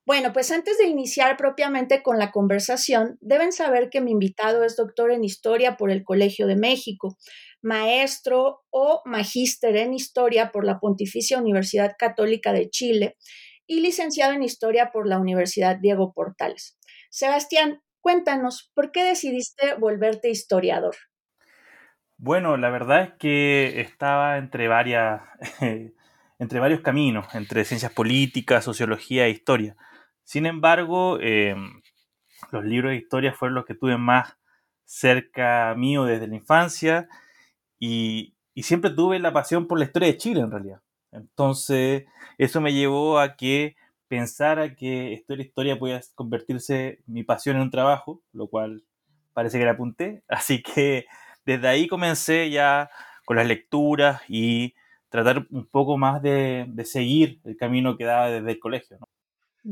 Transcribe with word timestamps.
Bueno, 0.06 0.34
pues 0.34 0.52
antes 0.52 0.78
de 0.78 0.88
iniciar 0.88 1.38
propiamente 1.38 2.02
con 2.02 2.18
la 2.18 2.32
conversación, 2.32 3.18
deben 3.22 3.52
saber 3.52 3.90
que 3.90 4.02
mi 4.02 4.12
invitado 4.12 4.64
es 4.64 4.76
doctor 4.76 5.12
en 5.12 5.24
historia 5.24 5.78
por 5.78 5.92
el 5.92 6.04
Colegio 6.04 6.48
de 6.48 6.56
México, 6.56 7.18
maestro 7.62 8.62
o 8.72 9.02
magíster 9.06 9.76
en 9.76 9.94
historia 9.94 10.52
por 10.52 10.66
la 10.66 10.80
Pontificia 10.80 11.38
Universidad 11.38 11.96
Católica 11.98 12.54
de 12.54 12.70
Chile 12.70 13.18
y 13.68 13.82
licenciado 13.82 14.34
en 14.34 14.42
historia 14.42 14.92
por 14.92 15.08
la 15.08 15.20
Universidad 15.20 15.78
Diego 15.80 16.12
Portales. 16.14 16.78
Sebastián, 17.12 17.82
cuéntanos, 18.02 18.72
¿por 18.74 18.92
qué 18.92 19.04
decidiste 19.04 19.76
volverte 19.76 20.30
historiador? 20.30 20.96
Bueno, 22.18 22.58
la 22.58 22.70
verdad 22.70 23.04
es 23.04 23.14
que 23.20 23.80
estaba 23.80 24.38
entre 24.38 24.68
varias, 24.68 25.22
entre 26.40 26.60
varios 26.60 26.82
caminos, 26.82 27.34
entre 27.36 27.64
ciencias 27.64 27.94
políticas, 27.94 28.66
sociología 28.66 29.28
e 29.28 29.30
historia. 29.30 29.78
Sin 30.30 30.46
embargo, 30.46 31.18
eh, 31.20 31.56
los 32.52 32.64
libros 32.64 32.92
de 32.92 32.98
historia 32.98 33.34
fueron 33.34 33.56
los 33.56 33.66
que 33.66 33.74
tuve 33.74 33.98
más 33.98 34.38
cerca 34.86 35.74
mío 35.76 36.04
desde 36.04 36.28
la 36.28 36.36
infancia 36.36 37.10
y, 37.80 38.36
siempre 38.58 38.92
tuve 38.92 39.18
la 39.18 39.34
pasión 39.34 39.68
por 39.68 39.80
la 39.80 39.86
historia 39.86 40.10
de 40.10 40.18
Chile 40.18 40.42
en 40.42 40.52
realidad. 40.52 40.82
Entonces, 41.12 42.06
eso 42.38 42.62
me 42.62 42.74
llevó 42.74 43.18
a 43.18 43.38
que 43.38 43.76
pensara 44.08 44.76
que 44.76 45.14
historia 45.14 45.46
historia 45.46 45.80
podía 45.80 46.00
convertirse 46.14 47.02
mi 47.08 47.24
pasión 47.24 47.56
en 47.56 47.64
un 47.64 47.72
trabajo, 47.72 48.22
lo 48.32 48.50
cual 48.50 48.84
parece 49.34 49.58
que 49.58 49.66
la 49.66 49.72
apunté. 49.72 50.22
Así 50.28 50.62
que 50.62 51.08
desde 51.44 51.68
ahí 51.68 51.88
comencé 51.88 52.52
ya 52.52 52.92
con 53.26 53.38
las 53.38 53.48
lecturas 53.48 54.22
y 54.28 54.76
tratar 55.10 55.48
un 55.50 55.66
poco 55.66 55.98
más 55.98 56.22
de, 56.22 56.72
seguir 56.86 57.42
el 57.46 57.58
camino 57.58 57.98
que 57.98 58.06
daba 58.06 58.30
desde 58.30 58.52
el 58.52 58.60
colegio. 58.60 59.00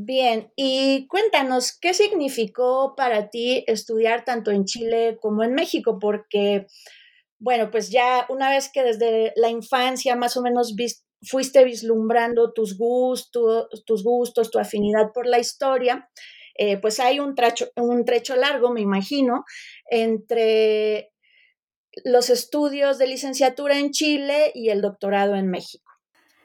Bien, 0.00 0.52
y 0.54 1.08
cuéntanos, 1.08 1.76
¿qué 1.76 1.92
significó 1.92 2.94
para 2.96 3.30
ti 3.30 3.64
estudiar 3.66 4.24
tanto 4.24 4.52
en 4.52 4.64
Chile 4.64 5.18
como 5.20 5.42
en 5.42 5.54
México? 5.54 5.98
Porque, 5.98 6.66
bueno, 7.40 7.70
pues 7.72 7.90
ya 7.90 8.26
una 8.28 8.50
vez 8.50 8.70
que 8.72 8.84
desde 8.84 9.32
la 9.36 9.50
infancia 9.50 10.14
más 10.16 10.36
o 10.36 10.42
menos 10.42 10.74
fuiste 11.22 11.64
vislumbrando 11.64 12.52
tus 12.52 12.78
gustos, 12.78 13.68
tus 13.86 14.04
gustos, 14.04 14.52
tu 14.52 14.60
afinidad 14.60 15.12
por 15.12 15.26
la 15.26 15.40
historia, 15.40 16.08
eh, 16.54 16.76
pues 16.78 17.00
hay 17.00 17.18
un 17.18 17.34
trecho, 17.34 17.68
un 17.76 18.04
trecho 18.04 18.36
largo, 18.36 18.72
me 18.72 18.80
imagino, 18.82 19.44
entre 19.90 21.10
los 22.04 22.30
estudios 22.30 22.98
de 22.98 23.08
licenciatura 23.08 23.78
en 23.78 23.92
Chile 23.92 24.52
y 24.54 24.70
el 24.70 24.82
doctorado 24.82 25.36
en 25.36 25.48
México. 25.50 25.87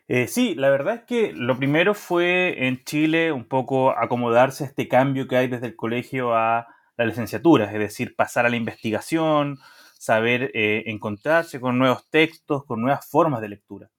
Eh, 0.10 0.28
sí, 0.28 0.54
la 0.56 0.70
verdad 0.70 0.96
es 0.96 1.02
que 1.04 1.32
lo 1.34 1.58
primero 1.58 1.94
fue 1.94 2.68
en 2.68 2.84
Chile 2.84 3.32
un 3.32 3.46
poco 3.46 3.98
acomodarse 3.98 4.64
a 4.66 4.68
este 4.68 4.88
cambio 4.88 5.28
que 5.28 5.38
hay 5.38 5.48
desde 5.48 5.68
el 5.68 5.76
colegio 5.76 6.36
a 6.36 6.68
la 6.98 7.06
licenciatura, 7.06 7.66
es 7.72 7.80
decir, 7.80 8.16
pasar 8.16 8.46
a 8.46 8.50
la 8.50 8.58
investigación, 8.58 9.58
saber 9.98 10.52
eh, 10.54 10.84
encontrarse 10.88 11.60
con 11.62 11.80
nuevos 11.80 12.10
textos, 12.10 12.66
con 12.66 12.82
nuevas 12.82 13.08
formas 13.10 13.42
de 13.42 13.50
lectura. 13.50 13.90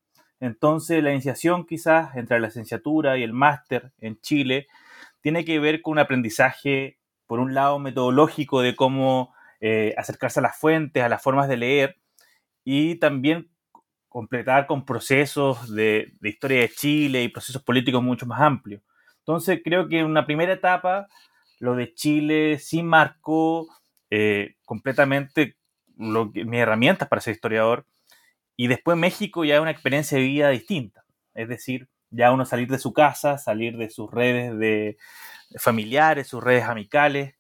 Entonces, 0.41 1.03
la 1.03 1.13
iniciación 1.13 1.65
quizás 1.67 2.15
entre 2.17 2.39
la 2.39 2.49
licenciatura 2.49 3.17
y 3.17 3.23
el 3.23 3.33
máster 3.33 3.93
en 3.99 4.21
Chile 4.21 4.67
tiene 5.23 5.45
que 5.45 5.59
ver 5.59 5.81
con 5.81 5.93
un 5.93 5.99
aprendizaje, 6.01 6.99
por 7.27 7.41
un 7.41 7.55
lado, 7.55 7.79
metodológico 7.79 8.61
de 8.61 8.77
cómo 8.77 9.35
eh, 9.61 9.95
acercarse 9.97 10.41
a 10.41 10.43
las 10.43 10.59
fuentes, 10.59 11.03
a 11.03 11.09
las 11.09 11.23
formas 11.23 11.49
de 11.49 11.57
leer, 11.57 11.97
y 12.65 12.97
también 12.97 13.51
completar 14.15 14.69
con 14.69 14.85
procesos 14.85 15.75
de, 15.75 16.13
historia 16.23 16.61
de 16.61 16.69
Chile 16.69 17.25
y 17.25 17.29
procesos 17.29 17.65
políticos 17.65 18.01
mucho 18.01 18.27
más 18.27 18.41
amplios. 18.41 18.81
Entonces 19.19 19.61
creo 19.65 19.89
que 19.89 19.99
en 19.99 20.07
una 20.07 20.25
primera 20.25 20.53
etapa 20.53 21.09
lo 21.59 21.75
de 21.75 21.93
Chile 21.95 22.61
sí 22.61 22.85
marcó 22.85 23.67
eh, 24.11 24.55
completamente 24.65 25.57
lo 25.99 26.31
que, 26.31 26.45
mis 26.45 26.61
herramientas 26.61 27.09
para 27.09 27.23
ser 27.23 27.35
historiador 27.35 27.87
y 28.57 28.69
después 28.69 28.97
México 28.97 29.45
ya 29.45 29.57
es 29.57 29.61
una 29.61 29.73
experiencia 29.73 30.17
de 30.17 30.23
vida 30.23 30.49
distinta. 30.51 31.05
Es 31.35 31.49
decir, 31.49 31.89
ya 32.11 32.31
uno 32.31 32.45
salir 32.47 32.69
de 32.69 32.79
su 32.79 32.93
casa, 32.93 33.37
salir 33.37 33.77
de 33.77 33.91
sus 33.91 34.09
redes 34.13 34.57
de 34.57 34.97
familiares, 35.59 36.29
sus 36.29 36.41
redes 36.41 36.63
amicales, 36.63 37.35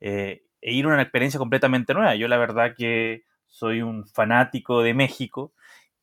eh, 0.00 0.42
e 0.60 0.74
ir 0.74 0.84
a 0.84 0.88
una 0.88 1.00
experiencia 1.00 1.38
completamente 1.38 1.94
nueva. 1.94 2.16
Yo 2.16 2.28
la 2.28 2.36
verdad 2.36 2.74
que 2.76 3.24
soy 3.46 3.80
un 3.80 4.06
fanático 4.06 4.82
de 4.82 4.92
México 4.92 5.54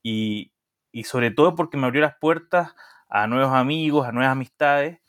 y, 0.08 0.52
sobre 1.02 1.30
todo 1.32 1.56
porque 1.56 1.76
me 1.76 1.86
abrió 1.86 2.00
las 2.00 2.16
puertas 2.16 2.74
a 3.08 3.26
nuevos 3.26 3.52
amigos, 3.52 4.06
a 4.06 4.12
nuevas 4.12 4.32
amistades 4.32 5.00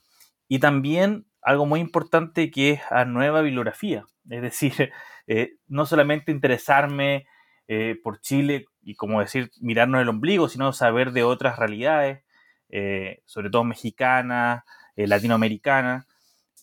y 0.48 0.60
también 0.60 1.28
algo 1.42 1.66
muy 1.66 1.80
importante 1.80 2.52
que 2.52 2.72
es 2.72 2.82
a 2.90 3.06
nueva 3.06 3.42
bibliografía. 3.42 4.06
Es 4.30 4.42
decir, 4.42 4.92
eh, 5.28 5.58
no 5.68 5.86
solamente 5.86 6.32
interesarme 6.32 7.28
eh, 7.68 7.96
por 8.04 8.22
Chile 8.22 8.66
y 8.82 8.96
como 8.96 9.20
decir, 9.20 9.52
mirarnos 9.62 10.02
el 10.02 10.10
ombligo, 10.10 10.50
sino 10.50 10.74
saber 10.74 11.12
de 11.12 11.24
otras 11.24 11.60
realidades, 11.60 12.24
eh, 12.70 13.22
sobre 13.26 13.50
todo 13.50 13.64
mexicanas, 13.64 14.64
latinoamericanas. 14.96 16.08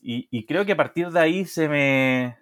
Y, 0.02 0.44
creo 0.44 0.66
que 0.66 0.72
a 0.72 0.76
partir 0.76 1.08
de 1.10 1.20
ahí 1.20 1.44
se 1.46 1.68
me 1.68 2.36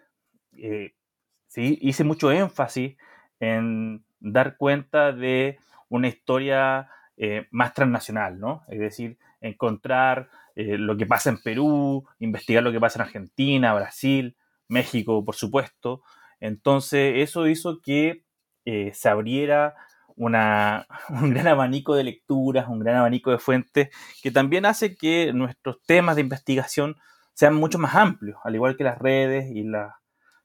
sí, 1.47 1.78
hice 1.81 2.02
mucho 2.02 2.32
énfasis 2.32 2.97
en 3.38 4.04
dar 4.19 4.56
cuenta 4.56 5.12
de 5.12 5.58
una 5.97 6.08
historia 6.08 6.88
eh, 7.16 7.47
más 7.50 7.75
transnacional, 7.75 8.38
¿no? 8.41 8.64
Es 8.69 8.80
decir, 8.80 9.19
encontrar 9.41 10.30
eh, 10.56 10.78
lo 10.78 10.97
que 10.97 11.06
pasa 11.06 11.30
en 11.30 11.38
Perú, 11.38 12.06
investigar 12.19 12.62
lo 12.62 12.72
que 12.72 12.80
pasa 12.80 12.98
en 12.98 13.06
Argentina, 13.06 13.75
Brasil, 13.75 14.36
México, 14.69 15.25
por 15.25 15.34
supuesto. 15.34 16.02
Entonces, 16.41 17.14
eso 17.16 17.47
hizo 17.47 17.81
que 17.82 18.25
eh, 18.64 18.91
se 18.94 19.08
abriera 19.08 19.75
un 20.16 20.32
gran 20.32 21.48
abanico 21.48 21.94
de 21.94 22.04
lecturas, 22.04 22.69
un 22.69 22.78
gran 22.78 22.97
abanico 22.97 23.31
de 23.31 23.38
fuentes, 23.38 23.91
que 24.22 24.31
también 24.31 24.64
hace 24.64 24.97
que 24.97 25.32
nuestros 25.34 25.82
temas 25.84 26.16
de 26.16 26.22
investigación 26.22 26.97
sean 27.34 27.54
mucho 27.54 27.78
más 27.78 27.94
amplios, 27.94 28.38
al 28.44 28.54
igual 28.54 28.76
que 28.76 28.84
las 28.84 28.98
redes 28.98 29.50
y 29.50 29.64
la 29.64 29.97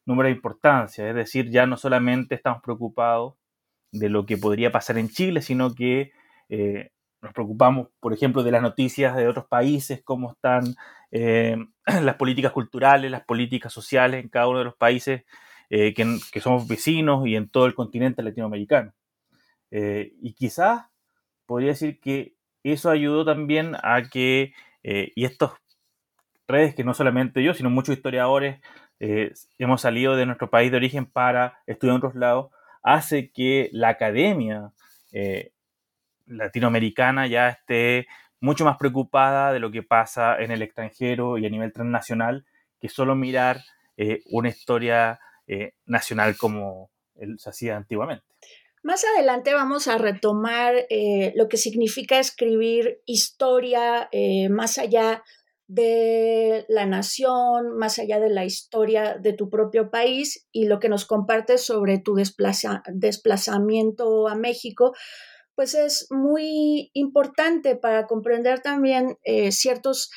número 0.05 0.27
de 0.27 0.35
importancia. 0.35 1.07
Es 1.07 1.15
decir, 1.15 1.49
ya 1.51 1.65
no 1.65 1.77
solamente 1.77 2.35
estamos 2.35 2.61
preocupados 2.61 3.35
de 3.91 4.09
lo 4.09 4.25
que 4.25 4.37
podría 4.37 4.71
pasar 4.71 4.97
en 4.97 5.09
Chile, 5.09 5.41
sino 5.41 5.73
que 5.73 6.11
eh, 6.49 6.91
nos 7.21 7.33
preocupamos, 7.33 7.89
por 7.99 8.13
ejemplo, 8.13 8.43
de 8.43 8.51
las 8.51 8.61
noticias 8.61 9.15
de 9.15 9.27
otros 9.27 9.45
países, 9.47 10.01
cómo 10.03 10.31
están 10.31 10.75
eh, 11.11 11.57
las 12.01 12.15
políticas 12.15 12.51
culturales, 12.51 13.11
las 13.11 13.25
políticas 13.25 13.73
sociales 13.73 14.23
en 14.23 14.29
cada 14.29 14.47
uno 14.47 14.59
de 14.59 14.65
los 14.65 14.75
países 14.75 15.23
eh, 15.69 15.93
que, 15.93 16.39
somos 16.39 16.67
vecinos 16.67 17.27
y 17.27 17.35
en 17.35 17.49
todo 17.49 17.65
el 17.65 17.75
continente 17.75 18.23
latinoamericano. 18.23 18.93
y 19.69 20.33
quizás 20.33 20.85
podría 21.45 21.69
decir 21.69 21.99
que 21.99 22.35
eso 22.63 22.89
ayudó 22.89 23.25
también 23.25 23.75
a 23.83 24.03
que, 24.09 24.53
y 24.83 25.25
estas 25.25 25.51
redes 26.47 26.75
que 26.75 26.83
no 26.83 26.93
solamente 26.93 27.43
yo, 27.43 27.53
sino 27.53 27.69
muchos 27.69 27.95
historiadores 27.97 28.61
hemos 28.99 29.81
salido 29.81 30.15
de 30.15 30.25
nuestro 30.25 30.49
país 30.49 30.71
de 30.71 30.77
origen 30.77 31.05
para 31.05 31.59
estudiar 31.67 31.95
en 31.95 31.97
otros 31.97 32.15
lados, 32.15 32.51
hace 32.87 33.31
que 33.31 33.69
la 33.73 33.89
academia 33.89 34.71
eh, 35.11 35.51
latinoamericana 36.25 37.27
ya 37.27 37.49
esté 37.49 38.07
mucho 38.39 38.63
más 38.63 38.77
preocupada 38.77 39.51
de 39.51 39.59
lo 39.59 39.71
que 39.71 39.83
pasa 39.83 40.41
en 40.41 40.51
el 40.51 40.61
extranjero 40.61 41.37
y 41.37 41.45
a 41.45 41.49
nivel 41.49 41.73
transnacional 41.73 42.45
que 42.79 42.87
solo 42.87 43.13
mirar 43.13 43.61
eh, 43.97 44.21
una 44.27 44.47
historia 44.47 45.19
eh, 45.47 45.73
nacional 45.85 46.37
como 46.37 46.89
se 47.37 47.49
hacía 47.49 47.75
antiguamente. 47.75 48.23
Más 48.83 49.03
adelante 49.03 49.53
vamos 49.53 49.89
a 49.89 49.97
retomar 49.97 50.73
lo 51.35 51.49
que 51.49 51.57
significa 51.57 52.19
escribir 52.19 53.01
historia 53.05 54.09
más 54.49 54.77
allá 54.77 55.23
de 55.67 56.65
la 56.69 56.85
nación, 56.85 57.77
más 57.77 57.99
allá 57.99 58.19
de 58.19 58.29
la 58.29 58.45
historia 58.45 59.17
de 59.21 59.33
tu 59.33 59.49
propio 59.49 59.91
país 59.91 60.47
y 60.51 60.65
lo 60.65 60.79
que 60.79 60.89
nos 60.89 61.05
compartes 61.05 61.61
sobre 61.61 61.99
tu 61.99 62.15
desplazamiento 62.15 64.27
a 64.27 64.35
México, 64.35 64.93
pues 65.55 65.73
es 65.73 66.07
muy 66.09 66.89
importante 66.93 67.75
para 67.75 68.07
comprender 68.07 68.61
también 68.61 69.17
eh, 69.23 69.51
ciertos 69.51 70.09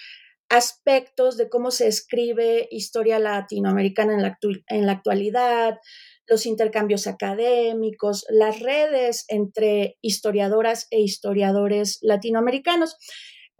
aspectos 0.50 1.36
de 1.36 1.48
cómo 1.48 1.70
se 1.70 1.86
escribe 1.86 2.68
historia 2.70 3.18
latinoamericana 3.18 4.14
en 4.14 4.22
la, 4.22 4.38
en 4.66 4.86
la 4.86 4.92
actualidad, 4.92 5.78
los 6.26 6.46
intercambios 6.46 7.06
académicos, 7.06 8.24
las 8.28 8.60
redes 8.60 9.24
entre 9.28 9.96
historiadoras 10.00 10.86
e 10.90 11.00
historiadores 11.00 11.98
latinoamericanos. 12.02 12.96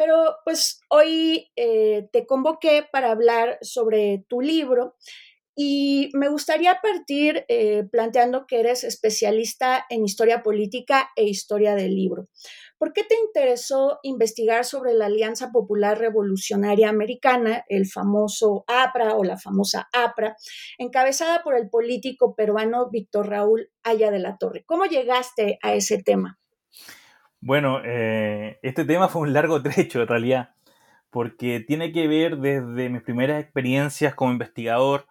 Pero 0.01 0.37
pues 0.47 0.81
hoy 0.89 1.53
eh, 1.57 2.09
te 2.11 2.27
convoqué 2.27 2.87
para 2.91 3.11
hablar 3.11 3.59
sobre 3.61 4.25
tu 4.31 4.41
libro 4.41 4.97
y 5.55 6.09
me 6.15 6.31
gustaría 6.31 6.81
partir 6.81 7.45
eh, 7.49 7.85
planteando 7.93 8.47
que 8.47 8.61
eres 8.61 8.83
especialista 8.83 9.85
en 9.91 10.03
historia 10.03 10.43
política 10.43 11.11
e 11.17 11.25
historia 11.25 11.75
del 11.75 11.95
libro. 11.95 12.29
¿Por 12.79 12.95
qué 12.95 13.05
te 13.05 13.15
interesó 13.15 13.99
investigar 14.03 14.65
sobre 14.65 14.95
la 14.95 15.05
Alianza 15.05 15.51
Popular 15.53 15.99
Revolucionaria 15.99 16.89
Americana, 16.89 17.67
el 17.69 17.87
famoso 17.87 18.65
APRA 18.69 19.17
o 19.17 19.23
la 19.23 19.37
famosa 19.37 19.87
APRA, 19.93 20.35
encabezada 20.79 21.43
por 21.43 21.55
el 21.59 21.69
político 21.69 22.35
peruano 22.35 22.89
Víctor 22.89 23.29
Raúl 23.29 23.69
Aya 23.83 24.11
de 24.11 24.21
la 24.21 24.39
Torre? 24.39 24.65
¿Cómo 24.65 24.87
llegaste 24.87 25.59
a 25.61 25.75
ese 25.75 26.03
tema? 26.03 26.40
Bueno, 27.41 27.81
eh, 27.85 28.59
este 28.63 28.85
tema 28.85 29.09
fue 29.09 29.23
un 29.23 29.33
largo 29.33 29.63
trecho 29.63 30.03
en 30.03 30.09
realidad, 30.09 30.55
porque 31.11 31.61
tiene 31.61 31.93
que 31.93 32.07
ver 32.09 32.39
desde 32.39 32.91
mis 32.91 33.03
primeras 33.03 33.43
experiencias 33.43 34.15
como 34.15 34.33
investigador, 34.33 35.07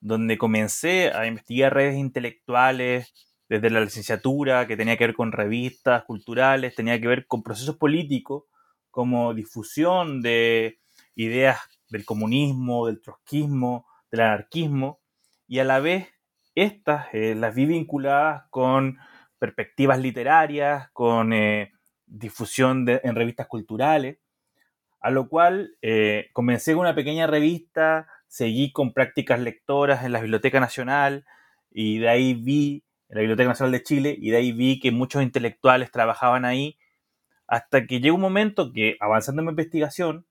donde 0.00 0.38
comencé 0.38 1.12
a 1.12 1.26
investigar 1.26 1.74
redes 1.74 1.96
intelectuales 1.96 3.12
desde 3.48 3.70
la 3.70 3.80
licenciatura, 3.80 4.66
que 4.66 4.76
tenía 4.76 4.96
que 4.96 5.06
ver 5.06 5.14
con 5.14 5.32
revistas 5.32 6.04
culturales, 6.04 6.74
tenía 6.74 7.00
que 7.00 7.08
ver 7.08 7.26
con 7.26 7.42
procesos 7.42 7.76
políticos, 7.76 8.44
como 8.90 9.34
difusión 9.34 10.22
de 10.22 10.78
ideas 11.16 11.58
del 11.88 12.04
comunismo, 12.04 12.86
del 12.86 13.00
trotskismo, 13.02 13.86
del 14.10 14.22
anarquismo, 14.22 15.00
y 15.48 15.58
a 15.58 15.64
la 15.64 15.80
vez 15.80 16.08
estas 16.54 17.06
eh, 17.12 17.34
las 17.34 17.54
vi 17.54 17.66
vinculadas 17.66 18.44
con 18.50 18.98
perspectivas 19.42 19.98
literarias, 19.98 20.88
con 20.92 21.32
eh, 21.32 21.72
difusión 22.06 22.86
en 22.88 23.16
revistas 23.16 23.48
culturales, 23.48 24.18
a 25.00 25.10
lo 25.10 25.28
cual 25.28 25.76
eh, 25.82 26.30
comencé 26.32 26.74
con 26.74 26.82
una 26.82 26.94
pequeña 26.94 27.26
revista, 27.26 28.06
seguí 28.28 28.70
con 28.70 28.92
prácticas 28.92 29.40
lectoras 29.40 30.04
en 30.04 30.12
la 30.12 30.20
Biblioteca 30.20 30.60
Nacional 30.60 31.24
y 31.72 31.98
de 31.98 32.08
ahí 32.08 32.34
vi, 32.34 32.84
en 33.08 33.16
la 33.16 33.20
Biblioteca 33.22 33.48
Nacional 33.48 33.72
de 33.72 33.82
Chile, 33.82 34.16
y 34.16 34.30
de 34.30 34.36
ahí 34.36 34.52
vi 34.52 34.78
que 34.78 34.92
muchos 34.92 35.24
intelectuales 35.24 35.90
trabajaban 35.90 36.44
ahí, 36.44 36.78
hasta 37.48 37.84
que 37.88 37.98
llegó 37.98 38.14
un 38.14 38.22
momento 38.22 38.72
que, 38.72 38.96
avanzando 39.00 39.42
en 39.42 39.46
mi 39.46 39.50
investigación, 39.50 40.24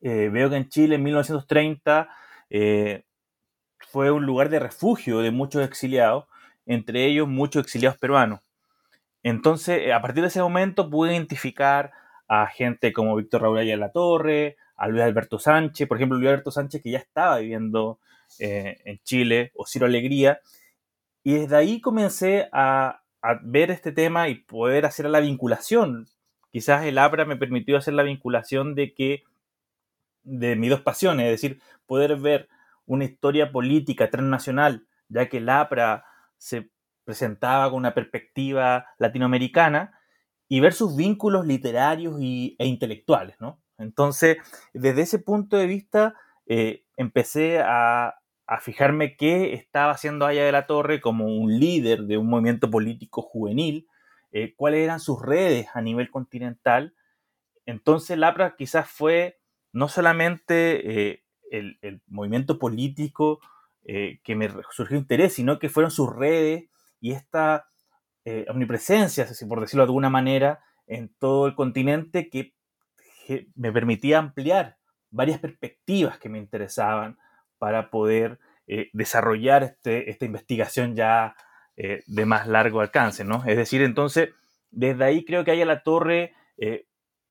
eh, 0.00 0.28
veo 0.32 0.48
que 0.48 0.56
en 0.56 0.68
Chile 0.68 0.94
en 0.94 1.02
1930 1.02 2.08
fue 3.80 4.12
un 4.12 4.26
lugar 4.26 4.48
de 4.48 4.60
refugio 4.60 5.18
de 5.18 5.32
muchos 5.32 5.64
exiliados, 5.64 6.26
entre 6.66 7.06
ellos 7.06 7.28
muchos 7.28 7.64
exiliados 7.64 7.98
peruanos. 7.98 8.40
Entonces, 9.22 9.80
eh, 9.82 9.92
a 9.92 10.02
partir 10.02 10.22
de 10.22 10.28
ese 10.28 10.40
momento 10.40 10.90
pude 10.90 11.12
identificar 11.12 11.92
a 12.28 12.46
gente 12.46 12.92
como 12.92 13.16
Víctor 13.16 13.42
Raúl 13.42 13.58
de 13.58 13.76
la 13.76 13.92
Torre, 13.92 14.56
a 14.76 14.88
Luis 14.88 15.02
Alberto 15.02 15.38
Sánchez, 15.38 15.86
por 15.86 15.96
ejemplo, 15.96 16.18
Luis 16.18 16.28
Alberto 16.28 16.50
Sánchez 16.50 16.82
que 16.82 16.90
ya 16.90 16.98
estaba 16.98 17.38
viviendo 17.38 18.00
eh, 18.38 18.80
en 18.84 18.98
Chile, 19.04 19.52
o 19.54 19.66
Ciro 19.66 19.86
Alegría, 19.86 20.40
y 21.22 21.34
desde 21.34 21.56
ahí 21.56 21.80
comencé 21.80 22.48
a, 22.52 22.98
ver 23.42 23.70
este 23.70 23.92
tema 23.92 24.28
y 24.28 24.34
poder 24.34 24.84
hacer 24.84 25.08
la 25.08 25.20
vinculación. 25.20 26.08
Quizás 26.50 26.84
el 26.84 26.98
APRA 26.98 27.24
me 27.24 27.36
permitió 27.36 27.76
hacer 27.76 27.94
la 27.94 28.02
vinculación 28.02 28.74
de 28.74 28.94
que, 28.94 29.22
de 30.24 30.56
mis 30.56 30.70
dos 30.70 30.80
pasiones, 30.80 31.26
es 31.26 31.40
decir, 31.40 31.62
poder 31.86 32.16
ver 32.16 32.48
una 32.84 33.04
historia 33.04 33.52
política 33.52 34.10
transnacional, 34.10 34.86
ya 35.08 35.28
que 35.28 35.36
el 35.36 35.48
APRA 35.48 36.04
se 36.42 36.72
presentaba 37.04 37.70
con 37.70 37.78
una 37.78 37.94
perspectiva 37.94 38.86
latinoamericana 38.98 39.96
y 40.48 40.58
ver 40.58 40.72
sus 40.72 40.96
vínculos 40.96 41.46
literarios 41.46 42.16
y, 42.20 42.56
e 42.58 42.66
intelectuales, 42.66 43.36
¿no? 43.40 43.62
Entonces, 43.78 44.38
desde 44.74 45.02
ese 45.02 45.20
punto 45.20 45.56
de 45.56 45.66
vista, 45.66 46.14
eh, 46.46 46.84
empecé 46.96 47.60
a, 47.60 48.16
fijarme 48.60 49.16
qué 49.16 49.54
estaba 49.54 49.92
haciendo 49.92 50.26
Aya 50.26 50.44
de 50.44 50.52
la 50.52 50.66
Torre 50.66 51.00
como 51.00 51.24
un 51.24 51.58
líder 51.58 52.02
de 52.02 52.18
un 52.18 52.28
movimiento 52.28 52.70
político 52.70 53.22
juvenil, 53.22 53.88
eh, 54.30 54.52
cuáles 54.54 54.80
eran 54.80 55.00
sus 55.00 55.22
redes 55.22 55.68
a 55.72 55.80
nivel 55.80 56.10
continental. 56.10 56.94
Entonces, 57.64 58.18
LAPRA 58.18 58.56
quizás 58.56 58.90
fue 58.90 59.40
no 59.72 59.88
solamente 59.88 61.12
eh, 61.12 61.24
el, 61.50 61.78
el, 61.80 62.02
movimiento 62.08 62.58
político 62.58 63.40
que 63.84 64.36
me 64.36 64.48
surgió 64.70 64.96
interés, 64.96 65.34
sino 65.34 65.58
que 65.58 65.68
fueron 65.68 65.90
sus 65.90 66.08
redes 66.14 66.68
y 67.00 67.12
esta 67.12 67.66
eh, 68.24 68.46
omnipresencia, 68.48 69.26
por 69.48 69.60
decirlo 69.60 69.82
de 69.82 69.88
alguna 69.88 70.08
manera, 70.08 70.60
en 70.86 71.12
todo 71.18 71.48
el 71.48 71.56
continente 71.56 72.30
que, 72.30 72.54
me 73.54 73.72
permitía 73.72 74.18
ampliar 74.18 74.76
varias 75.10 75.38
perspectivas 75.38 76.18
que 76.18 76.28
me 76.28 76.38
interesaban 76.38 77.18
para 77.58 77.88
poder 77.88 78.38
eh, 78.66 78.90
desarrollar 78.92 79.62
este, 79.62 80.10
esta 80.10 80.24
investigación 80.26 80.94
ya 80.94 81.34
eh, 81.76 82.02
de 82.06 82.26
más 82.26 82.46
largo 82.46 82.80
alcance, 82.80 83.24
¿no? 83.24 83.44
Es 83.46 83.56
decir, 83.56 83.80
entonces, 83.80 84.30
desde 84.70 85.04
ahí 85.04 85.24
creo 85.24 85.44
que 85.44 85.52
a 85.52 85.64
la 85.64 85.82
Torre, 85.82 86.34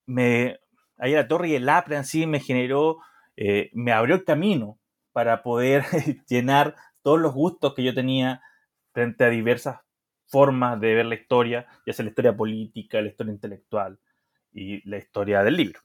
me, 0.08 0.60
la 0.98 1.28
Torre 1.28 1.50
y 1.50 1.56
el 1.56 1.70
APRA 1.70 1.98
en 1.98 2.06
sí 2.06 2.26
me 2.26 2.40
generó, 2.40 2.98
me 3.74 3.92
abrió 3.92 4.16
el 4.16 4.24
camino 4.24 4.80
para 5.12 5.44
poder 5.44 5.84
llenar 6.28 6.76
todos 7.02 7.20
los 7.20 7.34
gustos 7.34 7.74
que 7.74 7.84
yo 7.84 7.94
tenía 7.94 8.42
frente 8.94 9.24
a 9.24 9.30
diversas 9.30 9.80
formas 10.28 10.80
de 10.80 10.96
ver 10.96 11.06
la 11.06 11.16
historia, 11.16 11.68
ya 11.86 11.94
sea 11.94 12.06
la 12.06 12.10
historia 12.10 12.36
política, 12.36 13.02
la 13.02 13.10
historia 13.10 13.34
intelectual 13.34 14.00
y 14.54 14.88
la 14.90 14.98
historia 14.98 15.44
del 15.44 15.58
libro. 15.58 15.82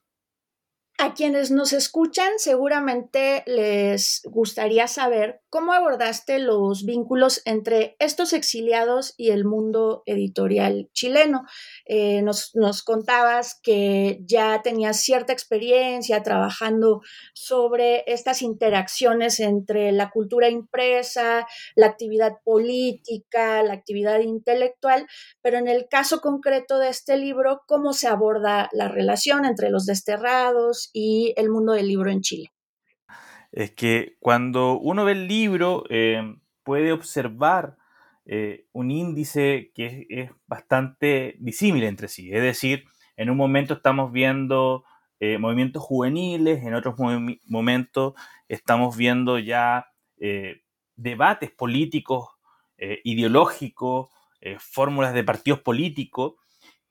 A 0.98 1.12
quienes 1.12 1.50
nos 1.50 1.74
escuchan 1.74 2.38
seguramente 2.38 3.42
les 3.46 4.22
gustaría 4.24 4.88
saber 4.88 5.42
cómo 5.50 5.74
abordaste 5.74 6.38
los 6.38 6.86
vínculos 6.86 7.42
entre 7.44 7.96
estos 7.98 8.32
exiliados 8.32 9.12
y 9.18 9.28
el 9.28 9.44
mundo 9.44 10.02
editorial 10.06 10.88
chileno. 10.94 11.44
Eh, 11.84 12.22
nos, 12.22 12.54
contabas 12.82 13.60
que 13.62 14.20
ya 14.24 14.62
tenías 14.62 15.00
cierta 15.00 15.34
experiencia 15.34 16.22
trabajando 16.22 17.02
sobre 17.34 18.02
estas 18.06 18.40
interacciones 18.40 19.38
entre 19.40 19.92
la 19.92 20.10
cultura 20.10 20.48
impresa, 20.48 21.46
la 21.74 21.88
actividad 21.88 22.36
política, 22.42 23.62
la 23.62 23.74
actividad 23.74 24.20
intelectual, 24.20 25.06
pero 25.42 25.58
en 25.58 25.68
el 25.68 25.88
caso 25.88 26.22
concreto 26.22 26.78
de 26.78 26.88
este 26.88 27.18
libro, 27.18 27.62
¿cómo 27.66 27.92
se 27.92 28.08
aborda 28.08 28.70
la 28.72 28.88
relación 28.88 29.44
entre 29.44 29.68
los 29.68 29.84
desterrados? 29.84 30.85
Y 30.92 31.34
el 31.36 31.50
mundo 31.50 31.72
del 31.72 31.88
libro 31.88 32.10
en 32.10 32.20
Chile? 32.20 32.52
Es 33.52 33.70
que 33.72 34.16
cuando 34.20 34.78
uno 34.78 35.04
ve 35.04 35.12
el 35.12 35.28
libro 35.28 35.84
eh, 35.88 36.36
puede 36.62 36.92
observar 36.92 37.76
eh, 38.24 38.66
un 38.72 38.90
índice 38.90 39.72
que 39.74 40.06
es, 40.10 40.30
bastante 40.46 41.36
disímil 41.38 41.84
entre 41.84 42.08
sí. 42.08 42.30
Es 42.32 42.42
decir, 42.42 42.84
en 43.16 43.30
un 43.30 43.36
momento 43.36 43.74
estamos 43.74 44.12
viendo 44.12 44.84
eh, 45.20 45.38
movimientos 45.38 45.82
juveniles, 45.82 46.64
en 46.64 46.74
otros 46.74 46.96
momentos 47.46 48.14
estamos 48.48 48.96
viendo 48.96 49.38
ya 49.38 49.86
debates 50.96 51.50
políticos, 51.50 52.28
ideológicos, 53.04 54.10
fórmulas 54.58 55.12
de 55.12 55.24
partidos 55.24 55.60
políticos, 55.60 56.34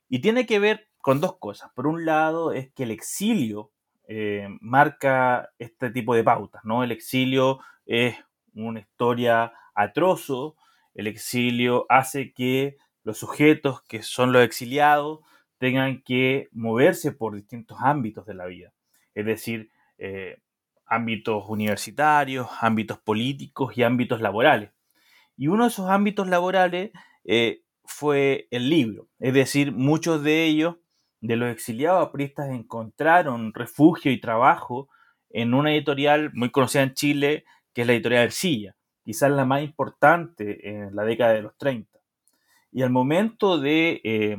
y 0.10 0.20
tiene 0.20 0.46
que 0.46 0.60
ver 0.60 0.90
con 1.06 1.22
dos 1.22 1.38
cosas. 1.38 1.72
Por 1.76 1.86
un 1.86 2.06
lado 2.06 2.52
es 2.52 2.72
que 2.74 2.84
el 2.84 2.92
exilio 2.92 3.72
eh, 4.08 4.48
marca 4.62 5.52
este 5.58 5.90
tipo 5.90 6.16
de 6.16 6.24
pautas, 6.24 6.64
¿no? 6.64 6.84
El 6.84 6.92
exilio 6.92 7.60
es 7.86 8.16
una 8.54 8.80
historia 8.80 9.54
atrozo, 9.74 10.56
el 10.94 11.08
exilio 11.08 11.86
hace 11.90 12.34
que 12.34 12.78
los 13.04 13.18
sujetos 13.18 13.82
que 13.84 14.02
son 14.02 14.32
los 14.32 14.44
exiliados 14.44 15.20
tengan 15.58 16.02
que 16.02 16.50
moverse 16.52 17.12
por 17.12 17.36
distintos 17.36 17.78
ámbitos 17.82 18.26
de 18.26 18.34
la 18.34 18.46
vida, 18.46 18.74
es 19.14 19.26
decir, 19.26 19.72
eh, 19.98 20.40
ámbitos 20.86 21.46
universitarios, 21.48 22.48
ámbitos 22.62 23.00
políticos 23.00 23.78
y 23.78 23.84
ámbitos 23.84 24.22
laborales. 24.22 24.72
Y 25.38 25.48
uno 25.48 25.64
de 25.64 25.70
esos 25.70 25.90
ámbitos 25.90 26.28
laborales 26.28 26.92
eh, 27.24 27.64
fue 27.84 28.48
el 28.52 28.70
libro. 28.70 29.08
Es 29.20 29.34
decir, 29.34 29.72
muchos 29.72 30.24
de 30.24 30.46
ellos, 30.46 30.78
de 31.22 31.36
los 31.36 31.52
exiliados 31.52 32.06
apristas, 32.06 32.50
encontraron 32.50 33.54
refugio 33.54 34.12
y 34.12 34.20
trabajo 34.20 34.90
en 35.30 35.54
una 35.54 35.74
editorial 35.74 36.32
muy 36.34 36.50
conocida 36.50 36.84
en 36.84 36.94
Chile, 36.94 37.46
que 37.74 37.82
es 37.82 37.88
la 37.88 37.94
editorial 37.94 38.24
Ercilla, 38.24 38.76
quizás 39.04 39.32
la 39.32 39.46
más 39.46 39.64
importante 39.64 40.70
en 40.70 40.96
la 40.96 41.04
década 41.04 41.34
de 41.34 41.42
los 41.42 41.58
30. 41.58 42.00
Y 42.72 42.82
al 42.82 42.90
momento 42.90 43.58
de 43.58 44.02
eh, 44.04 44.38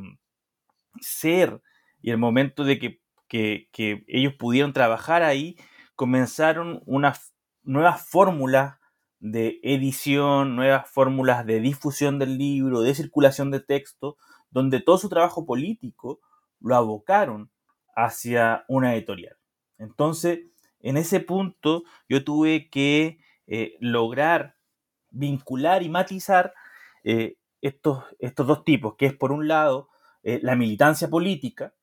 ser 1.00 1.60
y 2.00 2.10
el 2.10 2.18
momento 2.18 2.64
de 2.64 2.78
que, 2.78 3.00
que, 3.28 4.04
ellos 4.06 4.34
pudieron 4.34 4.72
trabajar 4.72 5.22
ahí, 5.22 5.56
comenzaron 5.96 6.82
unas 6.86 7.34
nuevas 7.62 8.08
fórmulas 8.08 8.76
de 9.18 9.58
edición, 9.62 10.54
nuevas 10.56 10.88
fórmulas 10.88 11.44
de 11.46 11.60
difusión 11.60 12.18
del 12.18 12.38
libro, 12.38 12.82
de 12.82 12.94
circulación 12.94 13.50
de 13.50 13.60
texto, 13.60 14.16
donde 14.50 14.80
todo 14.80 14.98
su 14.98 15.08
trabajo 15.08 15.46
político 15.46 16.20
lo 16.60 16.76
abocaron 16.76 17.50
hacia 17.94 18.64
una 18.68 18.94
editorial. 18.94 19.36
Entonces, 19.78 20.40
en 20.80 20.96
ese 20.96 21.20
punto 21.20 21.84
yo 22.08 22.24
tuve 22.24 22.68
que 22.70 23.18
eh, 23.46 23.76
lograr 23.80 24.56
vincular 25.10 25.82
y 25.82 25.88
matizar 25.88 26.52
eh, 27.04 27.36
estos, 27.60 28.04
estos 28.18 28.46
dos 28.46 28.64
tipos, 28.64 28.96
que 28.96 29.06
es 29.06 29.14
por 29.14 29.32
un 29.32 29.48
lado 29.48 29.88
eh, 30.22 30.40
la 30.42 30.56
militancia 30.56 31.08
política, 31.08 31.74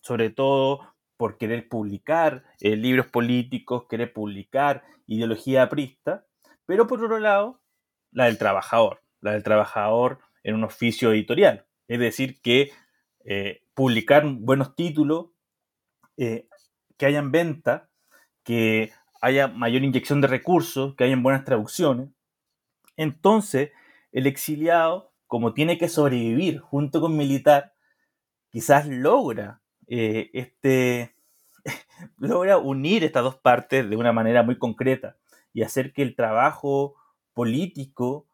sobre 0.00 0.30
todo 0.30 0.94
por 1.16 1.36
querer 1.36 1.68
publicar 1.68 2.44
libros 2.60 3.08
políticos, 3.08 3.86
querer 3.88 4.12
publicar 4.12 4.84
ideología 5.06 5.64
aprista, 5.64 6.26
pero 6.64 6.86
por 6.86 7.02
otro 7.02 7.18
lado, 7.18 7.60
la 8.12 8.26
del 8.26 8.38
trabajador, 8.38 9.02
la 9.20 9.32
del 9.32 9.42
trabajador 9.42 10.20
en 10.44 10.54
un 10.54 10.64
oficio 10.64 11.12
editorial. 11.12 11.66
Es 11.88 11.98
decir, 11.98 12.40
que 12.40 12.70
eh, 13.30 13.60
publicar 13.74 14.24
buenos 14.26 14.74
títulos, 14.74 15.26
eh, 16.16 16.48
que 16.96 17.04
hayan 17.04 17.30
venta, 17.30 17.90
que 18.42 18.90
haya 19.20 19.48
mayor 19.48 19.82
inyección 19.82 20.22
de 20.22 20.28
recursos, 20.28 20.94
que 20.96 21.04
hayan 21.04 21.22
buenas 21.22 21.44
traducciones. 21.44 22.08
Entonces, 22.96 23.70
el 24.12 24.26
exiliado, 24.26 25.12
como 25.26 25.52
tiene 25.52 25.76
que 25.76 25.90
sobrevivir 25.90 26.58
junto 26.60 27.02
con 27.02 27.18
militar, 27.18 27.74
quizás 28.50 28.88
logra 28.88 29.60
eh, 29.88 30.30
este, 30.32 31.14
logra 32.16 32.56
unir 32.56 33.04
estas 33.04 33.24
dos 33.24 33.36
partes 33.36 33.88
de 33.90 33.96
una 33.96 34.12
manera 34.12 34.42
muy 34.42 34.58
concreta 34.58 35.16
y 35.52 35.62
hacer 35.62 35.92
que 35.92 36.00
el 36.00 36.16
trabajo 36.16 36.94
político 37.34 38.26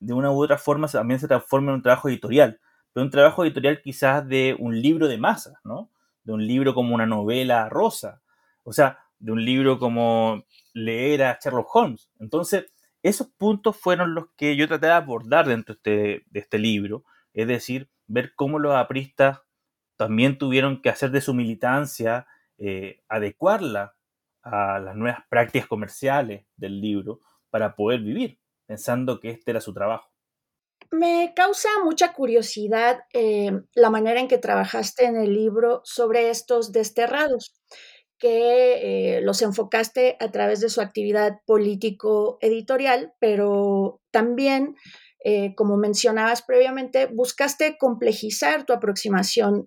de 0.00 0.12
una 0.12 0.30
u 0.30 0.42
otra 0.42 0.58
forma 0.58 0.86
también 0.88 1.18
se 1.18 1.28
transforme 1.28 1.68
en 1.68 1.76
un 1.76 1.82
trabajo 1.82 2.10
editorial, 2.10 2.60
pero 2.94 3.04
un 3.04 3.10
trabajo 3.10 3.44
editorial 3.44 3.82
quizás 3.82 4.26
de 4.26 4.56
un 4.58 4.80
libro 4.80 5.08
de 5.08 5.18
masa, 5.18 5.60
¿no? 5.64 5.90
De 6.22 6.32
un 6.32 6.46
libro 6.46 6.74
como 6.74 6.94
una 6.94 7.06
novela 7.06 7.68
rosa, 7.68 8.22
o 8.62 8.72
sea, 8.72 9.00
de 9.18 9.32
un 9.32 9.44
libro 9.44 9.78
como 9.78 10.44
leer 10.72 11.24
a 11.24 11.38
Sherlock 11.42 11.74
Holmes. 11.74 12.08
Entonces, 12.20 12.66
esos 13.02 13.26
puntos 13.26 13.76
fueron 13.76 14.14
los 14.14 14.26
que 14.36 14.56
yo 14.56 14.68
traté 14.68 14.86
de 14.86 14.92
abordar 14.92 15.46
dentro 15.46 15.74
de 15.74 15.78
este, 15.78 16.26
de 16.30 16.40
este 16.40 16.58
libro, 16.58 17.04
es 17.32 17.48
decir, 17.48 17.90
ver 18.06 18.32
cómo 18.36 18.60
los 18.60 18.74
apristas 18.76 19.40
también 19.96 20.38
tuvieron 20.38 20.80
que 20.80 20.88
hacer 20.88 21.10
de 21.10 21.20
su 21.20 21.34
militancia, 21.34 22.28
eh, 22.58 23.02
adecuarla 23.08 23.96
a 24.42 24.78
las 24.78 24.94
nuevas 24.94 25.24
prácticas 25.28 25.66
comerciales 25.66 26.46
del 26.56 26.80
libro 26.80 27.20
para 27.50 27.74
poder 27.74 28.00
vivir, 28.00 28.38
pensando 28.66 29.18
que 29.18 29.30
este 29.30 29.50
era 29.50 29.60
su 29.60 29.74
trabajo. 29.74 30.13
Me 30.94 31.32
causa 31.34 31.68
mucha 31.82 32.12
curiosidad 32.12 33.00
eh, 33.12 33.50
la 33.74 33.90
manera 33.90 34.20
en 34.20 34.28
que 34.28 34.38
trabajaste 34.38 35.06
en 35.06 35.16
el 35.16 35.34
libro 35.34 35.80
sobre 35.82 36.30
estos 36.30 36.70
desterrados, 36.70 37.52
que 38.16 39.16
eh, 39.16 39.20
los 39.20 39.42
enfocaste 39.42 40.16
a 40.20 40.30
través 40.30 40.60
de 40.60 40.68
su 40.68 40.80
actividad 40.80 41.40
político-editorial, 41.46 43.12
pero 43.18 44.02
también 44.12 44.76
eh, 45.24 45.56
como 45.56 45.76
mencionabas 45.76 46.42
previamente, 46.42 47.06
buscaste 47.06 47.76
complejizar 47.76 48.64
tu 48.64 48.72
aproximación 48.72 49.66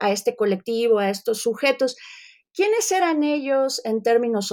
a 0.00 0.10
este 0.10 0.36
colectivo, 0.36 0.98
a 0.98 1.08
estos 1.08 1.40
sujetos. 1.40 1.96
¿Quiénes 2.52 2.90
eran 2.90 3.22
ellos 3.22 3.80
en 3.84 4.02
términos 4.02 4.52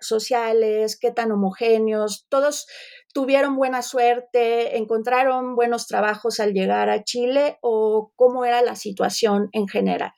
sociales? 0.00 0.98
¿Qué 1.00 1.10
tan 1.10 1.32
homogéneos? 1.32 2.26
¿Todos 2.28 2.66
tuvieron 3.14 3.56
buena 3.56 3.80
suerte? 3.80 4.76
¿Encontraron 4.76 5.56
buenos 5.56 5.86
trabajos 5.86 6.40
al 6.40 6.52
llegar 6.52 6.90
a 6.90 7.04
Chile? 7.04 7.56
¿O 7.62 8.12
cómo 8.16 8.44
era 8.44 8.60
la 8.60 8.76
situación 8.76 9.48
en 9.52 9.66
general? 9.68 10.12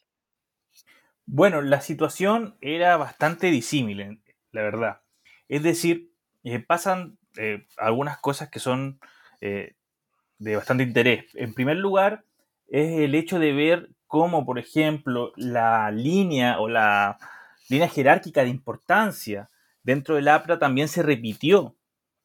Bueno, 1.27 1.63
la 1.63 1.81
situación 1.81 2.57
era 2.61 2.97
bastante 2.97 3.49
disímil, 3.49 4.21
la 4.51 4.63
verdad. 4.63 5.01
Es 5.49 5.63
decir, 5.63 6.11
eh, 6.43 6.59
pasan 6.59 7.19
algunas 7.77 8.19
cosas 8.19 8.49
que 8.49 8.59
son 8.59 8.99
de 9.41 10.57
bastante 10.57 10.83
interés. 10.83 11.27
En 11.35 11.55
primer 11.55 11.77
lugar, 11.77 12.25
es 12.69 12.99
el 13.01 13.15
hecho 13.15 13.39
de 13.39 13.53
ver 13.53 13.91
cómo, 14.07 14.45
por 14.45 14.59
ejemplo, 14.59 15.33
la 15.37 15.91
línea 15.91 16.61
o 16.61 16.69
la 16.69 17.19
línea 17.69 17.89
jerárquica 17.89 18.43
de 18.43 18.51
importancia 18.51 19.51
dentro 19.83 20.17
del 20.17 20.29
APRA 20.29 20.59
también 20.59 20.89
se 20.89 21.03
repitió 21.03 21.76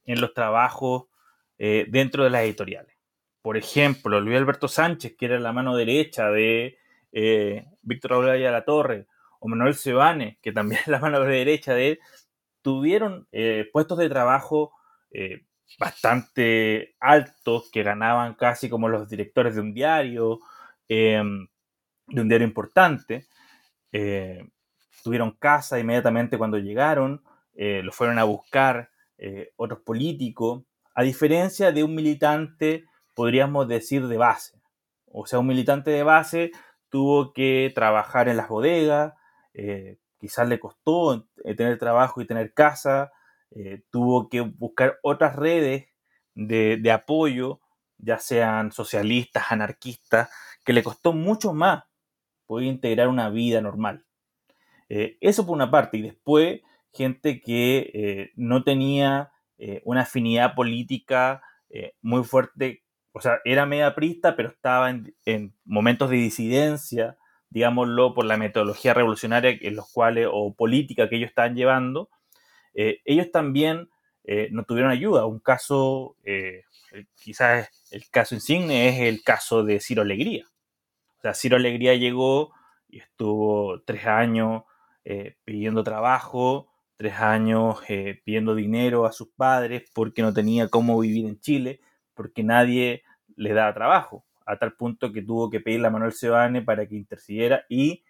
en 0.06 0.22
los 0.22 0.34
trabajos 0.34 1.06
eh, 1.58 1.86
dentro 1.90 2.24
de 2.24 2.30
las 2.30 2.44
editoriales. 2.44 2.96
Por 3.42 3.58
ejemplo, 3.58 4.20
Luis 4.20 4.38
Alberto 4.38 4.68
Sánchez, 4.68 5.16
que 5.18 5.26
era 5.26 5.40
la 5.40 5.54
mano 5.54 5.76
derecha 5.76 6.30
de 6.30 6.78
eh, 7.12 7.66
Víctor 7.82 8.14
Aurelio 8.14 8.52
La 8.52 8.66
Torre, 8.66 9.08
o 9.40 9.48
Manuel 9.48 9.76
Sebane, 9.76 10.38
que 10.42 10.52
también 10.52 10.82
es 10.82 10.88
la 10.88 11.00
mano 11.00 11.20
derecha 11.22 11.74
de 11.74 11.90
él, 11.90 12.00
tuvieron 12.62 13.28
eh, 13.32 13.70
puestos 13.72 13.98
de 13.98 14.10
trabajo 14.10 14.74
bastante 15.80 16.96
altos 17.00 17.70
que 17.72 17.84
ganaban 17.84 18.34
casi 18.36 18.70
como 18.70 18.90
los 18.90 19.10
directores 19.10 19.56
de 19.56 19.62
un 19.62 19.74
diario, 19.74 20.40
em, 20.88 21.48
de 22.08 22.22
un 22.22 22.28
diario 22.28 22.48
importante. 22.48 23.28
Eh, 23.92 24.48
tuvieron 25.04 25.32
casa 25.32 25.80
inmediatamente 25.80 26.38
cuando 26.38 26.58
llegaron, 26.58 27.24
eh, 27.56 27.82
lo 27.84 27.92
fueron 27.92 28.20
a 28.20 28.24
buscar 28.24 28.90
eh, 29.22 29.54
otros 29.56 29.80
políticos, 29.80 30.64
a 30.94 31.04
diferencia 31.04 31.72
de 31.72 31.86
un 31.86 31.96
militante, 31.96 32.84
podríamos 33.16 33.68
decir, 33.70 34.08
de 34.08 34.18
base. 34.18 34.60
O 35.06 35.26
sea, 35.26 35.40
un 35.40 35.48
militante 35.48 35.92
de 35.92 36.04
base 36.04 36.52
tuvo 36.90 37.32
que 37.32 37.72
trabajar 37.74 38.28
en 38.28 38.36
las 38.36 38.50
bodegas, 38.50 39.14
quizás 40.20 40.48
le 40.48 40.60
costó 40.60 41.28
tener 41.56 41.78
trabajo 41.78 42.22
y 42.22 42.28
tener 42.28 42.54
casa, 42.54 43.12
eh, 43.54 43.84
tuvo 43.90 44.30
que 44.30 44.42
buscar 44.42 44.98
otras 45.04 45.36
redes 45.36 45.88
de, 46.36 46.92
apoyo, 46.92 47.60
ya 47.98 48.18
sean 48.18 48.72
socialistas, 48.72 49.52
anarquistas, 49.52 50.30
que 50.64 50.72
le 50.74 50.84
costó 50.84 51.12
mucho 51.12 51.54
más 51.54 51.84
poder 52.46 52.68
integrar 52.68 53.10
una 53.10 53.30
vida 53.30 53.60
normal. 53.60 54.06
Eh, 54.88 55.18
eso 55.20 55.46
por 55.46 55.56
una 55.56 55.70
parte, 55.70 55.98
y 55.98 56.02
después 56.02 56.62
gente 56.94 57.42
que 57.42 57.92
eh, 57.94 58.32
no 58.36 58.64
tenía 58.64 59.32
una 59.84 60.02
afinidad 60.02 60.56
política 60.56 61.44
muy 62.02 62.24
fuerte, 62.24 62.84
o 63.12 63.22
sea, 63.22 63.42
era 63.46 63.68
media 63.68 63.94
prista, 63.94 64.36
pero 64.36 64.50
estaba 64.50 64.90
en, 64.90 65.16
en, 65.26 65.54
momentos 65.66 66.10
de 66.10 66.16
disidencia, 66.16 67.16
digámoslo, 67.52 68.16
por 68.16 68.26
la 68.26 68.38
metodología 68.38 68.96
revolucionaria 68.96 69.56
en 69.62 69.76
los 69.76 69.88
cuales, 69.92 70.28
o 70.32 70.56
política 70.56 71.08
que 71.08 71.18
ellos 71.18 71.30
estaban 71.30 71.56
llevando, 71.56 72.10
eh, 72.74 73.02
ellos 73.06 73.32
también 73.32 73.90
eh, 74.24 74.50
no 74.52 74.64
tuvieron 74.64 74.92
ayuda. 74.92 75.26
Un 75.26 75.40
caso, 75.40 76.16
eh, 76.24 76.64
quizás 77.16 77.70
el 77.92 78.10
caso 78.10 78.36
insigne 78.36 78.90
es 78.90 79.02
el 79.02 79.24
caso 79.24 79.64
de 79.64 79.80
Ciro 79.80 80.02
Alegría. 80.02 80.46
O 81.18 81.22
sea, 81.22 81.34
Ciro 81.34 81.58
Alegría 81.58 81.96
llegó 81.96 82.54
y 82.90 83.00
estuvo 83.00 83.82
tres 83.84 84.06
años 84.06 84.64
pidiendo 85.44 85.84
trabajo, 85.84 86.71
tres 87.02 87.20
años 87.20 87.82
pidiendo 88.24 88.54
dinero 88.54 89.08
a 89.08 89.12
sus 89.12 89.30
padres 89.30 89.90
porque 89.92 90.22
no 90.22 90.32
tenía 90.32 90.68
cómo 90.68 91.00
vivir 91.00 91.26
en 91.26 91.40
Chile, 91.40 91.82
porque 92.14 92.44
nadie 92.44 93.02
le 93.36 93.54
daba 93.54 93.74
trabajo, 93.74 94.24
a 94.46 94.60
tal 94.60 94.74
punto 94.74 95.12
que 95.12 95.24
tuvo 95.24 95.50
que 95.50 95.62
pedirle 95.62 95.88
a 95.88 95.90
Manuel 95.90 96.12
Sebane 96.12 96.62
para 96.62 96.86
que 96.86 96.96
intercediera 96.96 97.66
y 97.70 98.04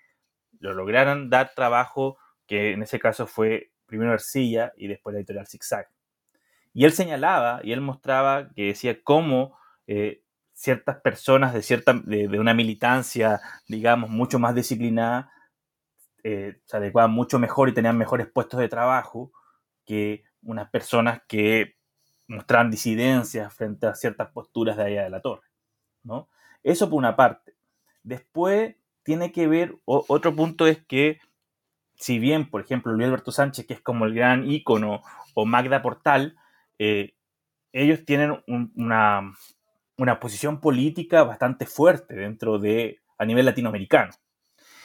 lo 0.59 0.73
lograran 0.73 1.29
dar 1.29 1.53
trabajo, 1.55 2.17
que 2.45 2.73
en 2.73 2.83
ese 2.83 2.99
caso 2.99 3.27
fue 3.27 3.71
primero 3.85 4.11
Arcilla 4.11 4.73
y 4.75 4.87
después 4.87 5.13
la 5.13 5.19
editorial 5.19 5.47
Zigzag. 5.47 5.87
Y 6.73 6.83
él 6.83 6.91
señalaba 6.91 7.61
y 7.63 7.71
él 7.71 7.79
mostraba 7.79 8.49
que 8.53 8.65
decía 8.67 9.01
cómo 9.01 9.57
eh, 9.87 10.21
ciertas 10.51 10.97
personas 10.97 11.53
de, 11.53 11.61
cierta, 11.61 11.93
de, 11.93 12.27
una 12.37 12.53
militancia, 12.53 13.39
digamos, 13.69 14.09
mucho 14.09 14.37
más 14.37 14.53
disciplinada, 14.53 15.31
eh, 16.23 16.59
se 16.65 16.77
adecuaban 16.77 17.11
mucho 17.11 17.39
mejor 17.39 17.69
y 17.69 17.73
tenían 17.73 17.97
mejores 17.97 18.27
puestos 18.27 18.59
de 18.59 18.69
trabajo 18.69 19.31
que 19.85 20.23
unas 20.43 20.69
personas 20.69 21.21
que 21.27 21.75
mostraban 22.27 22.71
disidencias 22.71 23.53
frente 23.53 23.87
a 23.87 23.95
ciertas 23.95 24.29
posturas 24.29 24.77
de 24.77 24.83
allá 24.83 25.03
de 25.03 25.09
la 25.09 25.21
torre. 25.21 25.47
¿no? 26.03 26.29
Eso 26.63 26.89
por 26.89 26.97
una 26.97 27.15
parte. 27.15 27.55
Después 28.03 28.75
tiene 29.03 29.31
que 29.31 29.47
ver, 29.47 29.77
otro 29.85 30.35
punto 30.35 30.67
es 30.67 30.83
que 30.85 31.19
si 31.95 32.19
bien, 32.19 32.49
por 32.49 32.61
ejemplo, 32.61 32.91
Luis 32.91 33.07
Alberto 33.07 33.31
Sánchez, 33.31 33.67
que 33.67 33.73
es 33.75 33.81
como 33.81 34.05
el 34.05 34.13
gran 34.13 34.49
ícono, 34.49 35.03
o 35.35 35.45
Magda 35.45 35.81
Portal, 35.81 36.35
eh, 36.79 37.13
ellos 37.73 38.03
tienen 38.05 38.43
una, 38.47 39.33
una 39.97 40.19
posición 40.19 40.59
política 40.59 41.23
bastante 41.23 41.65
fuerte 41.65 42.15
dentro 42.15 42.57
de, 42.57 42.99
a 43.17 43.25
nivel 43.25 43.45
latinoamericano. 43.45 44.11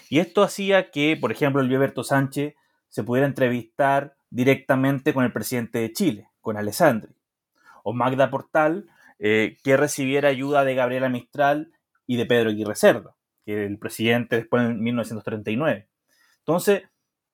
Y 0.09 0.21
esto 0.21 0.43
hacía 0.43 0.91
que, 0.91 1.17
por 1.17 1.33
ejemplo, 1.33 1.63
Luis 1.63 1.77
Alberto 1.77 2.05
Sánchez 2.05 2.55
se 2.89 3.05
pudiera 3.05 3.27
entrevistar 3.27 4.17
directamente 4.31 5.13
con 5.13 5.25
el 5.25 5.33
presidente 5.33 5.79
de 5.79 5.93
Chile, 5.93 6.31
con 6.41 6.57
Alessandri, 6.57 7.15
o 7.83 7.93
Magda 7.93 8.31
Portal, 8.31 8.89
eh, 9.19 9.57
que 9.65 9.77
recibiera 9.77 10.29
ayuda 10.29 10.65
de 10.65 10.75
Gabriela 10.75 11.09
Mistral 11.09 11.73
y 12.07 12.17
de 12.17 12.27
Pedro 12.27 12.51
Aguirre 12.51 12.75
Cerda, 12.75 13.15
que 13.45 13.65
el 13.65 13.79
presidente 13.79 14.37
después 14.37 14.63
en 14.63 14.81
1939. 14.83 15.89
Entonces, 16.39 16.83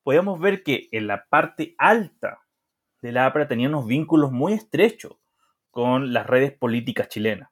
podemos 0.02 0.40
ver 0.40 0.62
que 0.62 0.88
en 0.92 1.06
la 1.06 1.26
parte 1.26 1.74
alta 1.78 2.42
de 3.02 3.12
la 3.12 3.26
APRA 3.26 3.48
tenía 3.48 3.68
unos 3.68 3.86
vínculos 3.86 4.32
muy 4.32 4.52
estrechos 4.52 5.16
con 5.70 6.12
las 6.12 6.26
redes 6.26 6.52
políticas 6.52 7.08
chilenas. 7.08 7.50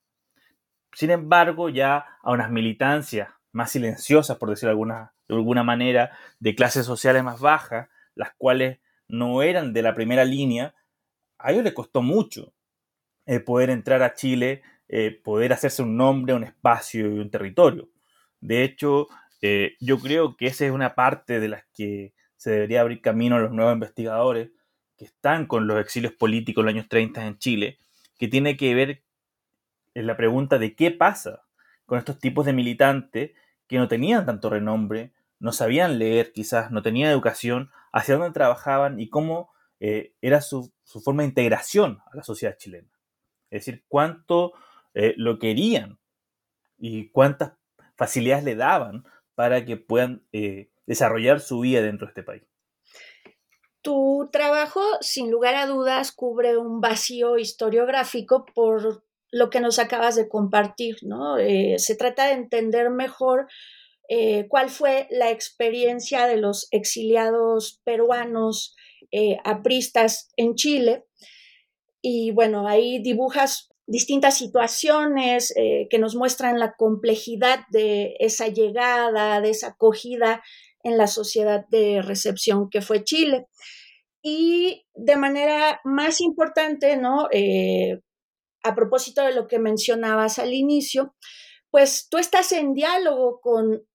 Sin 0.93 1.11
embargo, 1.11 1.69
ya 1.69 2.19
a 2.23 2.33
unas 2.33 2.51
militancias 2.51 3.31
más 3.53 3.73
silenciosas, 3.73 4.37
por 4.37 4.51
decirlo 4.51 4.69
de 4.69 4.73
alguna, 4.73 5.13
de 5.29 5.35
alguna 5.35 5.63
manera, 5.63 6.17
de 6.39 6.55
clases 6.55 6.87
sociales 6.87 7.25
más 7.25 7.41
bajas, 7.41 7.89
las 8.15 8.33
cuales 8.37 8.79
no 9.09 9.43
eran 9.43 9.73
de 9.73 9.83
la 9.83 9.95
primera 9.95 10.25
línea, 10.25 10.75
a 11.39 11.53
ellos 11.53 11.65
les 11.65 11.73
costó 11.73 12.03
mucho 12.03 12.53
eh, 13.27 13.41
poder 13.41 13.71
entrar 13.71 14.03
a 14.03 14.15
Chile, 14.15 14.63
eh, 14.89 15.21
poder 15.23 15.53
hacerse 15.53 15.83
un 15.83 15.97
nombre, 15.97 16.35
un 16.35 16.45
espacio 16.45 17.07
y 17.13 17.19
un 17.19 17.31
territorio. 17.31 17.89
De 18.41 18.65
hecho, 18.65 19.09
eh, 19.43 19.77
yo 19.81 19.99
creo 19.99 20.37
que 20.37 20.47
esa 20.47 20.67
es 20.67 20.73
una 20.73 20.95
parte 20.95 21.41
de 21.41 21.49
las 21.49 21.65
que 21.75 22.13
se 22.37 22.51
debería 22.51 22.81
abrir 22.81 23.01
camino 23.01 23.37
a 23.37 23.41
los 23.41 23.53
nuevos 23.53 23.75
investigadores 23.75 24.51
que 24.97 25.05
están 25.07 25.47
con 25.47 25.67
los 25.67 25.81
exilios 25.81 26.13
políticos 26.13 26.63
en 26.63 26.67
los 26.67 26.75
años 26.75 26.89
30 26.89 27.27
en 27.27 27.39
Chile, 27.39 27.79
que 28.19 28.29
tiene 28.29 28.57
que 28.57 28.75
ver 28.75 29.03
en 29.95 30.07
la 30.07 30.17
pregunta 30.17 30.59
de 30.59 30.75
qué 30.75 30.91
pasa 30.91 31.43
con 31.91 31.99
estos 31.99 32.21
tipos 32.21 32.47
de 32.47 32.53
militantes 32.53 33.33
que 33.67 33.77
no 33.77 33.89
tenían 33.89 34.25
tanto 34.25 34.49
renombre, 34.49 35.13
no 35.41 35.51
sabían 35.51 35.99
leer 35.99 36.33
quizás, 36.33 36.71
no 36.71 36.83
tenían 36.83 37.11
educación, 37.11 37.73
hacia 37.93 38.15
dónde 38.15 38.31
trabajaban 38.31 39.01
y 39.01 39.09
cómo 39.09 39.51
eh, 39.81 40.15
era 40.23 40.41
su, 40.41 40.73
forma 41.03 41.23
de 41.23 41.31
integración 41.31 41.99
a 42.13 42.17
la 42.17 42.23
sociedad 42.23 42.57
chilena. 42.57 42.89
Es 43.51 43.67
decir, 43.67 43.85
cuánto 43.89 44.53
eh, 44.95 45.15
lo 45.17 45.41
querían 45.41 45.99
y 46.79 47.09
cuántas 47.11 47.55
facilidades 47.97 48.45
le 48.45 48.55
daban 48.55 49.05
para 49.35 49.65
que 49.65 49.77
puedan 49.77 50.23
eh, 50.31 50.71
desarrollar 50.87 51.41
su 51.41 51.59
vida 51.59 51.83
dentro 51.83 52.07
de 52.07 52.11
este 52.11 52.23
país. 52.23 52.45
Tu 53.83 54.29
trabajo, 54.31 54.81
sin 55.01 55.29
lugar 55.29 55.57
a 55.57 55.67
dudas, 55.67 56.13
cubre 56.13 56.57
un 56.57 56.81
vacío 56.81 57.37
historiográfico 57.37 58.47
por 58.47 59.03
lo 59.31 59.51
que 59.51 59.61
nos 59.61 59.79
acabas 59.79 60.17
de 60.17 60.29
compartir, 60.29 60.99
¿no? 61.03 61.37
se 61.37 61.95
trata 61.95 62.27
de 62.27 62.33
entender 62.33 62.91
mejor 62.91 63.47
eh, 64.13 64.49
cuál 64.49 64.71
fue 64.71 65.07
la 65.11 65.31
experiencia 65.31 66.27
de 66.27 66.37
los 66.37 66.67
exiliados 66.73 67.81
peruanos 67.85 68.75
eh, 69.13 69.39
apristas 69.45 70.33
en 70.37 70.57
Chile. 70.57 71.05
Y 72.03 72.33
bueno, 72.33 72.67
ahí 72.67 73.01
dibujas 73.01 73.71
distintas 73.87 74.37
situaciones 74.37 75.55
eh, 75.57 75.87
que 75.91 76.01
nos 76.01 76.17
muestran 76.17 76.59
la 76.59 76.75
complejidad 76.77 77.61
de 77.71 78.17
esa 78.19 78.49
llegada, 78.49 79.41
de 79.41 79.51
esa 79.51 79.69
acogida 79.69 80.43
en 80.83 80.99
la 80.99 81.07
sociedad 81.07 81.65
de 81.69 82.03
recepción 82.03 82.69
que 82.69 82.83
fue 82.83 83.05
Chile. 83.05 83.47
Y 84.25 84.87
de 84.95 85.15
manera 85.15 85.81
más 85.85 86.21
importante, 86.21 86.97
¿no? 86.97 87.29
A 88.63 88.75
propósito 88.75 89.23
de 89.23 89.33
lo 89.33 89.47
que 89.47 89.59
mencionabas 89.59 90.39
al 90.39 90.53
inicio, 90.53 91.15
pues 91.71 92.09
tú 92.11 92.19
estás 92.19 92.53
en 92.53 92.75
diálogo 92.75 93.41
con 93.41 93.87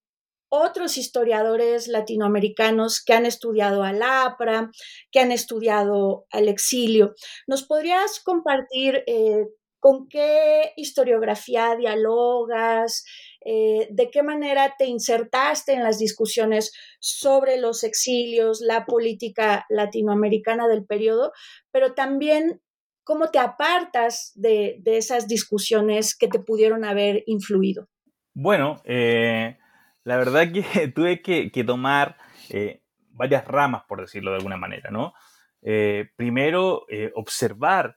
otros 0.49 0.97
historiadores 0.97 1.88
latinoamericanos 1.88 3.04
que 3.04 3.13
han 3.13 3.25
estudiado 3.25 3.84
al 3.84 4.01
APRA, 4.01 4.71
que 5.12 5.19
han 5.19 5.32
estudiado 5.32 6.25
al 6.32 6.47
exilio. 6.47 7.13
¿Nos 7.47 7.63
podrías 7.63 8.21
compartir 8.23 9.04
eh, 9.08 9.45
con 9.80 10.08
qué 10.08 10.71
historiografía 10.78 11.75
dialogas? 11.75 13.04
Eh, 13.43 13.88
¿De 13.91 14.10
qué 14.10 14.23
manera 14.23 14.75
te 14.78 14.86
insertaste 14.86 15.73
en 15.73 15.84
las 15.84 15.99
discusiones 15.99 16.71
sobre 16.99 17.58
los 17.58 17.84
exilios, 17.84 18.62
la 18.62 18.86
política 18.86 19.65
latinoamericana 19.69 20.67
del 20.67 20.86
periodo, 20.86 21.32
pero 21.71 21.93
también 21.93 22.62
cómo 23.06 23.30
te 23.30 23.39
apartas 23.39 24.34
de, 24.36 24.82
esas 24.84 25.28
discusiones 25.28 26.18
que 26.18 26.28
te 26.28 26.39
pudieron 26.39 26.84
haber 26.84 27.24
influido? 27.28 27.88
Bueno, 28.34 28.82
eh, 28.84 29.58
la 30.04 30.18
verdad 30.18 30.52
que 30.52 30.88
tuve 30.96 31.22
que, 31.22 31.63
tomar 31.63 32.18
eh, 32.50 32.82
varias 33.12 33.48
ramas, 33.48 33.84
por 33.88 34.02
decirlo 34.02 34.32
de 34.32 34.38
alguna 34.38 34.58
manera, 34.58 34.89
¿no? 34.89 35.13
Eh, 35.62 36.10
primero, 36.15 36.86
observar 37.13 37.96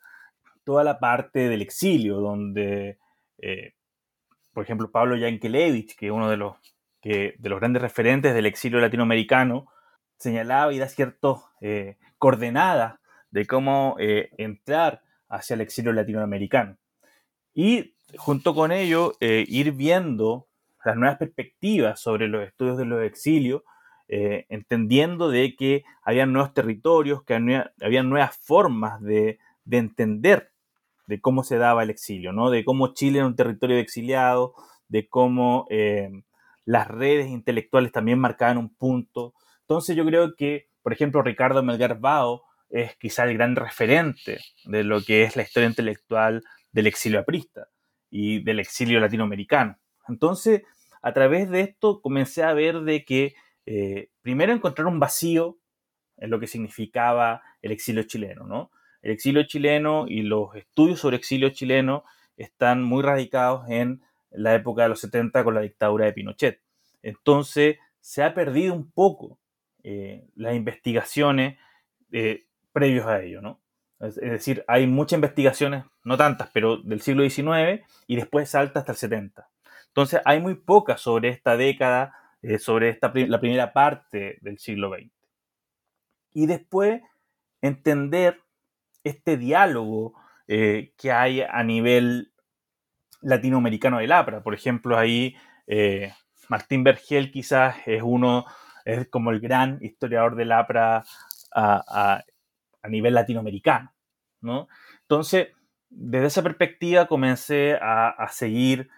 toda 0.62 0.84
la 0.84 1.00
parte 1.00 1.48
del 1.48 1.62
exilio, 1.62 2.16
donde, 2.16 2.98
por 4.52 4.62
ejemplo, 4.62 4.90
Pablo 4.90 5.16
Yankelevich, 5.16 5.96
que 5.96 6.06
es 6.06 6.12
uno 6.12 6.30
de 6.30 6.36
los, 6.36 6.56
que, 7.00 7.34
de 7.38 7.48
los 7.48 7.60
grandes 7.60 7.82
referentes 7.82 8.34
del 8.34 8.46
exilio 8.46 8.78
latinoamericano, 8.78 9.66
señalaba 10.18 10.72
y 10.72 10.78
da 10.78 10.88
ciertas 10.88 11.38
coordenadas 12.18 12.98
de 13.30 13.46
cómo 13.46 13.96
entrar 13.98 15.02
hacia 15.28 15.54
el 15.54 15.60
exilio 15.60 15.92
latinoamericano. 15.92 16.76
Y 17.54 17.94
junto 18.16 18.54
con 18.54 18.72
ello, 18.72 19.12
ir 19.20 19.72
viendo 19.72 20.48
las 20.84 20.96
nuevas 20.96 21.18
perspectivas 21.18 22.00
sobre 22.00 22.28
los 22.28 22.46
estudios 22.46 22.78
de 22.78 22.84
los 22.86 23.02
exilios, 23.02 23.62
eh, 24.08 24.46
entendiendo 24.48 25.28
de 25.28 25.54
que 25.54 25.84
había 26.02 26.24
nuevos 26.24 26.54
territorios, 26.54 27.22
que 27.24 27.34
había, 27.34 28.02
nuevas 28.02 28.38
formas 28.38 29.02
de, 29.02 29.38
entender 29.70 30.50
de 31.06 31.20
cómo 31.20 31.42
se 31.42 31.58
daba 31.58 31.82
el 31.82 31.90
exilio, 31.90 32.32
¿no? 32.32 32.50
de 32.50 32.64
cómo 32.64 32.94
Chile 32.94 33.18
era 33.18 33.26
un 33.26 33.36
territorio 33.36 33.76
de 33.76 33.82
exiliados, 33.82 34.52
de 34.88 35.08
cómo 35.08 35.66
eh, 35.68 36.10
las 36.64 36.88
redes 36.88 37.28
intelectuales 37.28 37.92
también 37.92 38.18
marcaban 38.18 38.56
un 38.56 38.74
punto. 38.74 39.34
Entonces 39.60 39.94
yo 39.94 40.06
creo 40.06 40.34
que, 40.36 40.68
por 40.82 40.94
ejemplo, 40.94 41.20
Ricardo 41.20 41.62
Melgar 41.62 42.00
Bao 42.00 42.44
es 42.70 42.96
quizá 42.96 43.24
el 43.24 43.34
gran 43.34 43.56
referente 43.56 44.40
de 44.64 44.84
lo 44.84 45.02
que 45.02 45.22
es 45.22 45.36
la 45.36 45.42
historia 45.42 45.68
intelectual 45.68 46.42
del 46.72 46.86
exilio 46.86 47.20
aprista 47.20 47.68
y 48.10 48.42
del 48.42 48.60
exilio 48.60 49.00
latinoamericano. 49.00 49.78
Entonces, 50.08 50.62
a 51.02 51.12
través 51.12 51.50
de 51.50 51.60
esto 51.60 52.00
comencé 52.00 52.42
a 52.42 52.52
ver 52.52 52.80
de 52.80 53.04
que 53.04 53.34
eh, 53.66 54.10
primero 54.22 54.52
encontrar 54.52 54.86
un 54.86 55.00
vacío 55.00 55.58
en 56.16 56.30
lo 56.30 56.40
que 56.40 56.46
significaba 56.46 57.42
el 57.62 57.72
exilio 57.72 58.02
chileno, 58.02 58.46
¿no? 58.46 58.70
El 59.02 59.12
exilio 59.12 59.44
chileno 59.44 60.06
y 60.08 60.22
los 60.22 60.54
estudios 60.56 61.00
sobre 61.00 61.16
exilio 61.16 61.50
chileno 61.50 62.04
están 62.36 62.82
muy 62.82 63.02
radicados 63.02 63.68
en 63.68 64.02
la 64.30 64.54
época 64.54 64.82
de 64.82 64.88
los 64.88 65.00
70 65.00 65.44
con 65.44 65.54
la 65.54 65.60
dictadura 65.60 66.06
de 66.06 66.12
Pinochet. 66.12 66.60
Entonces, 67.02 67.76
se 68.00 68.22
ha 68.22 68.34
perdido 68.34 68.74
un 68.74 68.90
poco 68.90 69.38
eh, 69.82 70.26
las 70.34 70.54
investigaciones 70.54 71.58
eh, 72.10 72.47
previos 72.72 73.06
a 73.06 73.20
ello, 73.22 73.40
¿no? 73.40 73.60
Es, 74.00 74.14
decir, 74.16 74.64
hay 74.68 74.86
muchas 74.86 75.16
investigaciones, 75.16 75.84
no 76.04 76.16
tantas, 76.16 76.50
pero 76.52 76.76
del 76.78 77.00
siglo 77.00 77.28
XIX 77.28 77.84
y 78.06 78.16
después 78.16 78.48
salta 78.48 78.80
hasta 78.80 78.92
el 78.92 78.98
70. 78.98 79.48
Entonces 79.88 80.20
hay 80.24 80.40
muy 80.40 80.54
pocas 80.54 81.00
sobre 81.00 81.30
esta 81.30 81.56
década, 81.56 82.14
eh, 82.42 82.58
sobre 82.58 82.90
esta, 82.90 83.12
la 83.14 83.40
primera 83.40 83.72
parte 83.72 84.38
del 84.40 84.58
siglo 84.58 84.90
XX. 84.90 85.10
Y 86.32 86.46
después 86.46 87.02
entender 87.60 88.40
este 89.02 89.36
diálogo 89.36 90.14
eh, 90.46 90.92
que 90.96 91.10
hay 91.10 91.42
a 91.42 91.64
nivel 91.64 92.32
latinoamericano 93.20 93.98
del 93.98 94.12
APRA. 94.12 94.42
Por 94.42 94.54
ejemplo, 94.54 94.96
ahí 94.96 95.36
eh, 95.66 96.12
Martín 96.48 96.84
Vergel 96.84 97.30
quizás 97.30 97.76
es 97.86 98.02
uno, 98.02 98.44
es 98.84 99.08
como 99.08 99.30
el 99.30 99.40
gran 99.40 99.78
historiador 99.82 100.36
del 100.36 100.52
APRA 100.52 101.04
a, 101.54 102.24
nivel 102.84 103.14
latinoamericano. 103.14 103.92
¿no? 104.40 104.68
Entonces, 105.02 105.48
desde 105.90 106.26
esa 106.26 106.42
perspectiva 106.42 107.08
comencé 107.08 107.78
a, 107.80 108.28
seguir 108.30 108.90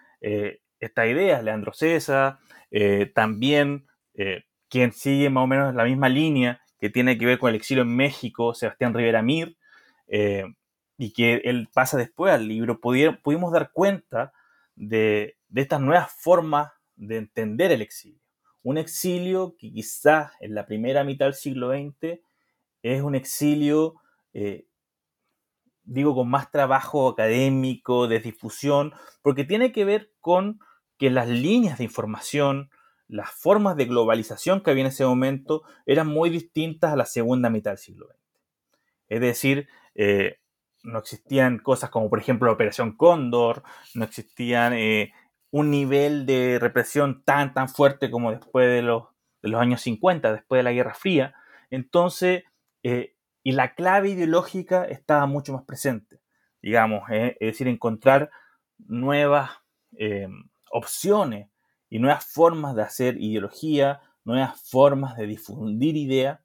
esta 0.81 1.07
idea, 1.07 1.41
Leandro 1.41 1.73
César, 1.73 2.39
eh, 2.71 3.11
también 3.13 3.85
eh, 4.15 4.43
quien 4.69 4.93
sigue 4.93 5.29
más 5.29 5.43
o 5.43 5.47
menos 5.47 5.75
la 5.75 5.83
misma 5.83 6.09
línea 6.09 6.61
que 6.79 6.89
tiene 6.89 7.17
que 7.17 7.25
ver 7.25 7.37
con 7.37 7.49
el 7.49 7.55
exilio 7.55 7.83
en 7.83 7.95
México, 7.95 8.53
Sebastián 8.53 8.93
Rivera 8.93 9.21
Mir, 9.21 9.57
eh, 10.07 10.45
y 10.97 11.13
que 11.13 11.41
él 11.43 11.69
pasa 11.73 11.97
después 11.97 12.33
al 12.33 12.47
libro, 12.47 12.79
pudimos 12.79 13.51
dar 13.51 13.71
cuenta 13.71 14.33
de, 14.75 15.37
de 15.49 15.61
estas 15.61 15.81
nuevas 15.81 16.11
formas 16.11 16.71
de 16.95 17.17
entender 17.17 17.71
el 17.71 17.81
exilio. 17.81 18.21
Un 18.63 18.77
exilio 18.77 19.55
que 19.57 19.71
quizás 19.71 20.31
en 20.39 20.55
la 20.55 20.65
primera 20.65 21.03
mitad 21.03 21.25
del 21.25 21.33
siglo 21.33 21.71
XX 21.71 22.19
es 22.83 23.01
un 23.01 23.15
exilio, 23.15 23.95
eh, 24.33 24.65
digo, 25.83 26.15
con 26.15 26.29
más 26.29 26.51
trabajo 26.51 27.09
académico, 27.09 28.07
de 28.07 28.19
difusión, 28.19 28.93
porque 29.21 29.43
tiene 29.43 29.71
que 29.71 29.85
ver 29.85 30.11
con 30.19 30.59
que 30.97 31.09
las 31.09 31.27
líneas 31.27 31.77
de 31.77 31.83
información, 31.83 32.69
las 33.07 33.31
formas 33.31 33.75
de 33.75 33.85
globalización 33.85 34.61
que 34.61 34.71
había 34.71 34.81
en 34.81 34.87
ese 34.87 35.05
momento 35.05 35.63
eran 35.85 36.07
muy 36.07 36.29
distintas 36.29 36.93
a 36.93 36.95
la 36.95 37.05
segunda 37.05 37.49
mitad 37.49 37.71
del 37.71 37.77
siglo 37.77 38.07
XX. 38.07 38.17
Es 39.09 39.21
decir, 39.21 39.67
eh, 39.95 40.37
no 40.83 40.99
existían 40.99 41.59
cosas 41.59 41.89
como, 41.89 42.09
por 42.09 42.19
ejemplo, 42.19 42.47
la 42.47 42.53
Operación 42.53 42.95
Cóndor, 42.95 43.63
no 43.93 44.05
existían 44.05 44.73
eh, 44.73 45.13
un 45.51 45.69
nivel 45.69 46.25
de 46.25 46.57
represión 46.59 47.23
tan, 47.23 47.53
tan 47.53 47.67
fuerte 47.67 48.09
como 48.09 48.31
después 48.31 48.67
de 48.69 48.81
los, 48.81 49.03
de 49.41 49.49
los 49.49 49.61
años 49.61 49.81
50, 49.81 50.31
después 50.33 50.59
de 50.59 50.63
la 50.63 50.71
Guerra 50.71 50.93
Fría. 50.93 51.35
Entonces, 51.69 52.43
eh, 52.83 53.15
y 53.43 53.53
la 53.53 53.73
clave 53.75 54.09
ideológica 54.09 54.85
estaba 54.85 55.25
mucho 55.25 55.53
más 55.53 55.63
presente, 55.63 56.21
digamos, 56.61 57.03
es 57.09 57.37
decir, 57.39 57.67
encontrar 57.67 58.29
nuevas 58.77 59.51
opciones 60.71 61.49
y 61.89 61.99
nuevas 61.99 62.25
formas 62.25 62.75
de 62.75 62.83
hacer 62.83 63.17
ideología, 63.19 64.01
nuevas 64.23 64.61
formas 64.69 65.17
de 65.17 65.25
difundir 65.27 65.97
ideas. 65.97 66.39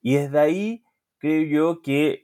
Y 0.00 0.14
desde 0.14 0.38
ahí 0.38 0.84
creo 1.18 1.42
yo 1.42 1.82
que 1.82 2.20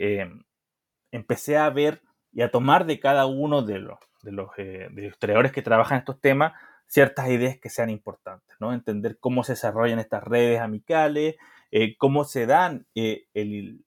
empecé 1.10 1.56
a 1.56 1.70
ver 1.70 2.02
y 2.32 2.42
a 2.42 2.50
tomar 2.50 2.86
de 2.86 3.00
cada 3.00 3.26
uno 3.26 3.62
de 3.62 3.78
los, 3.78 3.98
de 4.22 4.32
los, 4.32 4.50
eh, 4.58 4.88
historiadores 4.96 5.52
que 5.52 5.62
trabajan 5.62 5.98
estos 5.98 6.20
temas 6.20 6.52
ciertas 6.86 7.28
ideas 7.28 7.58
que 7.58 7.70
sean 7.70 7.90
importantes, 7.90 8.54
¿no? 8.60 8.72
Entender 8.72 9.18
cómo 9.18 9.42
se 9.42 9.52
desarrollan 9.52 9.98
estas 9.98 10.22
redes 10.22 10.60
amicales, 10.60 11.36
eh, 11.70 11.96
cómo 11.96 12.24
se 12.24 12.46
dan 12.46 12.86
eh, 12.94 13.26
el, 13.34 13.84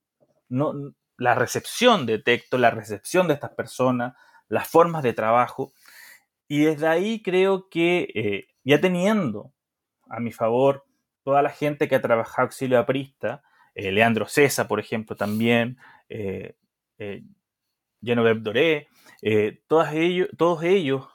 no, 0.47 0.73
la 1.17 1.35
recepción 1.35 2.05
de 2.05 2.19
texto, 2.19 2.57
la 2.57 2.71
recepción 2.71 3.27
de 3.27 3.35
estas 3.35 3.51
personas, 3.51 4.15
las 4.47 4.67
formas 4.67 5.03
de 5.03 5.13
trabajo. 5.13 5.73
Y 6.47 6.61
desde 6.61 6.87
ahí 6.87 7.21
creo 7.21 7.69
que 7.69 8.47
ya 8.63 8.81
teniendo 8.81 9.53
a 10.09 10.19
mi 10.19 10.31
favor 10.31 10.85
toda 11.23 11.41
la 11.41 11.51
gente 11.51 11.87
que 11.87 11.95
ha 11.95 12.01
trabajado 12.01 12.47
auxilio 12.47 12.79
aprista, 12.79 13.43
Leandro 13.75 14.27
César, 14.27 14.67
por 14.67 14.79
ejemplo, 14.79 15.15
también, 15.15 15.77
eh, 16.99 17.23
Genevieve 18.01 18.41
Doré, 18.41 18.87
eh, 19.21 19.61
todos, 19.67 19.89
ellos, 19.93 20.29
todos 20.37 20.63
ellos 20.63 21.07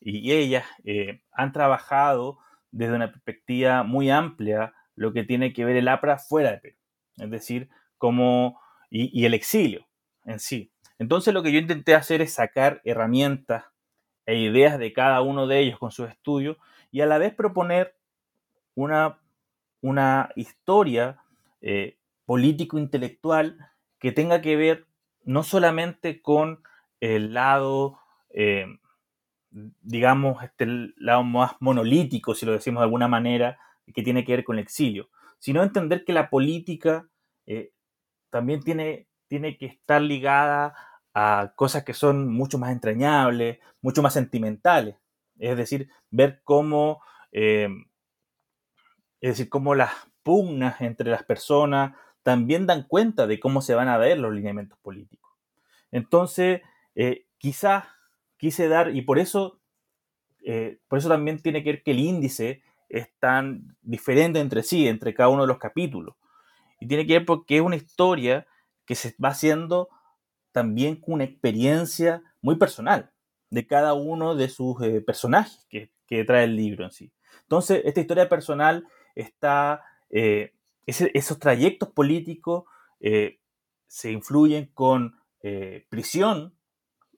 y 0.00 0.32
ellas 0.32 0.64
eh, 0.84 1.22
han 1.32 1.52
trabajado 1.52 2.38
desde 2.70 2.94
una 2.94 3.10
perspectiva 3.10 3.82
muy 3.82 4.10
amplia 4.10 4.74
lo 4.96 5.12
que 5.12 5.22
tiene 5.22 5.52
que 5.52 5.64
ver 5.64 5.76
el 5.76 5.88
APRA 5.88 6.18
fuera 6.18 6.50
de 6.52 6.58
Perú, 6.58 6.76
es 7.18 7.30
decir, 7.30 7.68
como, 7.98 8.60
y, 8.90 9.24
el 9.24 9.34
exilio 9.34 9.86
en 10.24 10.40
sí. 10.40 10.72
Entonces 10.98 11.32
lo 11.32 11.42
que 11.42 11.52
yo 11.52 11.58
intenté 11.58 11.94
hacer 11.94 12.22
es 12.22 12.34
sacar 12.34 12.80
herramientas 12.84 13.64
e 14.24 14.36
ideas 14.36 14.78
de 14.78 14.92
cada 14.92 15.20
uno 15.20 15.46
de 15.46 15.60
ellos 15.60 15.78
con 15.78 15.92
sus 15.92 16.08
estudios 16.08 16.56
y 16.90 17.02
a 17.02 17.06
la 17.06 17.18
vez 17.18 17.34
proponer 17.34 17.94
una, 18.74 19.18
una 19.82 20.30
historia 20.34 21.18
eh, 21.60 21.98
político-intelectual 22.24 23.70
que 23.98 24.12
tenga 24.12 24.40
que 24.40 24.56
ver 24.56 24.86
no 25.24 25.42
solamente 25.42 26.22
con 26.22 26.62
el 27.00 27.34
lado, 27.34 27.98
eh, 28.30 28.66
digamos, 29.50 30.42
este 30.42 30.66
lado 30.96 31.22
más 31.24 31.52
monolítico, 31.60 32.34
si 32.34 32.46
lo 32.46 32.52
decimos 32.52 32.80
de 32.80 32.84
alguna 32.84 33.08
manera, 33.08 33.58
que 33.94 34.02
tiene 34.02 34.24
que 34.24 34.32
ver 34.32 34.44
con 34.44 34.56
el 34.56 34.64
exilio, 34.64 35.08
sino 35.38 35.62
entender 35.62 36.04
que 36.04 36.12
la 36.12 36.30
política 36.30 37.08
eh, 37.46 37.72
también 38.30 38.62
tiene, 38.62 39.08
tiene 39.28 39.56
que 39.56 39.66
estar 39.66 40.02
ligada 40.02 40.74
a 41.14 41.52
cosas 41.56 41.84
que 41.84 41.94
son 41.94 42.28
mucho 42.28 42.58
más 42.58 42.72
entrañables, 42.72 43.58
mucho 43.80 44.02
más 44.02 44.12
sentimentales. 44.12 44.96
Es 45.38 45.56
decir, 45.56 45.88
ver 46.10 46.40
cómo, 46.44 47.00
eh, 47.32 47.68
es 49.20 49.30
decir, 49.30 49.48
cómo 49.48 49.74
las 49.74 49.92
pugnas 50.22 50.80
entre 50.80 51.10
las 51.10 51.22
personas, 51.22 51.94
también 52.24 52.66
dan 52.66 52.82
cuenta 52.82 53.28
de 53.28 53.38
cómo 53.38 53.62
se 53.62 53.76
van 53.76 53.88
a 53.88 53.98
ver 53.98 54.18
los 54.18 54.34
lineamientos 54.34 54.76
políticos. 54.80 55.32
Entonces, 55.92 56.62
eh, 56.96 57.26
quizás 57.38 57.84
quise 58.36 58.66
dar, 58.66 58.94
y 58.96 59.02
por 59.02 59.20
eso, 59.20 59.60
eh, 60.44 60.80
por 60.88 60.98
eso 60.98 61.08
también 61.08 61.40
tiene 61.40 61.62
que 61.62 61.70
ver 61.70 61.82
que 61.84 61.92
el 61.92 62.00
índice 62.00 62.64
es 62.88 63.08
tan 63.18 63.76
diferente 63.82 64.40
entre 64.40 64.62
sí, 64.62 64.86
entre 64.88 65.14
cada 65.14 65.28
uno 65.28 65.42
de 65.42 65.48
los 65.48 65.58
capítulos. 65.58 66.16
Y 66.80 66.86
tiene 66.86 67.06
que 67.06 67.14
ver 67.14 67.24
porque 67.24 67.56
es 67.56 67.62
una 67.62 67.76
historia 67.76 68.46
que 68.84 68.94
se 68.94 69.14
va 69.22 69.30
haciendo 69.30 69.88
también 70.52 70.96
con 70.96 71.14
una 71.14 71.24
experiencia 71.24 72.22
muy 72.40 72.56
personal 72.56 73.10
de 73.50 73.66
cada 73.66 73.94
uno 73.94 74.34
de 74.34 74.48
sus 74.48 74.80
eh, 74.82 75.00
personajes 75.00 75.66
que, 75.68 75.92
que, 76.06 76.24
trae 76.24 76.44
el 76.44 76.56
libro 76.56 76.84
en 76.84 76.90
sí. 76.90 77.12
Entonces, 77.42 77.82
esta 77.84 78.00
historia 78.00 78.28
personal 78.28 78.86
está 79.14 79.82
esos 80.86 81.38
trayectos 81.38 81.90
políticos 81.90 82.64
eh, 83.00 83.40
se 83.88 84.12
influyen 84.12 84.66
con 84.72 85.20
eh, 85.42 85.86
prisión, 85.88 86.54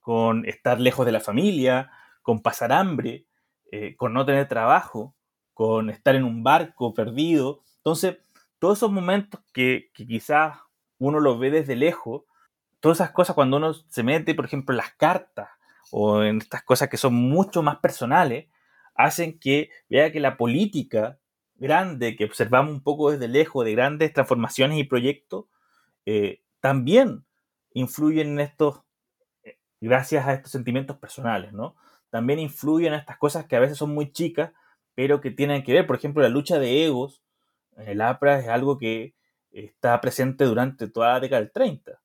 con 0.01 0.47
estar 0.47 0.81
lejos 0.81 1.07
de 1.07 1.13
la 1.13 1.21
familia, 1.21 1.91
con 2.23 2.43
pasar 2.43 2.73
hambre, 2.73 3.27
eh, 3.71 3.95
con 3.97 4.13
no 4.15 4.25
tener 4.25 4.49
trabajo, 4.49 5.15
con 5.59 5.90
estar 5.90 6.14
en 6.14 6.23
un 6.23 6.44
barco 6.44 6.94
perdido. 6.94 7.64
Entonces, 7.79 8.18
todos 8.61 8.79
esos 8.79 8.92
momentos 8.92 9.40
que, 9.53 9.90
quizás 9.92 10.57
uno 11.01 11.18
los 11.18 11.40
ve 11.40 11.51
desde 11.51 11.75
lejos, 11.75 12.23
todas 12.79 12.99
esas 12.99 13.11
cosas 13.11 13.35
cuando 13.35 13.57
uno 13.57 13.75
se 13.75 14.05
mete, 14.05 14.37
por 14.37 14.44
ejemplo, 14.44 14.73
en 14.73 14.77
las 14.77 14.94
cartas 14.94 15.49
o 15.90 16.23
en 16.23 16.38
estas 16.38 16.62
cosas 16.62 16.88
que 16.88 16.97
son 16.97 17.14
mucho 17.14 17.61
más 17.64 17.79
personales, 17.79 18.47
hacen 18.94 19.40
que 19.40 19.71
vea 19.90 20.12
que 20.12 20.21
la 20.21 20.37
política 20.37 21.18
grande 21.57 22.14
que 22.14 22.27
observamos 22.27 22.73
un 22.73 22.85
poco 22.85 23.11
desde 23.11 23.27
lejos, 23.27 23.64
de 23.64 23.73
grandes 23.73 24.12
transformaciones 24.12 24.79
y 24.79 24.85
proyectos, 24.85 25.47
eh, 26.07 26.40
también 26.61 27.25
influyen 27.75 28.29
en 28.29 28.38
estos, 28.38 28.83
eh, 29.42 29.59
gracias 29.81 30.25
a 30.25 30.35
estos 30.35 30.53
sentimientos 30.53 30.99
personales, 30.99 31.53
¿no? 31.53 31.75
También 32.11 32.38
influyen 32.38 32.92
en 32.92 33.01
estas 33.01 33.18
cosas 33.18 33.47
que 33.47 33.57
a 33.57 33.61
veces 33.61 33.77
son 33.77 33.92
muy 33.92 34.12
chicas, 34.12 34.53
pero 34.99 35.21
que 35.21 35.31
tienen 35.31 35.63
que 35.63 35.73
ver, 35.73 35.87
por 35.87 35.95
ejemplo, 35.95 36.25
la 36.25 36.29
lucha 36.29 36.59
de 36.59 36.85
egos, 36.85 37.23
en 37.77 37.87
el 37.87 38.01
APRA 38.01 38.41
es 38.41 38.49
algo 38.49 38.79
que 38.79 39.15
está 39.53 40.01
presente 40.01 40.45
durante 40.45 40.89
toda 40.89 41.13
la 41.13 41.21
década 41.21 41.41
del 41.41 41.53
30 41.53 42.03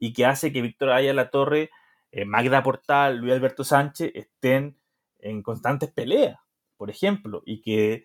y 0.00 0.12
que 0.12 0.26
hace 0.26 0.52
que 0.52 0.60
Víctor 0.60 0.90
Aya 0.90 1.14
La 1.14 1.30
Torre, 1.30 1.70
eh, 2.10 2.24
Magda 2.24 2.64
Portal, 2.64 3.18
Luis 3.18 3.34
Alberto 3.34 3.62
Sánchez 3.62 4.10
estén 4.16 4.76
en 5.20 5.44
constantes 5.44 5.92
peleas, 5.92 6.40
por 6.76 6.90
ejemplo, 6.90 7.44
y 7.46 7.62
que 7.62 8.04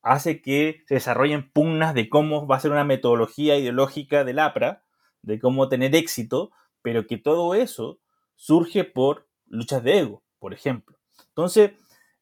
hace 0.00 0.40
que 0.40 0.82
se 0.86 0.94
desarrollen 0.94 1.50
pugnas 1.50 1.92
de 1.92 2.08
cómo 2.08 2.46
va 2.46 2.56
a 2.56 2.60
ser 2.60 2.70
una 2.70 2.84
metodología 2.84 3.58
ideológica 3.58 4.24
del 4.24 4.38
APRA, 4.38 4.82
de 5.20 5.38
cómo 5.38 5.68
tener 5.68 5.94
éxito, 5.94 6.52
pero 6.80 7.06
que 7.06 7.18
todo 7.18 7.54
eso 7.54 8.00
surge 8.34 8.82
por 8.82 9.28
luchas 9.46 9.84
de 9.84 9.98
ego, 9.98 10.22
por 10.38 10.54
ejemplo. 10.54 10.96
Entonces, 11.28 11.72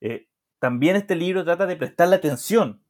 eh, 0.01 0.27
también 0.62 0.94
este 0.94 1.16
libro 1.16 1.42
trata 1.42 1.66
de 1.66 1.75
prestarle 1.75 2.14
atención 2.14 2.85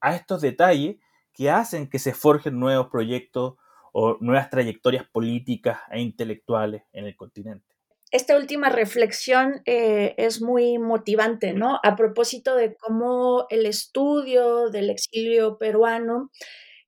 a 0.00 0.14
estos 0.14 0.40
detalles 0.40 0.98
que 1.32 1.50
hacen 1.50 1.90
que 1.90 1.98
se 1.98 2.14
forjen 2.14 2.60
nuevos 2.60 2.86
proyectos 2.92 3.56
o 3.92 4.18
nuevas 4.20 4.50
trayectorias 4.50 5.04
políticas 5.10 5.80
e 5.90 6.00
intelectuales 6.00 6.84
en 6.92 7.06
el 7.06 7.16
continente 7.16 7.66
esta 8.12 8.36
última 8.36 8.70
reflexión 8.70 9.60
eh, 9.66 10.14
es 10.16 10.40
muy 10.40 10.78
motivante, 10.78 11.52
¿no? 11.52 11.78
A 11.82 11.94
propósito 11.94 12.54
de 12.54 12.74
cómo 12.74 13.46
el 13.50 13.66
estudio 13.66 14.70
del 14.70 14.88
exilio 14.88 15.58
peruano 15.58 16.30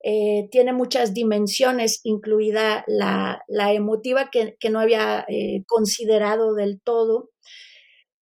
eh, 0.03 0.49
tiene 0.51 0.73
muchas 0.73 1.13
dimensiones, 1.13 2.01
incluida 2.05 2.85
la, 2.87 3.43
emotiva 3.75 4.31
que, 4.31 4.57
no 4.71 4.81
había 4.81 5.27
eh, 5.29 5.63
considerado 5.67 6.55
del 6.55 6.81
todo. 6.81 7.29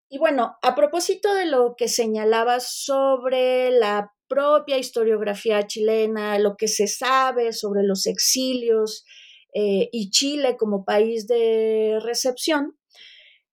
Y 0.09 0.17
bueno, 0.17 0.57
a 0.61 0.75
propósito 0.75 1.33
de 1.35 1.45
lo 1.45 1.75
que 1.77 1.87
señalabas 1.87 2.83
sobre 2.83 3.71
la 3.71 4.11
propia 4.27 4.77
historiografía 4.77 5.65
chilena, 5.67 6.39
lo 6.39 6.55
que 6.57 6.67
se 6.67 6.87
sabe 6.87 7.53
sobre 7.53 7.83
los 7.83 8.05
exilios 8.07 9.05
y 9.53 10.11
Chile 10.11 10.57
como 10.57 10.85
país 10.85 11.27
de 11.27 11.99
recepción, 12.03 12.79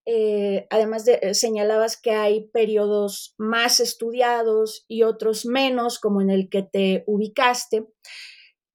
eh, 0.08 0.68
además 0.70 1.04
de, 1.04 1.18
eh, 1.20 1.34
señalabas 1.34 2.00
que 2.00 2.12
hay 2.12 2.48
periodos 2.50 3.34
más 3.38 3.80
estudiados 3.80 4.84
y 4.86 5.02
otros 5.02 5.46
menos, 5.46 5.98
como 5.98 6.22
en 6.22 6.30
el 6.30 6.48
que 6.48 6.62
te 6.62 7.02
ubicaste. 7.08 7.86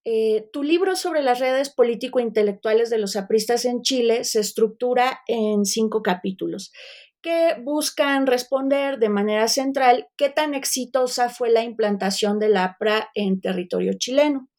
Eh, 0.03 0.49
tu 0.51 0.61
libro 0.61 0.97
sobre 0.97 1.21
las 1.21 1.39
redes 1.39 1.69
político-intelectuales 1.69 2.89
de 2.89 2.97
los 2.97 3.15
apristas 3.15 3.63
en 3.63 3.81
Chile 3.81 4.25
se 4.25 4.41
estructura 4.41 5.21
en 5.27 5.63
cinco 5.63 6.01
capítulos. 6.01 6.73
Que 7.21 7.55
buscan 7.61 8.27
responder 8.27 8.99
de 8.99 9.09
manera 9.09 9.47
central 9.47 10.07
qué 10.17 10.29
tan 10.29 10.53
exitosa 10.53 11.29
fue 11.29 11.49
la 11.49 11.63
implantación 11.63 12.39
del 12.39 12.57
APRA 12.57 13.09
en 13.13 13.41
territorio 13.41 13.93
chileno. 13.97 14.49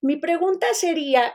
Mi 0.00 0.16
pregunta 0.16 0.66
sería, 0.74 1.34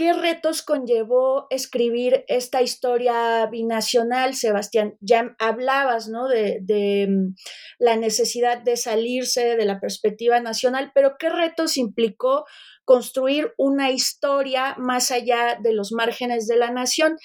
¿Qué 0.00 0.14
retos 0.14 0.62
conllevó 0.62 1.46
escribir 1.50 2.24
esta 2.26 2.62
historia 2.62 3.44
binacional, 3.48 4.34
Sebastián? 4.34 4.96
Ya 5.00 5.36
hablabas 5.38 6.08
¿no? 6.08 6.26
de, 6.26 7.06
mm, 7.06 7.34
la 7.78 7.96
necesidad 7.96 8.62
de 8.62 8.78
salirse 8.78 9.56
de 9.56 9.64
la 9.66 9.78
perspectiva 9.78 10.40
nacional, 10.40 10.90
pero 10.94 11.16
¿qué 11.18 11.28
retos 11.28 11.76
implicó 11.76 12.46
construir 12.86 13.52
una 13.58 13.90
historia 13.90 14.74
más 14.78 15.10
allá 15.10 15.58
de 15.62 15.74
los 15.74 15.92
márgenes 15.92 16.46
de 16.46 16.56
la 16.56 16.70
nación? 16.70 17.18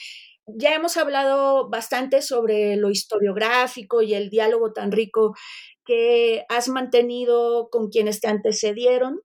Ya 0.48 0.76
hemos 0.76 0.98
hablado 0.98 1.70
bastante 1.70 2.22
sobre 2.22 2.76
lo 2.76 2.92
historiográfico 2.92 4.02
y 4.02 4.14
el 4.14 4.30
diálogo 4.30 4.74
tan 4.74 4.92
rico 4.92 5.36
que 5.84 6.46
has 6.50 6.68
mantenido 6.70 7.70
con 7.72 7.90
quienes 7.90 8.20
te 8.22 8.28
antecedieron, 8.28 9.22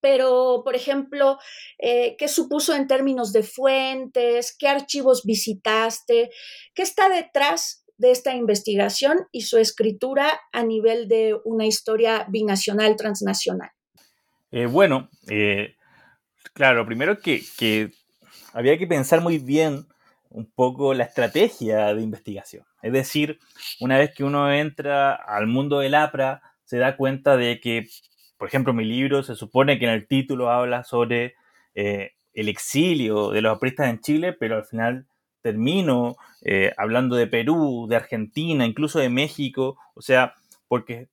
pero, 0.00 0.62
por 0.64 0.76
ejemplo, 0.76 1.38
eh, 1.78 2.16
¿qué 2.18 2.28
supuso 2.28 2.74
en 2.74 2.86
términos 2.86 3.32
de 3.32 3.42
fuentes? 3.42 4.54
¿Qué 4.56 4.68
archivos 4.68 5.22
visitaste? 5.24 6.30
¿Qué 6.74 6.82
está 6.82 7.08
detrás 7.08 7.84
de 7.96 8.10
esta 8.10 8.34
investigación 8.34 9.26
y 9.32 9.42
su 9.42 9.58
escritura 9.58 10.40
a 10.52 10.62
nivel 10.62 11.08
de 11.08 11.34
una 11.44 11.66
historia 11.66 12.26
binacional 12.28 12.94
transnacional? 12.96 13.70
Eh, 14.52 14.66
bueno, 14.66 15.08
eh, 15.28 15.74
claro, 16.52 16.86
primero 16.86 17.18
que, 17.18 17.42
que 17.58 17.90
había 18.52 18.78
que 18.78 18.86
pensar 18.86 19.22
muy 19.22 19.38
bien 19.38 19.86
un 20.30 20.50
poco 20.50 20.94
la 20.94 21.04
estrategia 21.04 21.94
de 21.94 22.02
investigación. 22.02 22.64
Es 22.82 22.92
decir, 22.92 23.38
una 23.80 23.98
vez 23.98 24.14
que 24.14 24.24
uno 24.24 24.52
entra 24.52 25.14
al 25.14 25.46
mundo 25.46 25.80
del 25.80 25.94
APRA, 25.94 26.42
se 26.64 26.78
da 26.78 26.96
cuenta 26.96 27.36
de 27.36 27.60
que 27.60 27.86
por 28.36 28.48
ejemplo, 28.48 28.72
mi 28.72 28.84
libro 28.84 29.22
se 29.22 29.34
supone 29.34 29.78
que 29.78 29.86
en 29.86 29.92
el 29.92 30.06
título 30.06 30.50
habla 30.50 30.84
sobre 30.84 31.34
eh, 31.74 32.12
el 32.34 32.48
exilio 32.48 33.30
de 33.30 33.40
los 33.40 33.56
apristas 33.56 33.88
en 33.88 34.00
Chile, 34.00 34.32
pero 34.32 34.56
al 34.56 34.64
final 34.64 35.06
termino 35.40 36.16
eh, 36.42 36.72
hablando 36.76 37.16
de 37.16 37.26
Perú, 37.26 37.86
de 37.88 37.96
Argentina, 37.96 38.66
incluso 38.66 38.98
de 38.98 39.08
México, 39.08 39.78
o 39.94 40.02
sea, 40.02 40.34
porque 40.68 41.08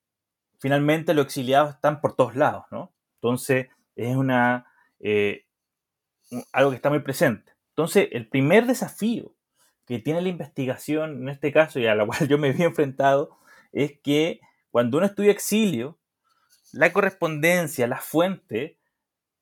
finalmente 0.59 1.13
los 1.13 1.25
exiliados 1.25 1.75
están 1.75 2.01
por 2.01 2.15
todos 2.15 2.35
lados, 2.35 2.65
¿no? 2.71 2.91
Entonces, 3.15 3.67
es 3.95 4.15
una, 4.15 4.65
eh, 4.99 5.45
algo 6.51 6.71
que 6.71 6.75
está 6.75 6.89
muy 6.89 6.99
presente. 6.99 7.52
Entonces, 7.73 8.09
el 8.11 8.27
primer 8.27 8.67
desafío 8.67 9.33
que 9.87 9.99
tiene 9.99 10.21
la 10.21 10.29
investigación, 10.29 11.23
en 11.23 11.29
este 11.29 11.51
caso, 11.51 11.79
y 11.79 11.87
a 11.87 11.95
la 11.95 12.05
cual 12.07 12.27
yo 12.27 12.37
me 12.37 12.51
vi 12.51 12.63
enfrentado, 12.63 13.37
es 13.71 13.99
que 13.99 14.39
cuando 14.69 14.97
uno 14.97 15.07
estudia 15.07 15.31
exilio, 15.31 15.97
la 16.71 16.93
correspondencia, 16.93 17.87
la 17.87 17.99
fuente, 17.99 18.77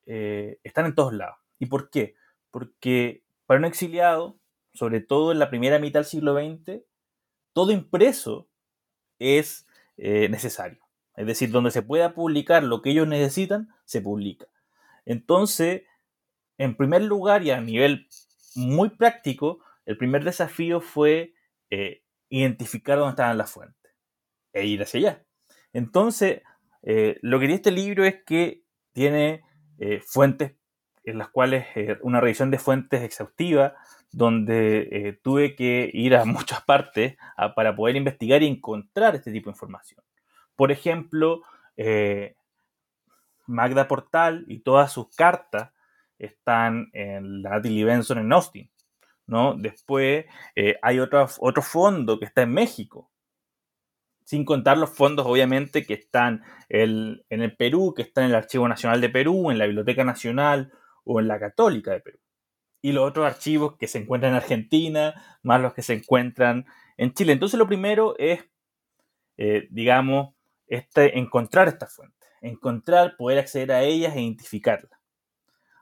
eh, 0.05 0.59
están 0.63 0.85
en 0.85 0.95
todos 0.95 1.13
lados. 1.13 1.37
¿Y 1.59 1.65
por 1.65 1.89
qué? 1.89 2.15
Porque 2.51 3.23
para 3.45 3.59
un 3.59 3.65
exiliado, 3.65 4.37
sobre 4.73 5.01
todo 5.01 5.31
en 5.31 5.39
la 5.39 5.49
primera 5.49 5.79
mitad 5.79 5.99
del 5.99 6.05
siglo 6.05 6.33
XX, 6.35 6.81
todo 7.53 7.71
impreso 7.71 8.47
es 9.19 9.67
eh, 9.97 10.29
necesario. 10.29 10.79
Es 11.15 11.27
decir, 11.27 11.51
donde 11.51 11.71
se 11.71 11.81
pueda 11.81 12.13
publicar 12.13 12.63
lo 12.63 12.81
que 12.81 12.91
ellos 12.91 13.07
necesitan, 13.07 13.69
se 13.85 14.01
publica. 14.01 14.47
Entonces, 15.05 15.83
en 16.57 16.75
primer 16.75 17.01
lugar 17.01 17.43
y 17.43 17.51
a 17.51 17.61
nivel 17.61 18.07
muy 18.55 18.89
práctico, 18.89 19.59
el 19.85 19.97
primer 19.97 20.23
desafío 20.23 20.81
fue 20.81 21.33
eh, 21.69 22.03
identificar 22.29 22.97
dónde 22.97 23.11
estaban 23.11 23.37
las 23.37 23.51
fuentes 23.51 23.91
e 24.53 24.65
ir 24.65 24.81
hacia 24.81 24.99
allá. 24.99 25.25
Entonces, 25.73 26.41
eh, 26.83 27.17
lo 27.21 27.39
que 27.39 27.45
tiene 27.45 27.55
este 27.55 27.71
libro 27.71 28.05
es 28.05 28.23
que 28.25 28.63
tiene 28.93 29.43
eh, 29.79 30.01
fuentes 30.05 30.55
en 31.03 31.17
las 31.17 31.29
cuales 31.29 31.65
una 32.03 32.21
revisión 32.21 32.51
de 32.51 32.59
fuentes 32.59 33.01
exhaustiva, 33.01 33.75
donde 34.11 35.19
tuve 35.23 35.55
que 35.55 35.89
ir 35.91 36.15
a 36.15 36.25
muchas 36.25 36.61
partes 36.61 37.17
para 37.55 37.75
poder 37.75 37.95
investigar 37.95 38.43
y 38.43 38.47
encontrar 38.47 39.15
este 39.15 39.31
tipo 39.31 39.49
de 39.49 39.55
información. 39.55 40.03
Por 40.55 40.71
ejemplo, 40.71 41.41
Magda 43.47 43.87
Portal 43.87 44.45
y 44.47 44.59
todas 44.59 44.91
sus 44.91 45.09
cartas 45.15 45.71
están 46.25 46.89
en 46.93 47.41
la 47.41 47.51
Natalie 47.51 47.85
Benson 47.85 48.19
en 48.19 48.33
Austin. 48.33 48.69
¿no? 49.27 49.55
Después 49.55 50.25
hay 50.81 50.99
otro, 50.99 51.27
otro 51.39 51.63
fondo 51.63 52.19
que 52.19 52.25
está 52.25 52.41
en 52.41 52.53
México, 52.53 53.11
sin 54.31 54.45
contar 54.45 54.77
los 54.77 54.89
fondos, 54.89 55.25
obviamente, 55.25 55.85
que 55.85 55.93
están 55.93 56.41
en 56.69 57.21
el 57.29 57.55
Perú, 57.57 57.93
que 57.93 58.03
están 58.03 58.23
en 58.23 58.29
el 58.29 58.37
Archivo 58.37 58.65
Nacional 58.65 59.01
de 59.01 59.09
Perú, 59.09 59.51
en 59.51 59.57
la 59.57 59.65
Biblioteca 59.65 60.05
Nacional 60.05 60.71
o 61.03 61.19
en 61.19 61.27
la 61.27 61.37
Católica 61.37 61.91
de 61.91 61.99
Perú. 61.99 62.17
Y 62.81 62.93
los 62.93 63.07
otros 63.07 63.25
archivos 63.25 63.75
que 63.77 63.89
se 63.89 63.97
encuentran 63.97 64.31
en 64.31 64.37
Argentina, 64.37 65.39
más 65.43 65.59
los 65.59 65.73
que 65.73 65.81
se 65.81 65.95
encuentran 65.95 66.65
en 66.95 67.13
Chile. 67.13 67.33
Entonces, 67.33 67.59
lo 67.59 67.67
primero 67.67 68.15
es, 68.17 68.39
eh, 69.35 69.67
digamos, 69.69 70.33
este, 70.65 71.19
encontrar 71.19 71.67
estas 71.67 71.93
fuentes, 71.93 72.29
encontrar, 72.39 73.17
poder 73.17 73.39
acceder 73.39 73.73
a 73.73 73.83
ellas 73.83 74.15
e 74.15 74.21
identificarlas. 74.21 75.00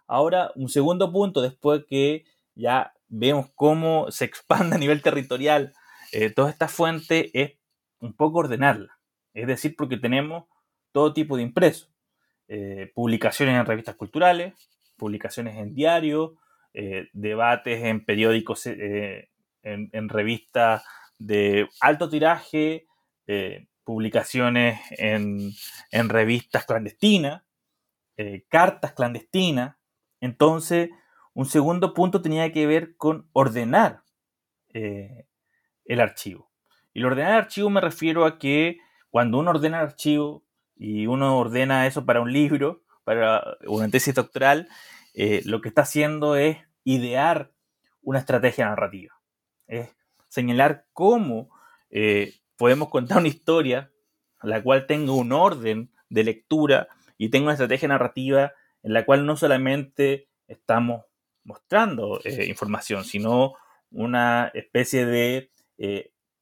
Ahora, 0.10 0.52
un 0.56 0.70
segundo 0.70 1.12
punto, 1.12 1.42
después 1.42 1.86
que 1.88 2.26
ya 2.56 2.94
vemos 3.08 3.48
cómo 3.56 4.12
se 4.12 4.26
expande 4.26 4.76
a 4.76 4.80
nivel 4.80 5.02
territorial 5.02 5.74
eh, 6.12 6.32
todas 6.32 6.52
estas 6.52 6.72
fuentes, 6.72 7.30
es 7.34 7.54
un 8.00 8.14
poco 8.14 8.40
ordenarla. 8.40 9.00
Es 9.34 9.48
decir, 9.48 9.76
porque 9.78 9.98
tenemos 9.98 10.46
todo 10.92 11.14
tipo 11.14 11.38
de 11.38 11.44
impresos. 11.44 11.90
Eh, 12.48 12.92
publicaciones 12.96 13.56
en 13.56 13.66
revistas 13.68 13.96
culturales, 13.96 14.54
publicaciones 14.98 15.56
en 15.58 15.76
diarios, 15.76 16.32
eh, 16.74 17.08
debates 17.14 17.84
en 17.84 18.04
periódicos, 18.04 18.66
eh, 18.66 19.30
en, 19.62 20.10
revistas 20.10 20.84
de 21.20 21.70
alto 21.80 22.10
tiraje, 22.10 22.88
publicaciones 23.84 24.80
en, 24.98 25.54
revistas 26.10 26.66
clandestinas, 26.66 27.44
cartas 28.48 28.94
clandestinas. 28.94 29.76
Entonces, 30.22 30.90
un 31.34 31.46
segundo 31.46 31.94
punto 31.94 32.22
tenía 32.22 32.52
que 32.52 32.68
ver 32.68 32.96
con 32.98 33.30
ordenar 33.34 34.04
el 34.72 36.00
archivo. 36.00 36.50
Y 36.94 37.00
el 37.00 37.06
ordenar 37.06 37.34
archivo 37.34 37.70
me 37.70 37.82
refiero 37.82 38.26
a 38.26 38.38
que 38.38 38.78
cuando 39.10 39.40
uno 39.40 39.52
ordena 39.52 39.80
archivo 39.80 40.44
y 40.76 41.08
uno 41.08 41.38
ordena 41.38 41.88
eso 41.88 42.06
para 42.06 42.22
un 42.22 42.32
libro, 42.32 42.84
para 43.04 43.58
una 43.68 43.90
tesis 43.90 44.14
doctoral, 44.14 44.68
eh, 45.14 45.42
lo 45.46 45.62
que 45.62 45.70
está 45.70 45.82
haciendo 45.82 46.36
es 46.36 46.58
idear 46.84 47.52
una 48.02 48.20
estrategia 48.20 48.66
narrativa. 48.66 49.20
Es 49.68 49.90
señalar 50.30 50.86
cómo 50.94 51.50
eh, 51.90 52.36
podemos 52.56 52.90
contar 52.90 53.18
una 53.18 53.28
historia 53.28 53.92
la 54.42 54.64
cual 54.64 54.86
tenga 54.86 55.12
un 55.12 55.32
orden 55.32 55.92
de 56.10 56.24
lectura 56.24 56.88
y 57.18 57.30
tenga 57.30 57.46
una 57.46 57.54
estrategia 57.54 57.88
narrativa 57.88 58.54
en 58.84 58.94
la 58.94 59.06
cual 59.06 59.26
no 59.26 59.36
solamente 59.38 60.30
estamos 60.48 61.06
mostrando 61.44 62.20
eh, 62.24 62.46
información, 62.46 63.04
sino 63.04 63.54
una 63.92 64.52
especie 64.54 65.06
de 65.06 65.52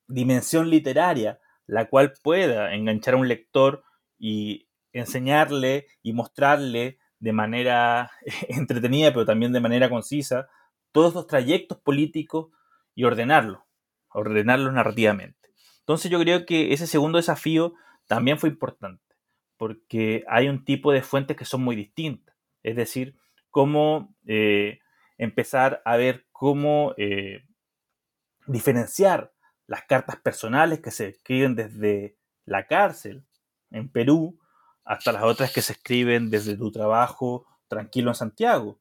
dimensión 0.07 0.69
literaria, 0.69 1.39
la 1.67 1.89
cual 1.89 2.13
pueda 2.23 2.73
enganchar 2.73 3.13
a 3.13 3.17
un 3.17 3.27
lector 3.27 3.83
y 4.17 4.67
enseñarle 4.93 5.87
y 6.01 6.13
mostrarle 6.13 6.97
de 7.19 7.33
manera 7.33 8.11
entretenida, 8.49 9.11
pero 9.11 9.25
también 9.25 9.51
de 9.51 9.59
manera 9.59 9.89
concisa, 9.89 10.47
todos 10.91 11.13
los 11.13 11.27
trayectos 11.27 11.79
políticos 11.79 12.47
y 12.95 13.03
ordenarlos, 13.03 13.61
ordenarlos 14.09 14.73
narrativamente. 14.73 15.49
Entonces 15.79 16.09
yo 16.09 16.19
creo 16.19 16.45
que 16.45 16.73
ese 16.73 16.87
segundo 16.87 17.17
desafío 17.17 17.73
también 18.07 18.39
fue 18.39 18.49
importante, 18.49 19.06
porque 19.57 20.23
hay 20.27 20.49
un 20.49 20.63
tipo 20.63 20.91
de 20.91 21.01
fuentes 21.01 21.35
que 21.35 21.45
son 21.45 21.63
muy 21.63 21.75
distintas, 21.75 22.35
es 22.63 22.75
decir, 22.75 23.15
cómo 23.49 24.15
eh, 24.25 24.79
empezar 25.17 25.81
a 25.85 25.97
ver 25.97 26.25
cómo 26.31 26.93
eh, 26.97 27.43
diferenciar 28.45 29.33
las 29.65 29.83
cartas 29.83 30.17
personales 30.17 30.79
que 30.79 30.91
se 30.91 31.07
escriben 31.09 31.55
desde 31.55 32.15
la 32.45 32.67
cárcel 32.67 33.25
en 33.71 33.89
Perú 33.89 34.39
hasta 34.85 35.11
las 35.11 35.23
otras 35.23 35.51
que 35.51 35.61
se 35.61 35.73
escriben 35.73 36.29
desde 36.29 36.55
tu 36.55 36.71
trabajo 36.71 37.45
tranquilo 37.67 38.11
en 38.11 38.15
Santiago, 38.15 38.79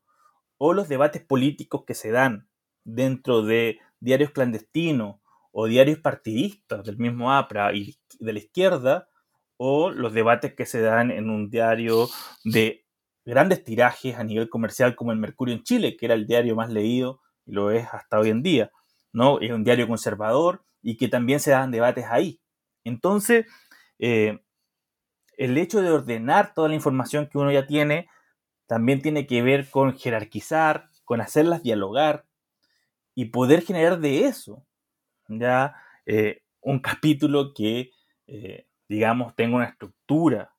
o 0.58 0.72
los 0.72 0.88
debates 0.88 1.22
políticos 1.22 1.84
que 1.84 1.94
se 1.94 2.10
dan 2.12 2.48
dentro 2.84 3.42
de 3.42 3.80
diarios 3.98 4.30
clandestinos 4.30 5.16
o 5.50 5.66
diarios 5.66 5.98
partidistas 5.98 6.84
del 6.84 6.98
mismo 6.98 7.32
APRA 7.32 7.74
y 7.74 7.96
de 8.20 8.32
la 8.32 8.38
izquierda, 8.38 9.08
o 9.56 9.90
los 9.90 10.12
debates 10.12 10.54
que 10.54 10.66
se 10.66 10.80
dan 10.80 11.10
en 11.10 11.30
un 11.30 11.50
diario 11.50 12.08
de 12.44 12.84
grandes 13.24 13.64
tirajes 13.64 14.16
a 14.16 14.24
nivel 14.24 14.48
comercial 14.48 14.94
como 14.94 15.12
el 15.12 15.18
Mercurio 15.18 15.54
en 15.54 15.62
Chile, 15.62 15.96
que 15.96 16.06
era 16.06 16.14
el 16.14 16.26
diario 16.26 16.54
más 16.56 16.70
leído 16.70 17.20
y 17.44 17.52
lo 17.52 17.70
es 17.70 17.86
hasta 17.92 18.18
hoy 18.18 18.30
en 18.30 18.42
día. 18.42 18.70
¿no? 19.12 19.40
Es 19.40 19.50
un 19.50 19.64
diario 19.64 19.88
conservador 19.88 20.64
y 20.82 20.96
que 20.96 21.08
también 21.08 21.40
se 21.40 21.50
dan 21.50 21.70
debates 21.70 22.06
ahí. 22.08 22.40
Entonces, 22.84 23.46
eh, 23.98 24.40
el 25.36 25.58
hecho 25.58 25.82
de 25.82 25.90
ordenar 25.90 26.54
toda 26.54 26.68
la 26.68 26.74
información 26.74 27.28
que 27.28 27.38
uno 27.38 27.50
ya 27.50 27.66
tiene 27.66 28.08
también 28.66 29.00
tiene 29.00 29.26
que 29.26 29.42
ver 29.42 29.70
con 29.70 29.96
jerarquizar, 29.96 30.90
con 31.04 31.20
hacerlas 31.20 31.62
dialogar 31.62 32.26
y 33.14 33.26
poder 33.26 33.62
generar 33.62 34.00
de 34.00 34.26
eso 34.26 34.66
ya 35.28 35.74
eh, 36.06 36.42
un 36.60 36.80
capítulo 36.80 37.52
que, 37.54 37.90
eh, 38.26 38.65
digamos, 38.88 39.34
tenga 39.34 39.56
una 39.56 39.66
estructura 39.66 40.54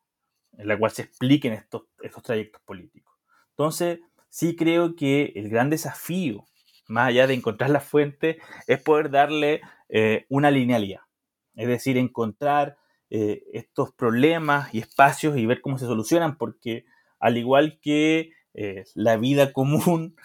en 0.58 0.68
la 0.68 0.78
cual 0.78 0.92
se 0.92 1.04
expliquen 1.04 1.54
estos, 1.54 1.84
estos 2.02 2.24
trayectos 2.24 2.62
políticos. 2.64 3.16
Entonces, 3.52 4.00
sí 4.30 4.56
creo 4.56 4.96
que 4.96 5.34
el 5.36 5.50
gran 5.50 5.70
desafío, 5.70 6.46
más 6.88 7.10
allá 7.10 7.28
de 7.28 7.34
encontrar 7.34 7.70
la 7.70 7.80
fuente, 7.80 8.40
es 8.66 8.82
poder 8.82 9.10
darle 9.10 9.62
eh, 9.90 10.26
una 10.30 10.52
linealidad. 10.52 11.02
Es 11.56 11.68
decir, 11.68 11.98
encontrar 11.98 12.78
estos 13.10 13.94
problemas 13.94 14.74
y 14.74 14.80
espacios 14.80 15.38
y 15.38 15.46
ver 15.46 15.62
cómo 15.62 15.78
se 15.78 15.86
solucionan, 15.86 16.38
porque 16.38 16.84
al 17.20 17.38
igual 17.38 17.80
que 17.82 18.32
la 18.96 19.16
vida 19.16 19.54
común, 19.54 20.18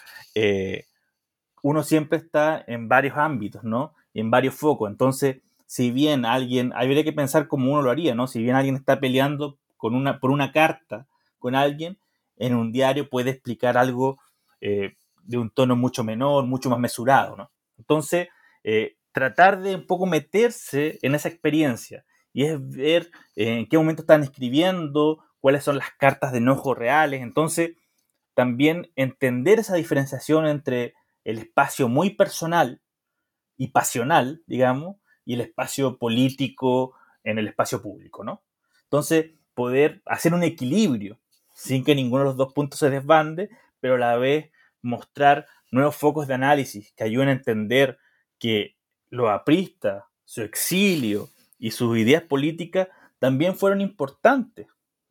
uno 1.63 1.83
siempre 1.85 2.19
está 2.19 2.65
en 2.67 2.89
varios 2.89 3.17
ámbitos, 3.17 3.63
¿no? 3.63 3.95
en 4.15 4.31
varios 4.31 4.55
focos. 4.55 4.91
Entonces, 4.91 5.39
si 5.73 5.91
bien 5.91 6.27
alguien, 6.27 6.71
habría 6.75 7.03
que 7.03 7.15
pensar 7.15 7.49
como 7.49 7.73
uno 7.73 7.81
lo 7.81 7.91
haría, 7.91 8.15
¿no? 8.15 8.27
Si 8.27 8.43
bien 8.43 8.57
alguien 8.57 8.77
está 8.77 9.01
peleando 9.01 9.59
con 9.79 9.95
una, 9.95 10.21
por 10.21 10.31
una 10.31 10.53
carta 10.53 11.07
con 11.39 11.55
alguien, 11.55 11.99
en 12.37 12.55
un 12.55 12.73
diario 12.73 13.09
puede 13.09 13.31
explicar 13.31 13.79
algo 13.79 14.19
eh, 14.61 14.97
de 15.23 15.39
un 15.39 15.49
tono 15.49 15.75
mucho 15.75 16.05
menor, 16.05 16.45
mucho 16.45 16.69
más 16.69 16.79
mesurado, 16.79 17.37
¿no? 17.37 17.51
Entonces, 17.79 18.29
eh, 18.65 18.99
tratar 19.13 19.63
de 19.63 19.77
un 19.77 19.87
poco 19.87 20.05
meterse 20.05 20.99
en 21.01 21.15
esa 21.15 21.31
experiencia 21.31 22.05
y 22.35 22.45
es 22.45 22.69
ver 22.69 23.11
eh, 23.35 23.61
en 23.61 23.67
qué 23.67 23.79
momento 23.79 24.03
están 24.03 24.23
escribiendo, 24.23 25.25
cuáles 25.41 25.65
son 25.65 25.79
las 25.79 25.91
cartas 25.93 26.33
de 26.33 26.39
enojo 26.39 26.75
reales. 26.75 27.23
Entonces, 27.23 27.79
también 28.35 28.93
entender 28.95 29.61
esa 29.61 29.77
diferenciación 29.77 30.47
entre 30.47 30.93
el 31.25 31.39
espacio 31.39 31.89
muy 31.89 32.11
personal 32.11 32.83
y 33.57 33.69
pasional, 33.69 34.43
digamos, 34.47 34.97
y 35.25 35.35
el 35.35 35.41
espacio 35.43 35.99
político 35.99 36.95
en 37.25 37.39
el 37.39 37.49
espacio 37.49 37.81
público, 37.81 38.25
¿no? 38.25 38.43
Entonces, 38.85 39.33
poder 39.55 40.03
hacer 40.07 40.35
un 40.35 40.43
equilibrio 40.43 41.19
sin 41.55 41.85
que 41.85 41.95
ninguno 41.95 42.23
de 42.23 42.29
los 42.31 42.37
dos 42.37 42.53
puntos 42.53 42.79
se 42.79 42.91
desbande, 42.91 43.51
pero 43.81 43.95
a 43.95 43.99
la 43.99 44.17
vez 44.17 44.51
mostrar 44.81 45.47
nuevos 45.71 45.97
focos 45.97 46.27
de 46.27 46.35
análisis 46.35 46.93
que 46.93 47.05
ayuden 47.05 47.29
a 47.29 47.33
entender 47.33 47.99
que 48.39 48.77
lo 49.11 49.31
aprista, 49.31 50.09
su 50.25 50.43
exilio 50.43 51.29
y 51.59 51.71
sus 51.71 51.97
ideas 51.99 52.23
políticas 52.23 52.89
también 53.19 53.55
fueron 53.55 53.81
importantes 53.81 54.67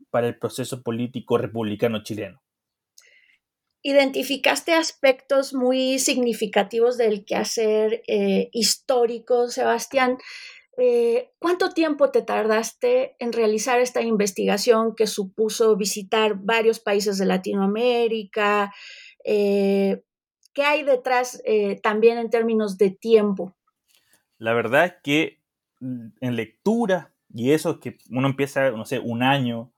para 0.09 0.27
el 0.27 0.37
proceso 0.37 0.81
político 0.81 1.37
republicano 1.37 2.03
chileno 2.03 2.41
identificaste 3.83 4.73
aspectos 4.73 5.53
muy 5.53 5.99
significativos 5.99 6.97
del 6.97 7.25
quehacer 7.25 8.03
eh, 8.07 8.49
histórico, 8.51 9.47
Sebastián. 9.49 10.17
Eh, 10.77 11.31
¿Cuánto 11.39 11.71
tiempo 11.71 12.11
te 12.11 12.21
tardaste 12.21 13.15
en 13.19 13.33
realizar 13.33 13.79
esta 13.79 14.01
investigación 14.01 14.95
que 14.95 15.07
supuso 15.07 15.75
visitar 15.75 16.35
varios 16.35 16.79
países 16.79 17.17
de 17.17 17.25
Latinoamérica? 17.25 18.73
Eh, 19.25 20.03
¿Qué 20.53 20.63
hay 20.63 20.83
detrás 20.83 21.41
también 21.81 22.17
en 22.17 22.29
términos 22.29 22.77
de 22.77 22.91
tiempo? 22.91 23.55
La 24.37 24.53
verdad 24.53 24.85
es 24.85 24.93
que 25.03 25.39
mm, 25.79 26.07
en 26.19 26.35
lectura, 26.35 27.13
y 27.33 27.51
eso 27.51 27.71
es 27.71 27.77
que 27.77 27.97
uno 28.09 28.27
empieza, 28.27 28.71
no 28.71 28.85
sé, 28.85 28.99
un 28.99 29.23
año 29.23 29.71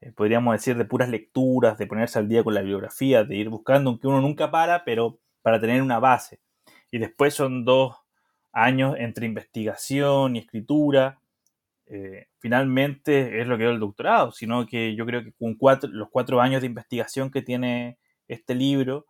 eh, 0.00 0.12
podríamos 0.12 0.54
decir, 0.54 0.76
de 0.76 0.84
puras 0.84 1.08
lecturas, 1.08 1.78
de 1.78 1.86
ponerse 1.86 2.18
al 2.18 2.28
día 2.28 2.44
con 2.44 2.54
la 2.54 2.62
biografía, 2.62 3.24
de 3.24 3.36
ir 3.36 3.48
buscando, 3.48 3.90
aunque 3.90 4.06
uno 4.06 4.20
nunca 4.20 4.50
para, 4.50 4.84
pero 4.84 5.18
para 5.42 5.60
tener 5.60 5.82
una 5.82 5.98
base. 5.98 6.40
Y 6.90 6.98
después 6.98 7.34
son 7.34 7.64
dos 7.64 7.96
años 8.52 8.96
entre 8.98 9.26
investigación 9.26 10.36
y 10.36 10.40
escritura. 10.40 11.20
Eh, 11.86 12.26
finalmente 12.38 13.40
es 13.40 13.46
lo 13.46 13.56
que 13.56 13.64
dio 13.64 13.72
el 13.72 13.80
doctorado, 13.80 14.32
sino 14.32 14.66
que 14.66 14.96
yo 14.96 15.06
creo 15.06 15.22
que 15.22 15.32
con 15.32 15.54
cuatro, 15.54 15.90
los 15.90 16.08
cuatro 16.10 16.40
años 16.40 16.60
de 16.60 16.66
investigación 16.66 17.30
que 17.30 17.42
tiene 17.42 17.98
este 18.28 18.54
libro, 18.54 19.06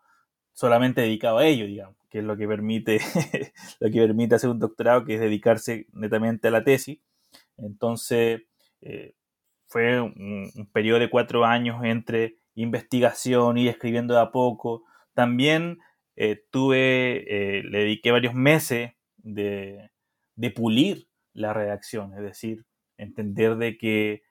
solamente 0.53 1.01
dedicado 1.01 1.38
a 1.38 1.46
ello, 1.46 1.66
digamos, 1.66 1.96
que 2.11 2.18
es 2.18 2.25
lo 2.25 2.37
que 2.37 2.46
permite, 2.46 3.01
lo 3.81 3.90
que 3.90 4.01
permite 4.01 4.35
hacer 4.35 4.51
un 4.51 4.59
doctorado, 4.59 5.05
que 5.05 5.14
es 5.14 5.20
dedicarse 5.20 5.87
netamente 5.92 6.49
a 6.49 6.51
la 6.51 6.64
tesis. 6.64 6.99
Entonces, 7.57 8.42
eh, 8.81 9.14
fue 9.66 10.00
un, 10.00 10.50
periodo 10.72 11.00
de 11.00 11.11
cuatro 11.11 11.44
años 11.44 11.83
entre 11.85 12.37
investigación 12.55 13.59
y 13.59 13.68
escribiendo 13.68 14.14
de 14.14 14.20
a 14.20 14.31
poco. 14.31 14.85
También 15.14 15.79
eh, 16.16 16.42
tuve, 16.50 17.24
eh, 17.59 17.62
le 17.64 17.79
dediqué 17.81 18.11
varios 18.11 18.35
meses 18.35 18.92
de, 19.18 19.90
pulir 20.55 21.09
la 21.33 21.52
redacción, 21.52 22.14
es 22.14 22.22
decir, 22.22 22.64
entender 22.96 23.57
de 23.57 23.76
que, 23.76 24.22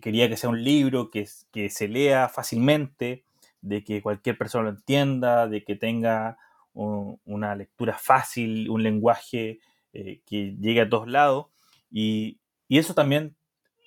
quería 0.00 0.28
que 0.28 0.36
sea 0.36 0.50
un 0.50 0.62
libro 0.62 1.10
que, 1.10 1.26
que, 1.52 1.70
se 1.70 1.88
lea 1.88 2.28
fácilmente, 2.28 3.24
de 3.62 3.82
que 3.82 4.02
cualquier 4.02 4.38
persona 4.38 4.64
lo 4.64 4.70
entienda, 4.70 5.48
de 5.48 5.64
que 5.64 5.74
tenga 5.74 6.38
una 6.72 7.56
lectura 7.56 7.96
fácil, 7.98 8.68
un 8.68 8.82
lenguaje 8.82 9.60
eh, 9.94 10.20
que 10.26 10.56
llegue 10.60 10.82
a 10.82 10.88
todos 10.88 11.08
lados. 11.08 11.46
Y, 11.90 12.38
y 12.68 12.78
eso 12.78 12.94
también 12.94 13.35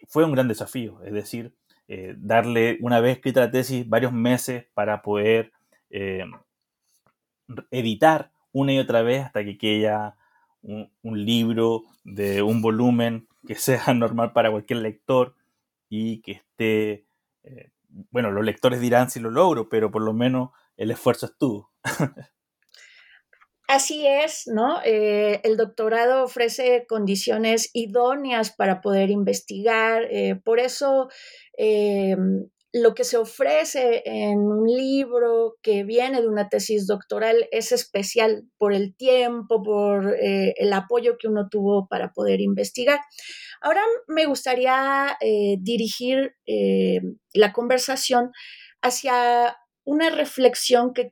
fue 0.09 0.25
un 0.25 0.31
gran 0.33 0.47
desafío, 0.47 1.01
es 1.03 1.13
decir, 1.13 1.53
eh, 1.87 2.15
darle 2.17 2.77
una 2.81 2.99
vez 2.99 3.17
escrita 3.17 3.41
la 3.41 3.51
tesis 3.51 3.87
varios 3.87 4.11
meses 4.11 4.65
para 4.73 5.01
poder 5.03 5.53
eh, 5.91 6.25
editar 7.71 8.31
una 8.51 8.73
y 8.73 8.79
otra 8.79 9.03
vez 9.03 9.25
hasta 9.25 9.43
que 9.45 9.57
quede 9.57 9.91
un, 10.61 10.89
libro 11.25 11.83
de 12.03 12.41
un 12.41 12.61
volumen 12.61 13.27
que 13.47 13.55
sea 13.55 13.83
normal 13.93 14.33
para 14.33 14.51
cualquier 14.51 14.79
lector 14.79 15.35
y 15.89 16.21
que 16.21 16.31
esté, 16.33 17.05
eh, 17.43 17.71
bueno, 18.09 18.31
los 18.31 18.43
lectores 18.43 18.81
dirán 18.81 19.11
si 19.11 19.19
lo 19.19 19.29
logro, 19.29 19.69
pero 19.69 19.91
por 19.91 20.01
lo 20.01 20.13
menos 20.13 20.49
el 20.75 20.91
esfuerzo 20.91 21.27
estuvo. 21.27 21.71
Así 23.69 24.07
es, 24.07 24.47
¿no? 24.47 24.81
Eh, 24.83 25.41
el 25.43 25.55
doctorado 25.55 26.23
ofrece 26.23 26.87
condiciones 26.89 27.69
idóneas 27.73 28.51
para 28.51 28.81
poder 28.81 29.11
investigar, 29.11 30.07
eh, 30.09 30.41
por 30.43 30.59
eso 30.59 31.07
eh, 31.55 32.15
lo 32.73 32.95
que 32.95 33.03
se 33.03 33.17
ofrece 33.17 34.01
en 34.05 34.39
un 34.39 34.65
libro 34.65 35.57
que 35.61 35.83
viene 35.83 36.19
de 36.19 36.27
una 36.27 36.49
tesis 36.49 36.87
doctoral 36.87 37.47
es 37.51 37.71
especial 37.71 38.41
por 38.57 38.73
el 38.73 38.95
tiempo, 38.95 39.61
por 39.61 40.17
el 40.19 40.73
apoyo 40.73 41.19
que 41.19 41.27
uno 41.27 41.47
tuvo 41.47 41.87
para 41.87 42.11
poder 42.11 42.41
investigar. 42.41 42.99
Ahora 43.61 43.83
me 44.07 44.25
gustaría 44.25 45.15
dirigir 45.59 46.33
la 47.33 47.53
conversación 47.53 48.31
hacia 48.81 49.55
una 49.89 50.11
reflexión 50.11 50.93
que, 50.93 51.09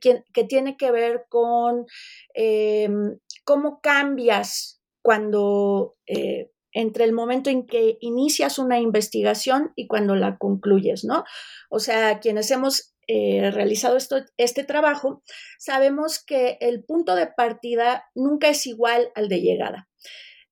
tiene 0.48 0.76
que 0.76 0.92
ver 0.92 1.24
con 1.28 1.86
em, 2.32 3.18
cómo 3.44 3.80
cambias 3.80 4.80
cuando 5.02 5.96
eh, 6.06 6.52
entre 6.72 7.04
el 7.04 7.12
momento 7.12 7.50
en 7.50 7.66
que 7.66 7.98
inicias 8.00 8.58
una 8.60 8.78
investigación 8.78 9.72
y 9.74 9.88
cuando 9.88 10.14
la 10.14 10.38
concluyes, 10.38 11.04
¿no? 11.04 11.24
O 11.70 11.80
sea, 11.80 12.20
quienes 12.20 12.52
hemos 12.52 12.94
eh, 13.08 13.50
realizado 13.50 13.98
este 14.36 14.62
trabajo, 14.62 15.22
sabemos 15.58 16.22
que 16.24 16.56
el 16.60 16.84
punto 16.84 17.16
de 17.16 17.26
partida 17.26 18.04
nunca 18.14 18.48
es 18.48 18.64
igual 18.66 19.10
al 19.16 19.28
de 19.28 19.40
llegada. 19.40 19.88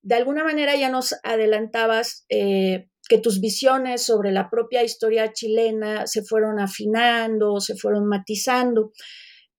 De 0.01 0.15
alguna 0.15 0.43
manera 0.43 0.75
ya 0.75 0.89
nos 0.89 1.15
adelantabas 1.23 2.25
eh, 2.27 2.89
que 3.07 3.17
tus 3.17 3.39
visiones 3.39 4.03
sobre 4.03 4.31
la 4.31 4.49
propia 4.49 4.83
historia 4.83 5.31
chilena 5.33 6.07
se 6.07 6.23
fueron 6.23 6.59
afinando, 6.59 7.59
se 7.59 7.75
fueron 7.75 8.07
matizando. 8.07 8.91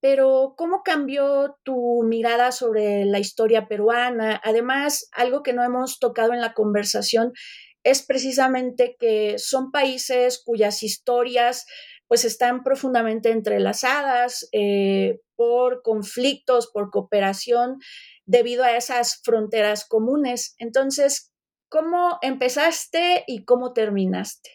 Pero, 0.01 0.55
¿cómo 0.57 0.83
cambió 0.85 1.57
tu 1.65 2.03
mirada 2.05 2.53
sobre 2.53 3.05
la 3.05 3.19
historia 3.19 3.67
peruana? 3.67 4.41
Además, 4.45 5.09
algo 5.13 5.43
que 5.43 5.53
no 5.53 5.65
hemos 5.65 5.99
tocado 5.99 6.33
en 6.33 6.41
la 6.41 6.55
conversación 6.55 7.33
es 7.83 8.05
precisamente 8.05 8.97
que 8.99 9.39
son 9.39 9.71
países 9.73 10.41
cuyas 10.45 10.83
historias 10.83 11.67
pues 12.07 12.25
están 12.25 12.63
profundamente 12.63 13.31
entrelazadas 13.31 14.49
eh, 14.53 15.21
por 15.37 15.83
conflictos, 15.83 16.71
por 16.73 16.91
cooperación, 16.91 17.79
debido 18.25 18.65
a 18.65 18.77
esas 18.77 19.21
fronteras 19.23 19.87
comunes. 19.87 20.55
Entonces, 20.59 21.33
¿Cómo 21.69 22.19
empezaste 22.23 23.25
y 23.27 23.45
cómo 23.45 23.75
terminaste? 23.75 24.51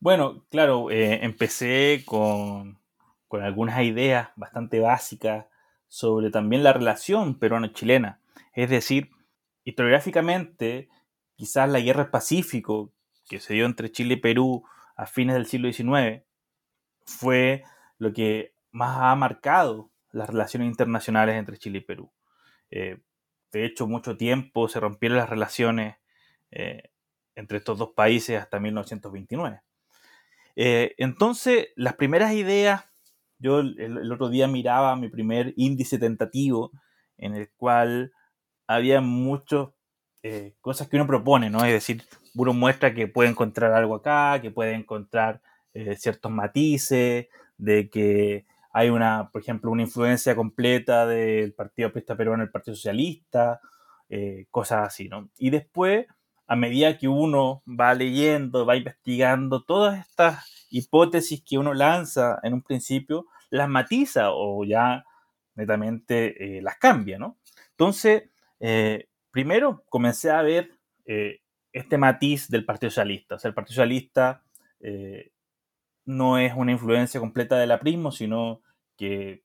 Bueno, 0.00 0.46
claro, 0.50 0.90
eh, 0.90 1.24
empecé 1.24 2.02
con, 2.04 2.80
algunas 3.30 3.82
ideas 3.84 4.30
bastante 4.34 4.80
básicas 4.80 5.46
sobre 5.86 6.30
también 6.30 6.64
la 6.64 6.72
relación 6.72 7.38
peruano-chilena. 7.38 8.20
Es 8.52 8.68
decir, 8.68 9.10
historiográficamente, 9.62 10.88
quizás 11.36 11.68
la 11.68 11.78
guerra 11.78 12.02
del 12.02 12.10
Pacífico, 12.10 12.92
que 13.28 13.38
se 13.38 13.54
dio 13.54 13.66
entre 13.66 13.92
Chile 13.92 14.14
y 14.14 14.20
Perú 14.20 14.64
a 14.96 15.06
fines 15.06 15.36
del 15.36 15.46
siglo 15.46 15.72
XIX, 15.72 16.24
fue 17.04 17.62
lo 17.98 18.12
que 18.12 18.54
más 18.72 18.98
ha 19.00 19.14
marcado 19.14 19.90
las 20.10 20.28
relaciones 20.28 20.68
internacionales 20.68 21.36
entre 21.36 21.58
Chile 21.58 21.78
y 21.78 21.82
Perú. 21.82 22.10
Eh, 22.72 22.98
de 23.52 23.64
hecho, 23.64 23.86
mucho 23.86 24.16
tiempo 24.16 24.68
se 24.68 24.80
rompieron 24.80 25.18
las 25.18 25.28
relaciones 25.28 25.99
eh, 26.50 26.90
entre 27.34 27.58
estos 27.58 27.78
dos 27.78 27.90
países 27.90 28.40
hasta 28.40 28.60
1929. 28.60 29.60
Eh, 30.56 30.94
entonces, 30.98 31.68
las 31.76 31.94
primeras 31.94 32.32
ideas, 32.32 32.84
yo 33.38 33.60
el, 33.60 34.12
otro 34.12 34.28
día 34.28 34.48
miraba 34.48 34.96
mi 34.96 35.08
primer 35.08 35.54
índice 35.56 35.98
tentativo 35.98 36.72
en 37.16 37.34
el 37.34 37.50
cual 37.56 38.12
había 38.66 39.00
muchas 39.00 39.68
cosas 40.60 40.86
que 40.86 40.96
uno 40.96 41.06
propone, 41.06 41.48
¿no? 41.48 41.64
Es 41.64 41.72
decir, 41.72 42.02
uno 42.34 42.52
muestra 42.52 42.94
que 42.94 43.08
puede 43.08 43.30
encontrar 43.30 43.72
algo 43.72 43.94
acá, 43.94 44.38
que 44.42 44.50
puede 44.50 44.74
encontrar 44.74 45.40
ciertos 45.96 46.30
matices, 46.30 47.28
de 47.56 47.88
que 47.88 48.46
hay 48.72 48.88
una, 48.90 49.30
por 49.30 49.42
ejemplo, 49.42 49.70
una 49.70 49.82
influencia 49.82 50.36
completa 50.36 51.06
del 51.06 51.52
Partido 51.52 51.88
Aprista 51.88 52.16
Peruano 52.16 52.42
el 52.42 52.50
Partido 52.50 52.74
Socialista, 52.76 53.60
eh, 54.08 54.46
cosas 54.50 54.86
así, 54.86 55.08
¿no? 55.08 55.28
Y 55.38 55.50
después, 55.50 56.06
a 56.50 56.56
medida 56.56 56.98
que 56.98 57.06
uno 57.06 57.62
va 57.64 57.94
leyendo, 57.94 58.66
va 58.66 58.74
investigando 58.74 59.62
todas 59.62 60.04
estas 60.04 60.66
hipótesis 60.68 61.44
que 61.44 61.58
uno 61.58 61.74
lanza 61.74 62.40
en 62.42 62.54
un 62.54 62.62
principio, 62.62 63.26
las 63.50 63.68
matiza 63.68 64.32
o 64.32 64.64
ya 64.64 65.04
netamente 65.54 66.58
eh, 66.58 66.60
las 66.60 66.76
cambia, 66.76 67.20
¿no? 67.20 67.38
Entonces, 67.70 68.30
eh, 68.58 69.06
primero 69.30 69.84
comencé 69.88 70.32
a 70.32 70.42
ver 70.42 70.72
este 71.72 71.98
matiz 71.98 72.48
del 72.48 72.64
Partido 72.64 72.90
Socialista. 72.90 73.36
O 73.36 73.38
sea, 73.38 73.48
el 73.48 73.54
Partido 73.54 73.74
Socialista 73.74 74.42
no 76.04 76.38
es 76.38 76.52
una 76.56 76.72
influencia 76.72 77.20
completa 77.20 77.58
del 77.58 77.72
aprismo, 77.72 78.10
sino 78.10 78.62
que 78.96 79.44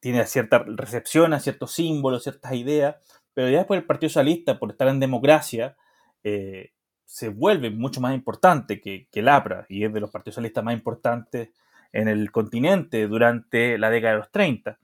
tiene 0.00 0.26
cierta 0.26 0.64
recepción 0.66 1.34
a 1.34 1.40
ciertos 1.40 1.72
símbolos, 1.72 2.22
ciertas 2.22 2.54
ideas, 2.54 2.96
pero 3.34 3.50
ya 3.50 3.58
después 3.58 3.80
el 3.80 3.86
Partido 3.86 4.08
Socialista, 4.08 4.58
por 4.58 4.70
estar 4.70 4.88
en 4.88 5.00
democracia, 5.00 5.76
eh, 6.24 6.72
se 7.04 7.28
vuelve 7.28 7.70
mucho 7.70 8.00
más 8.00 8.14
importante 8.14 8.80
que, 8.80 9.08
el 9.12 9.28
APRA 9.28 9.66
y 9.68 9.84
es 9.84 9.92
de 9.92 10.00
los 10.00 10.10
partidos 10.10 10.36
socialistas 10.36 10.64
más 10.64 10.74
importantes 10.74 11.50
en 11.92 12.08
el 12.08 12.30
continente 12.30 13.06
durante 13.06 13.76
la 13.78 13.90
década 13.90 14.14
de 14.14 14.18
los 14.20 14.30
30. 14.30 14.78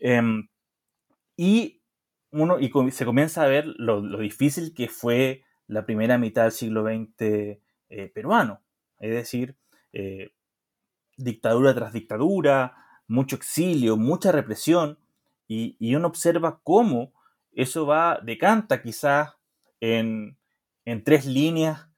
Em, 0.00 0.48
y, 1.36 1.82
uno, 2.30 2.58
y 2.58 2.70
se 2.90 3.04
comienza 3.04 3.42
a 3.42 3.48
ver 3.48 3.66
lo, 3.66 4.00
difícil 4.18 4.74
que 4.74 4.88
fue 4.88 5.44
la 5.66 5.84
primera 5.84 6.16
mitad 6.16 6.44
del 6.44 6.52
siglo 6.52 6.84
XX 6.84 7.20
eh, 7.20 7.60
peruano. 8.14 8.62
Es 8.98 9.10
decir, 9.10 9.56
eh, 9.92 10.32
dictadura 11.16 11.74
tras 11.74 11.92
dictadura, 11.92 12.76
mucho 13.06 13.36
exilio, 13.36 13.96
mucha 13.96 14.32
represión, 14.32 14.98
y, 15.48 15.94
uno 15.94 16.08
observa 16.08 16.60
cómo 16.62 17.12
eso 17.52 17.86
va, 17.86 18.20
decanta 18.22 18.82
quizás 18.82 19.30
en, 19.80 20.36
tres 21.04 21.26
líneas 21.26 21.88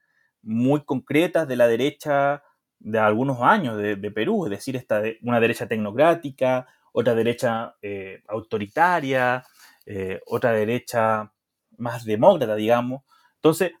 muy 0.41 0.83
concretas 0.83 1.47
de 1.47 1.55
la 1.55 1.67
derecha 1.67 2.43
de 2.79 2.99
algunos 2.99 3.41
años 3.41 3.77
de, 3.77 4.11
Perú, 4.11 4.45
es 4.45 4.51
decir, 4.51 4.75
esta 4.75 5.01
una 5.21 5.39
derecha 5.39 5.67
tecnocrática, 5.67 6.67
otra 6.93 7.13
derecha 7.13 7.75
eh, 7.81 8.23
autoritaria, 8.27 9.45
eh, 9.85 10.19
otra 10.25 10.51
derecha 10.51 11.31
más 11.77 12.05
demócrata, 12.05 12.55
digamos, 12.55 13.03
entonces, 13.35 13.71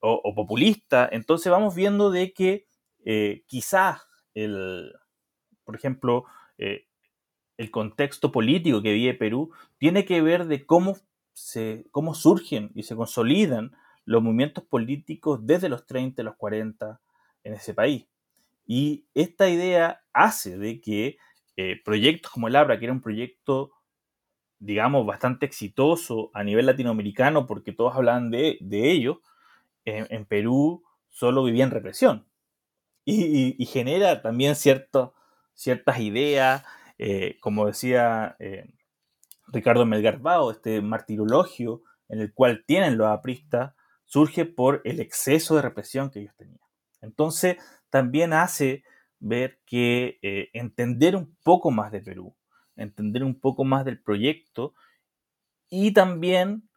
o, 0.00 0.34
populista. 0.34 1.08
Entonces 1.12 1.50
vamos 1.50 1.74
viendo 1.74 2.10
de 2.10 2.32
que 2.32 2.66
eh, 3.04 3.44
quizás 3.46 4.02
el, 4.34 4.92
por 5.64 5.76
ejemplo, 5.76 6.24
eh, 6.58 6.86
el 7.56 7.70
contexto 7.70 8.32
político 8.32 8.82
que 8.82 8.92
vive 8.92 9.14
Perú 9.14 9.52
tiene 9.78 10.04
que 10.04 10.22
ver 10.22 10.46
de 10.46 10.66
cómo, 10.66 10.96
se, 11.32 11.84
cómo 11.90 12.14
surgen 12.14 12.70
y 12.74 12.82
se 12.84 12.96
consolidan 12.96 13.72
los 14.04 14.22
movimientos 14.22 14.64
políticos 14.64 15.40
desde 15.42 15.68
los 15.68 15.86
30 15.86 16.22
y 16.22 16.24
los 16.24 16.36
40 16.36 17.00
en 17.44 17.54
ese 17.54 17.74
país. 17.74 18.06
Y 18.66 19.06
esta 19.14 19.48
idea 19.48 20.02
hace 20.12 20.58
de 20.58 20.80
que 20.80 21.18
eh, 21.56 21.80
proyectos 21.84 22.32
como 22.32 22.48
el 22.48 22.56
Abra, 22.56 22.78
que 22.78 22.86
era 22.86 22.92
un 22.92 23.02
proyecto, 23.02 23.72
digamos, 24.58 25.06
bastante 25.06 25.46
exitoso 25.46 26.30
a 26.34 26.44
nivel 26.44 26.66
latinoamericano, 26.66 27.46
porque 27.46 27.72
todos 27.72 27.94
hablaban 27.94 28.30
de, 28.30 28.58
ello, 28.70 29.20
en 29.84 30.24
Perú 30.26 30.84
solo 31.08 31.42
vivía 31.42 31.64
en 31.64 31.72
represión 31.72 32.26
y, 33.04 33.66
genera 33.66 34.22
también 34.22 34.54
ciertas 34.54 35.10
ideas, 35.98 36.64
eh, 36.98 37.38
como 37.40 37.66
decía 37.66 38.36
eh, 38.38 38.70
Ricardo 39.48 39.86
Melgarbao, 39.86 40.50
este 40.50 40.80
martirologio 40.80 41.82
en 42.08 42.20
el 42.20 42.32
cual 42.32 42.64
tienen 42.66 42.98
los 42.98 43.08
apristas, 43.08 43.74
surge 44.12 44.44
por 44.44 44.82
el 44.84 45.00
exceso 45.00 45.56
de 45.56 45.62
represión 45.62 46.10
que 46.10 46.20
ellos 46.20 46.36
tenían. 46.36 46.60
Entonces, 47.00 47.56
también 47.88 48.32
hace 48.32 48.84
ver 49.18 49.58
que 49.64 50.18
eh, 50.20 50.50
entender 50.52 51.16
un 51.16 51.36
poco 51.42 51.70
más 51.70 51.92
de 51.92 52.00
Perú, 52.00 52.36
entender 52.76 53.24
un 53.24 53.40
poco 53.40 53.64
más 53.64 53.84
del 53.84 54.02
proyecto 54.02 54.74
y 55.70 55.92
también, 55.92 56.68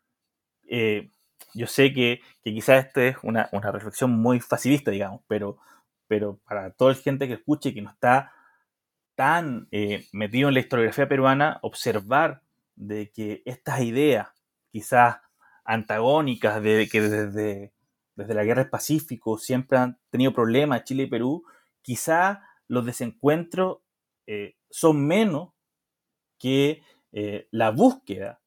yo 1.53 1.67
sé 1.67 1.91
que, 1.91 2.21
quizás 2.43 2.85
esta 2.85 3.03
es 3.03 3.17
una, 3.23 3.49
una 3.51 3.71
reflexión 3.71 4.11
muy 4.11 4.39
facilista, 4.39 4.91
digamos, 4.91 5.21
pero 5.27 5.57
pero 6.07 6.39
para 6.47 6.71
toda 6.71 6.93
la 6.93 6.97
gente 6.97 7.27
que 7.27 7.33
escuche 7.33 7.69
y 7.69 7.73
que 7.73 7.81
no 7.81 7.91
está 7.91 8.31
tan 9.15 9.67
eh, 9.71 10.07
metido 10.11 10.49
en 10.49 10.55
la 10.55 10.59
historiografía 10.59 11.07
peruana, 11.07 11.59
observar 11.61 12.41
de 12.75 13.11
que 13.11 13.41
estas 13.45 13.81
ideas, 13.81 14.27
quizás 14.71 15.17
antagónicas, 15.65 16.61
de 16.61 16.87
que 16.89 17.01
desde, 17.01 17.73
desde 18.15 18.33
la 18.33 18.43
guerra 18.43 18.61
del 18.61 18.69
Pacífico 18.69 19.37
siempre 19.37 19.77
han 19.77 19.99
tenido 20.09 20.33
problemas 20.33 20.83
Chile 20.85 21.03
y 21.03 21.07
Perú, 21.07 21.43
quizás 21.81 22.39
los 22.67 22.85
desencuentros 22.85 23.79
eh, 24.27 24.55
son 24.69 25.05
menos 25.05 25.49
que 26.39 26.81
eh, 27.11 27.47
la 27.51 27.71
búsqueda 27.71 28.41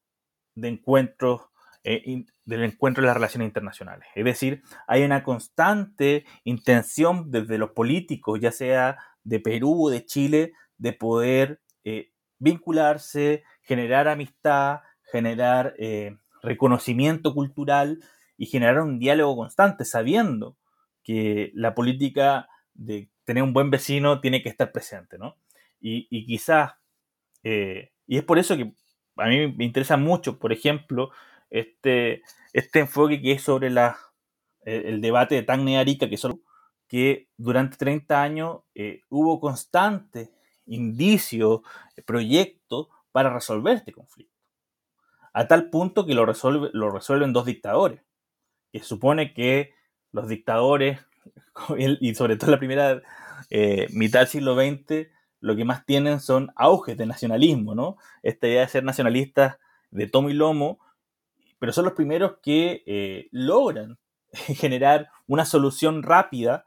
de 0.55 0.69
encuentros 0.69 1.41
eh, 1.83 2.25
del 2.43 2.63
encuentro 2.63 3.01
de 3.01 3.07
las 3.07 3.15
relaciones 3.15 3.47
internacionales. 3.47 4.07
Es 4.15 4.25
decir, 4.25 4.63
hay 4.87 5.03
una 5.03 5.23
constante 5.23 6.25
intención 6.43 7.31
desde 7.31 7.57
los 7.57 7.71
políticos, 7.71 8.39
ya 8.41 8.51
sea 8.51 8.97
de 9.23 9.39
Perú 9.39 9.85
o 9.85 9.89
de 9.89 10.05
Chile, 10.05 10.53
de 10.77 10.93
poder 10.93 11.61
vincularse, 12.37 13.43
generar 13.61 14.07
amistad, 14.07 14.79
generar 15.11 15.75
reconocimiento 16.41 17.33
cultural 17.33 17.99
y 18.37 18.45
generar 18.45 18.81
un 18.81 18.99
diálogo 18.99 19.35
constante, 19.37 19.85
sabiendo 19.85 20.57
que 21.03 21.51
la 21.53 21.75
política 21.75 22.47
de 22.73 23.09
tener 23.25 23.43
un 23.43 23.53
buen 23.53 23.69
vecino 23.69 24.21
tiene 24.21 24.41
que 24.41 24.49
estar 24.49 24.71
presente, 24.71 25.17
¿no? 25.17 25.35
Y, 25.79 26.07
y 26.09 26.25
quizás, 26.25 26.73
y 27.43 28.17
es 28.17 28.23
por 28.23 28.39
eso 28.39 28.57
que 28.57 28.73
a 29.17 29.27
mí 29.27 29.51
me 29.53 29.65
interesa 29.65 29.97
mucho, 29.97 30.39
por 30.39 30.51
ejemplo, 30.51 31.11
este, 31.49 32.21
este 32.53 32.79
enfoque 32.79 33.21
que 33.21 33.33
es 33.33 33.43
sobre 33.43 33.69
la, 33.69 33.97
el, 34.63 35.01
debate 35.01 35.41
de 35.41 35.77
Arica, 35.77 36.09
que, 36.09 36.17
son, 36.17 36.41
que 36.87 37.29
durante 37.37 37.77
30 37.77 38.21
años 38.21 38.59
eh, 38.75 39.03
hubo 39.09 39.39
constantes 39.39 40.29
indicios, 40.65 41.61
eh, 41.95 42.01
proyectos 42.01 42.87
para 43.11 43.33
resolver 43.33 43.77
este 43.77 43.91
conflicto. 43.91 44.38
A 45.33 45.47
tal 45.47 45.69
punto 45.69 46.05
que 46.05 46.13
lo, 46.13 46.25
resuelve, 46.25 46.69
lo 46.73 46.91
resuelven 46.91 47.33
dos 47.33 47.45
dictadores, 47.45 48.01
que 48.71 48.83
supone 48.83 49.33
que 49.33 49.73
los 50.11 50.27
dictadores, 50.27 50.99
y 51.77 52.15
sobre 52.15 52.37
todo 52.37 52.51
la 52.51 52.59
primera 52.59 53.01
eh, 53.49 53.87
mitad 53.91 54.19
del 54.19 54.27
siglo 54.27 54.55
XX, 54.55 55.07
lo 55.41 55.55
que 55.55 55.65
más 55.65 55.85
tienen 55.85 56.19
son 56.19 56.51
auges 56.55 56.97
de 56.97 57.05
nacionalismo, 57.05 57.75
¿no? 57.75 57.97
Esta 58.23 58.47
idea 58.47 58.61
de 58.61 58.67
ser 58.67 58.83
nacionalistas 58.83 59.57
de 59.91 60.07
tomo 60.07 60.29
y 60.29 60.33
lomo, 60.33 60.79
pero 61.59 61.73
son 61.73 61.85
los 61.85 61.93
primeros 61.93 62.37
que 62.41 62.83
eh, 62.85 63.27
logran 63.31 63.97
generar 64.31 65.09
una 65.27 65.45
solución 65.45 66.03
rápida 66.03 66.65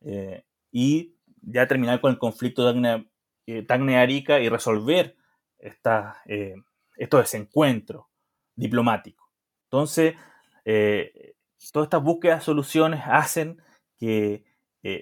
eh, 0.00 0.44
y 0.70 1.16
ya 1.42 1.66
terminar 1.66 2.00
con 2.00 2.12
el 2.12 2.18
conflicto 2.18 2.72
de 2.72 3.62
Tacne-Arica 3.66 4.38
eh, 4.38 4.44
y 4.44 4.48
resolver 4.48 5.16
esta, 5.58 6.22
estos 6.96 7.20
desencuentros 7.20 8.06
diplomáticos. 8.56 9.28
Entonces, 9.64 10.14
todas 10.64 11.86
estas 11.86 12.02
búsquedas 12.02 12.40
de 12.40 12.44
soluciones 12.44 13.00
hacen 13.06 13.60
que 13.98 14.44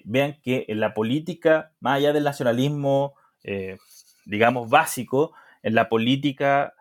vean 0.04 0.40
que 0.42 0.64
en 0.68 0.80
la 0.80 0.94
política, 0.94 1.72
más 1.80 1.96
allá 1.96 2.12
del 2.12 2.24
nacionalismo, 2.24 3.14
digamos, 4.24 4.70
básico, 4.70 5.32
en 5.62 5.74
la 5.74 5.88
política 5.88 6.74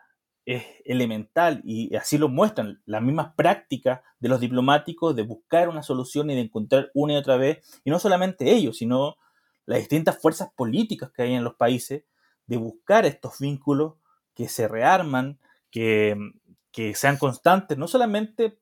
es 0.45 0.63
elemental 0.85 1.61
y 1.63 1.95
así 1.95 2.17
lo 2.17 2.27
muestran 2.27 2.81
las 2.85 3.03
mismas 3.03 3.33
prácticas 3.35 4.01
de 4.19 4.27
los 4.27 4.39
diplomáticos 4.39 5.15
de 5.15 5.21
buscar 5.21 5.69
una 5.69 5.83
solución 5.83 6.31
y 6.31 6.35
de 6.35 6.41
encontrar 6.41 6.89
una 6.95 7.13
y 7.13 7.17
otra 7.17 7.37
vez, 7.37 7.59
y 7.83 7.91
no 7.91 7.99
solamente 7.99 8.51
ellos, 8.51 8.77
sino 8.77 9.17
las 9.67 9.79
distintas 9.79 10.19
fuerzas 10.19 10.51
políticas 10.55 11.11
que 11.11 11.21
hay 11.21 11.33
en 11.33 11.43
los 11.43 11.55
países, 11.55 12.05
de 12.47 12.57
buscar 12.57 13.05
estos 13.05 13.39
vínculos 13.39 13.93
que 14.35 14.47
se 14.47 14.67
rearman, 14.67 15.39
que, 15.69 16.15
que 16.71 16.95
sean 16.95 17.17
constantes, 17.17 17.77
no 17.77 17.87
solamente 17.87 18.57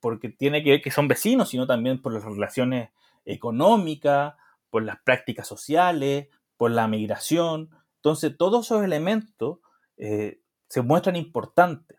porque 0.00 0.28
tiene 0.28 0.62
que 0.62 0.82
que 0.82 0.90
son 0.90 1.08
vecinos, 1.08 1.48
sino 1.48 1.66
también 1.66 2.02
por 2.02 2.12
las 2.12 2.24
relaciones 2.24 2.90
económicas, 3.24 4.34
por 4.68 4.82
las 4.82 5.00
prácticas 5.02 5.48
sociales, 5.48 6.28
por 6.56 6.70
la 6.72 6.88
migración. 6.88 7.70
Entonces, 7.96 8.36
todos 8.36 8.66
esos 8.66 8.84
elementos 8.84 9.60
eh, 9.96 10.40
se 10.68 10.82
muestran 10.82 11.16
importantes. 11.16 11.98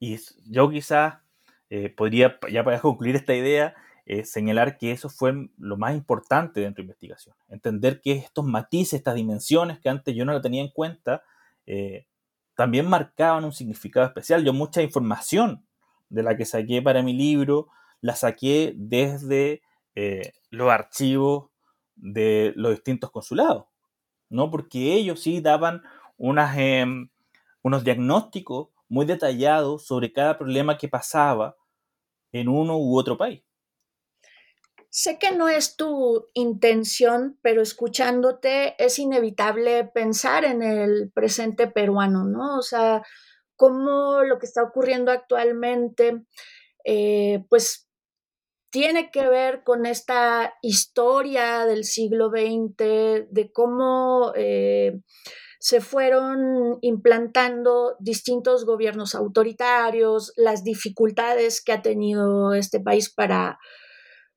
Y 0.00 0.18
yo 0.50 0.70
quizás 0.70 1.18
eh, 1.70 1.88
podría, 1.88 2.38
ya 2.50 2.64
para 2.64 2.80
concluir 2.80 3.16
esta 3.16 3.34
idea, 3.34 3.74
eh, 4.06 4.24
señalar 4.24 4.78
que 4.78 4.92
eso 4.92 5.08
fue 5.08 5.48
lo 5.58 5.76
más 5.76 5.94
importante 5.94 6.60
dentro 6.60 6.82
de 6.82 6.86
investigación. 6.86 7.36
Entender 7.48 8.00
que 8.00 8.12
estos 8.12 8.44
matices, 8.44 8.94
estas 8.94 9.14
dimensiones 9.14 9.78
que 9.78 9.88
antes 9.88 10.14
yo 10.14 10.24
no 10.24 10.32
la 10.32 10.40
tenía 10.40 10.62
en 10.62 10.70
cuenta, 10.70 11.22
también 12.56 12.88
marcaban 12.88 13.44
un 13.44 13.52
significado 13.52 14.06
especial. 14.06 14.44
Yo 14.44 14.52
mucha 14.52 14.82
información 14.82 15.66
de 16.08 16.22
la 16.22 16.36
que 16.36 16.44
saqué 16.44 16.82
para 16.82 17.02
mi 17.02 17.12
libro, 17.12 17.68
la 18.00 18.16
saqué 18.16 18.72
desde 18.76 19.62
los 20.50 20.70
archivos 20.70 21.50
de 21.94 22.52
los 22.56 22.72
distintos 22.72 23.10
consulados, 23.10 23.64
¿no? 24.28 24.50
Porque 24.50 24.94
ellos 24.94 25.22
sí 25.22 25.40
daban 25.40 25.82
unas, 26.18 26.56
em, 26.58 27.08
unos 27.62 27.84
diagnósticos 27.84 28.68
muy 28.88 29.06
detallados 29.06 29.86
sobre 29.86 30.12
cada 30.12 30.38
problema 30.38 30.78
que 30.78 30.88
pasaba 30.88 31.56
en 32.32 32.48
uno 32.48 32.78
u 32.78 32.98
otro 32.98 33.16
país. 33.16 33.45
Sé 34.98 35.18
que 35.18 35.30
no 35.30 35.50
es 35.50 35.76
tu 35.76 36.24
intención, 36.32 37.38
pero 37.42 37.60
escuchándote 37.60 38.82
es 38.82 38.98
inevitable 38.98 39.84
pensar 39.84 40.46
en 40.46 40.62
el 40.62 41.12
presente 41.12 41.66
peruano, 41.66 42.24
¿no? 42.24 42.56
O 42.56 42.62
sea, 42.62 43.02
cómo 43.56 44.22
lo 44.22 44.38
que 44.38 44.46
está 44.46 44.62
ocurriendo 44.62 45.12
actualmente, 45.12 46.24
eh, 46.82 47.44
pues 47.50 47.90
tiene 48.70 49.10
que 49.10 49.28
ver 49.28 49.64
con 49.64 49.84
esta 49.84 50.54
historia 50.62 51.66
del 51.66 51.84
siglo 51.84 52.30
XX, 52.30 53.28
de 53.28 53.50
cómo 53.52 54.32
eh, 54.34 54.98
se 55.60 55.82
fueron 55.82 56.78
implantando 56.80 57.96
distintos 58.00 58.64
gobiernos 58.64 59.14
autoritarios, 59.14 60.32
las 60.36 60.64
dificultades 60.64 61.62
que 61.62 61.72
ha 61.72 61.82
tenido 61.82 62.54
este 62.54 62.80
país 62.80 63.12
para, 63.12 63.58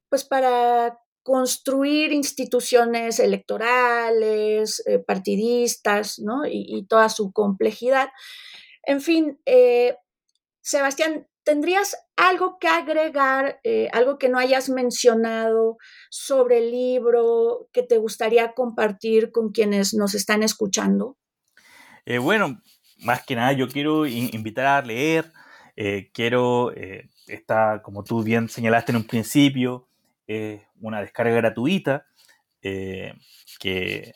pues 0.09 0.23
para 0.25 0.99
construir 1.29 2.11
instituciones 2.11 3.19
electorales, 3.19 4.81
eh, 4.87 4.97
partidistas, 4.97 6.17
¿no? 6.17 6.41
Y, 6.45 6.85
toda 6.87 7.07
su 7.09 7.31
complejidad. 7.31 8.09
En 8.83 8.99
fin, 8.99 9.39
eh, 9.45 9.95
Sebastián, 10.61 11.27
¿Tendrías 11.45 11.95
algo 12.15 12.59
que 12.59 12.67
agregar, 12.67 13.59
eh, 13.63 13.87
algo 13.91 14.19
que 14.19 14.29
no 14.29 14.37
hayas 14.37 14.69
mencionado 14.69 15.77
sobre 16.11 16.59
el 16.59 16.69
libro 16.69 17.69
que 17.73 17.81
te 17.81 17.97
gustaría 17.97 18.53
compartir 18.53 19.31
con 19.31 19.51
quienes 19.51 19.95
nos 19.95 20.13
están 20.13 20.43
escuchando? 20.43 21.17
Bueno, 22.21 22.61
más 22.99 23.25
que 23.25 23.35
nada 23.35 23.53
yo 23.53 23.67
quiero 23.67 24.05
invitar 24.05 24.67
a 24.67 24.81
leer, 24.85 25.31
quiero, 26.13 26.71
está, 27.25 27.81
como 27.81 28.03
tú 28.03 28.21
bien 28.21 28.47
señalaste 28.47 28.91
en 28.91 28.97
un 28.97 29.07
principio, 29.07 29.88
una 30.79 31.01
descarga 31.01 31.35
gratuita, 31.35 32.05
que, 32.61 34.13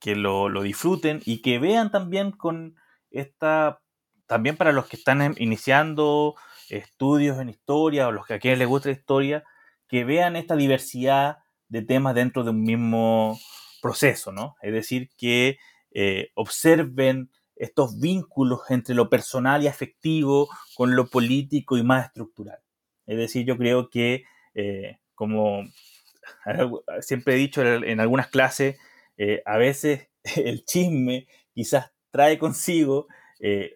que 0.00 0.16
lo, 0.16 0.48
lo 0.48 0.62
disfruten 0.62 1.20
y 1.24 1.40
que 1.42 1.58
vean 1.58 1.90
también 1.90 2.32
con 2.32 2.76
esta, 3.10 3.80
también 4.26 4.56
para 4.56 4.72
los 4.72 4.86
que 4.86 4.96
están 4.96 5.34
iniciando 5.38 6.34
estudios 6.68 7.38
en 7.38 7.48
historia 7.48 8.08
o 8.08 8.12
los 8.12 8.26
que 8.26 8.34
a 8.34 8.38
quienes 8.38 8.58
les 8.58 8.68
gusta 8.68 8.88
la 8.88 8.96
historia, 8.96 9.44
que 9.88 10.04
vean 10.04 10.36
esta 10.36 10.56
diversidad 10.56 11.38
de 11.68 11.82
temas 11.82 12.14
dentro 12.14 12.44
de 12.44 12.50
un 12.50 12.62
mismo 12.62 13.38
proceso, 13.80 14.32
¿no? 14.32 14.56
Es 14.62 14.72
decir, 14.72 15.10
que 15.16 15.58
eh, 15.92 16.30
observen 16.34 17.30
estos 17.54 17.98
vínculos 17.98 18.60
entre 18.68 18.94
lo 18.94 19.08
personal 19.08 19.62
y 19.62 19.68
afectivo 19.68 20.48
con 20.74 20.94
lo 20.94 21.06
político 21.06 21.76
y 21.76 21.82
más 21.82 22.06
estructural. 22.06 22.58
Es 23.06 23.16
decir, 23.16 23.46
yo 23.46 23.56
creo 23.56 23.88
que, 23.88 24.24
eh, 24.54 24.98
como 25.16 25.64
siempre 27.00 27.34
he 27.34 27.38
dicho 27.38 27.64
en 27.64 27.98
algunas 27.98 28.28
clases, 28.28 28.76
eh, 29.16 29.42
a 29.44 29.56
veces 29.56 30.08
el 30.36 30.64
chisme 30.64 31.26
quizás 31.52 31.92
trae 32.12 32.38
consigo 32.38 33.08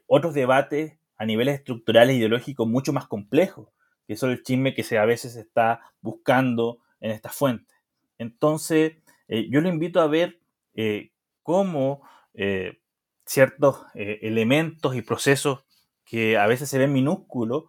otros 0.07 0.33
debates 0.33 1.01
a 1.21 1.27
niveles 1.27 1.57
estructurales 1.57 2.15
e 2.15 2.19
ideológicos 2.19 2.67
mucho 2.67 2.95
más 2.95 3.07
complejos, 3.07 3.69
que 4.07 4.15
es 4.15 4.23
el 4.23 4.43
chisme 4.43 4.73
que 4.75 4.83
se 4.83 4.97
a 4.97 5.05
veces 5.05 5.37
está 5.37 5.83
buscando 6.01 6.79
en 6.99 7.11
esta 7.11 7.29
fuente. 7.29 7.75
Entonces, 8.17 8.95
eh, 9.29 9.47
yo 9.51 9.61
lo 9.61 9.69
invito 9.69 10.01
a 10.01 10.07
ver 10.07 10.41
eh, 10.73 11.13
cómo 11.43 12.01
eh, 12.33 12.81
ciertos 13.27 13.85
elementos 13.95 14.97
y 14.97 15.03
procesos 15.03 15.65
que 16.05 16.39
a 16.39 16.47
veces 16.47 16.71
se 16.71 16.79
ven 16.79 16.93
minúsculos 16.93 17.65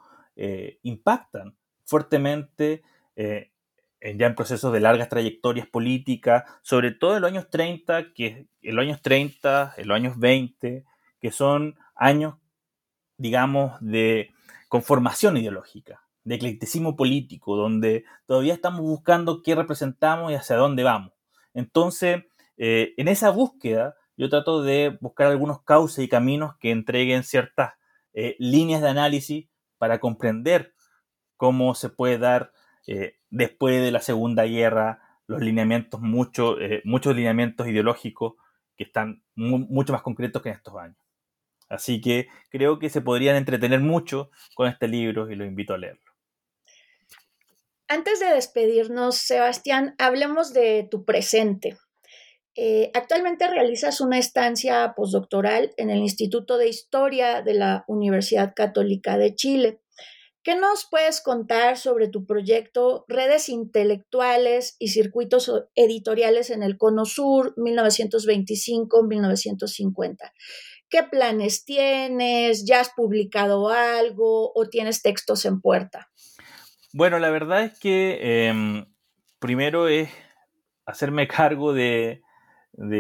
impactan 0.82 1.56
fuertemente 1.86 2.82
ya 4.02 4.28
en 4.28 4.36
procesos 4.36 4.74
de 4.74 4.80
largas 4.80 5.10
trayectorias 5.10 5.68
políticas, 5.68 6.43
sobre 6.62 6.91
todo 6.91 7.16
en 7.16 7.22
los 7.22 7.32
años 7.32 7.49
30, 7.49 8.14
que 8.14 8.47
en 8.62 8.76
los 8.76 8.84
años 8.84 9.02
30, 9.02 9.76
en 9.78 9.88
los 9.88 9.95
años 9.95 10.20
20, 10.20 10.86
que 11.20 11.32
son 11.32 11.78
años 11.95 12.36
digamos, 13.22 13.74
de 13.82 14.32
conformación 14.68 15.38
ideológica, 15.38 16.02
de 16.24 16.36
eclecticismo 16.36 16.95
político, 16.95 17.56
donde 17.56 18.04
todavía 18.26 18.56
estamos 18.56 18.82
buscando 18.82 19.43
qué 19.43 19.54
representamos 19.54 20.32
y 20.32 20.36
hacia 20.36 20.56
dónde 20.56 20.84
vamos. 20.84 21.14
Entonces, 21.54 22.24
eh, 22.58 22.93
en 22.97 23.08
esa 23.08 23.30
búsqueda, 23.30 23.95
yo 24.18 24.30
trato 24.30 24.64
de 24.64 24.97
buscar 25.02 25.28
algunos 25.28 25.62
cauces 25.62 26.04
y 26.04 26.10
caminos 26.10 26.56
que 26.60 26.72
entreguen 26.72 27.24
ciertas 27.24 27.74
eh, 28.14 28.36
líneas 28.39 28.82
de 28.82 28.89
análisis 28.89 29.47
para 29.78 29.99
comprender 29.99 30.74
cómo 31.38 31.76
se 31.76 31.89
puede 31.89 32.18
dar 32.18 32.54
eh, 32.88 33.16
después 33.32 33.82
de 33.82 33.92
la 33.92 34.00
Segunda 34.00 34.44
Guerra 34.46 35.02
los 35.28 35.42
lineamientos, 35.42 36.02
mucho, 36.02 36.58
muchos 36.84 37.16
lineamientos 37.16 37.68
ideológicos 37.68 38.34
que 38.78 38.84
están 38.84 39.24
mucho 39.36 39.94
más 39.94 40.02
concretos 40.02 40.42
que 40.42 40.50
en 40.50 40.56
estos 40.56 40.76
años. 40.76 40.98
Así 41.70 42.02
que 42.02 42.28
creo 42.50 42.80
que 42.80 42.90
se 42.90 43.02
podrían 43.02 43.38
entretener 43.38 43.80
mucho 43.80 44.30
con 44.56 44.68
este 44.68 44.90
libro 44.90 45.32
y 45.32 45.36
los 45.36 45.48
invito 45.48 45.74
a 45.74 45.78
leerlo. 45.78 46.12
Antes 47.92 48.22
de 48.22 48.28
despedirnos, 48.28 49.18
Sebastián, 49.18 49.96
hablemos 49.98 50.54
de 50.54 50.88
tu 50.90 51.04
presente. 51.04 51.78
Eh, 52.56 52.90
actualmente 52.94 53.50
realizas 53.50 54.00
una 54.00 54.18
estancia 54.18 54.94
postdoctoral 54.96 55.74
en 55.76 55.90
el 55.90 55.98
Instituto 56.00 56.58
de 56.58 56.70
Historia 56.70 57.42
de 57.42 57.54
la 57.54 57.84
Universidad 57.88 58.54
Católica 58.56 59.18
de 59.18 59.36
Chile. 59.36 59.81
¿Qué 60.44 60.56
nos 60.56 60.88
puedes 60.89 61.22
contar 61.22 61.78
sobre 61.78 62.08
tu 62.08 62.26
proyecto 62.26 63.06
Redes 63.08 63.48
Intelectuales 63.48 64.76
y 64.80 64.88
Circuitos 64.88 65.52
Editoriales 65.76 66.50
en 66.50 66.64
el 66.64 66.80
Cono 66.80 67.06
Sur 67.06 67.54
1925-1950? 67.58 70.32
¿Qué 70.89 71.04
planes 71.04 71.64
tienes? 71.64 72.66
¿Ya 72.66 72.80
has 72.80 72.89
publicado 72.89 73.70
algo 73.70 74.52
o 74.56 74.68
tienes 74.68 75.04
textos 75.04 75.46
en 75.46 75.62
puerta? 75.62 76.10
Bueno, 76.92 77.20
la 77.20 77.30
verdad 77.30 77.64
es 77.64 77.78
que 77.78 78.48
em, 78.48 78.88
primero 79.38 79.88
es 79.88 80.10
hacerme 80.88 81.28
cargo 81.28 81.72
de, 81.72 82.24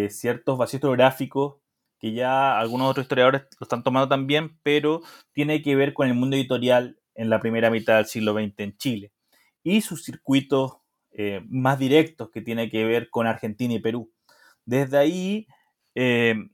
ciertos 0.09 0.59
vacíos 0.59 0.81
geográficos 0.81 1.55
que 1.99 2.13
ya 2.13 2.59
algunos 2.59 2.87
otros 2.89 3.05
historiadores 3.05 3.47
lo 3.59 3.65
están 3.65 3.81
tomando 3.83 4.07
también, 4.07 4.59
pero 4.61 5.01
tiene 5.33 5.63
que 5.63 5.75
ver 5.75 5.93
con 5.93 6.07
el 6.07 6.13
mundo 6.13 6.35
editorial 6.35 7.00
en 7.21 7.29
la 7.29 7.39
primera 7.39 7.69
mitad 7.69 7.97
del 7.97 8.07
siglo 8.07 8.33
XX 8.33 8.53
en 8.57 8.77
Chile 8.77 9.11
y 9.63 9.81
sus 9.81 10.03
circuitos 10.03 10.77
eh, 11.11 11.41
más 11.47 11.77
directos 11.77 12.31
que 12.31 12.41
tiene 12.41 12.69
que 12.71 12.83
ver 12.83 13.11
con 13.11 13.27
Argentina 13.27 13.75
y 13.75 13.79
Perú. 13.79 14.11
Desde 14.65 14.97
ahí 14.97 15.47
em, 15.93 16.49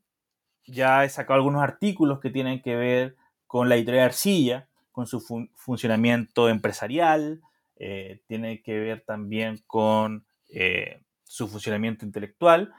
ya 0.65 1.05
he 1.05 1.09
sacado 1.09 1.35
algunos 1.35 1.63
artículos 1.63 2.19
que 2.19 2.31
tienen 2.31 2.61
que 2.61 2.75
ver 2.75 3.15
con 3.45 3.69
la 3.69 3.75
editorial 3.75 4.05
Arcilla, 4.05 4.67
con 4.91 5.07
su 5.07 5.21
funcionamiento 5.55 6.49
empresarial, 6.49 7.41
eh, 7.77 8.21
tiene 8.27 8.61
que 8.61 8.77
ver 8.77 9.05
también 9.05 9.63
con 9.67 10.25
eh, 10.49 11.01
su 11.23 11.47
funcionamiento 11.47 12.05
intelectual 12.05 12.73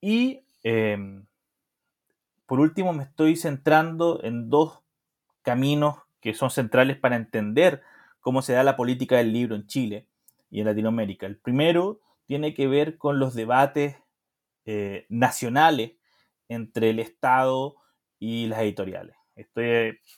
y 0.00 0.42
em, 0.64 1.26
por 2.46 2.58
último 2.58 2.92
me 2.92 3.04
estoy 3.04 3.36
centrando 3.36 4.20
en 4.24 4.50
dos 4.50 4.80
caminos 5.42 5.96
que 6.20 6.34
son 6.34 6.50
centrales 6.50 6.96
para 6.96 7.16
entender 7.16 7.82
cómo 8.20 8.42
se 8.42 8.52
da 8.52 8.62
la 8.62 8.76
política 8.76 9.16
del 9.16 9.32
libro 9.32 9.56
en 9.56 9.66
Chile 9.66 10.06
y 10.50 10.60
en 10.60 10.66
Latinoamérica. 10.66 11.26
El 11.26 11.38
primero 11.38 12.00
tiene 12.26 12.54
que 12.54 12.68
ver 12.68 12.98
con 12.98 13.18
los 13.18 13.34
debates 13.34 13.96
eh, 14.66 15.06
nacionales 15.08 15.92
entre 16.48 16.90
el 16.90 16.98
Estado 16.98 17.76
y 18.18 18.46
las 18.46 18.60
editoriales. 18.60 19.16
Esto 19.34 19.60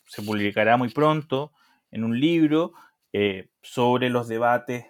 se 0.07 0.22
publicará 0.22 0.76
muy 0.76 0.88
pronto 0.90 1.53
en 1.90 2.05
un 2.05 2.18
libro 2.18 2.72
eh, 3.12 3.50
sobre 3.62 4.11
los 4.11 4.26
debates 4.26 4.86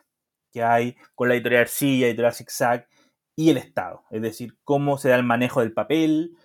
que 0.53 0.63
hay 0.63 0.97
con 1.15 1.29
la 1.29 1.35
editorial 1.35 1.63
Arcilla, 1.63 2.07
editorial 2.07 2.35
Zigzag 2.35 2.89
y 3.37 3.51
el 3.51 3.57
Estado. 3.57 4.05
Es 4.11 4.23
decir, 4.23 4.57
cómo 4.65 4.99
se 4.99 5.09
da 5.09 5.17
el 5.17 5.25
manejo 5.25 5.61
del 5.61 5.73
papel, 5.73 6.37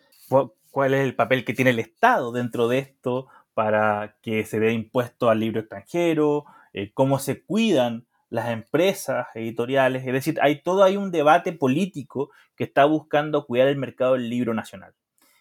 cuál 0.71 0.93
es 0.93 1.01
el 1.01 1.15
papel 1.15 1.45
que 1.45 1.53
tiene 1.53 1.71
el 1.71 1.79
Estado 1.79 2.31
dentro 2.31 2.67
de 2.67 2.79
esto 2.79 3.27
para 3.57 4.19
que 4.21 4.45
se 4.45 4.59
dé 4.59 4.71
impuesto 4.71 5.31
al 5.31 5.39
libro 5.39 5.61
extranjero, 5.61 6.45
eh, 6.73 6.91
cómo 6.93 7.17
se 7.17 7.43
cuidan 7.43 8.05
las 8.29 8.49
empresas 8.49 9.25
editoriales. 9.33 10.05
Es 10.05 10.13
decir, 10.13 10.37
hay 10.43 10.61
todo 10.61 10.83
hay 10.83 10.95
un 10.95 11.09
debate 11.09 11.53
político 11.53 12.29
que 12.55 12.65
está 12.65 12.85
buscando 12.85 13.47
cuidar 13.47 13.67
el 13.67 13.77
mercado 13.77 14.13
del 14.13 14.29
libro 14.29 14.53
nacional. 14.53 14.93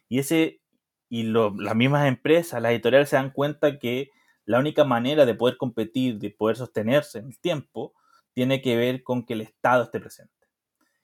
Y 0.09 0.21
ese 0.21 0.63
y 1.11 1.25
las 1.25 1.77
mismas 1.77 2.09
empresas, 2.09 2.63
las 2.63 2.73
editoriales 2.73 3.11
se 3.11 3.17
dan 3.17 3.33
cuenta 3.33 3.79
que 3.79 4.09
la 4.47 4.61
única 4.61 4.85
manera 4.85 5.27
de 5.27 5.35
poder 5.35 5.59
competir, 5.59 6.17
de 6.19 6.31
poder 6.31 6.57
sostenerse 6.57 7.19
en 7.19 7.27
el 7.27 7.39
tiempo, 7.39 7.93
tiene 8.33 8.63
que 8.63 8.77
ver 8.77 9.03
con 9.03 9.27
que 9.27 9.35
el 9.35 9.43
Estado 9.43 9.83
esté 9.83 10.01
presente. 10.01 10.33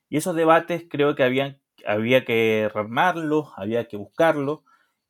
Y 0.08 0.16
esos 0.16 0.34
debates 0.34 0.86
creo 0.88 1.14
que 1.14 1.24
habían, 1.24 1.60
había 1.86 2.24
que 2.24 2.70
rearmarlos, 2.72 3.52
había 3.58 3.86
que 3.86 3.98
buscarlos, 3.98 4.60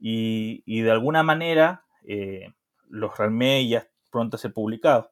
y, 0.04 0.82
de 0.82 0.90
alguna 0.90 1.22
manera 1.22 1.84
eh, 2.04 2.52
los 2.88 3.16
rearmé 3.16 3.62
y 3.62 3.70
ya 3.70 3.88
pronto 4.10 4.36
a 4.36 4.38
ser 4.38 4.52
publicados. 4.52 5.06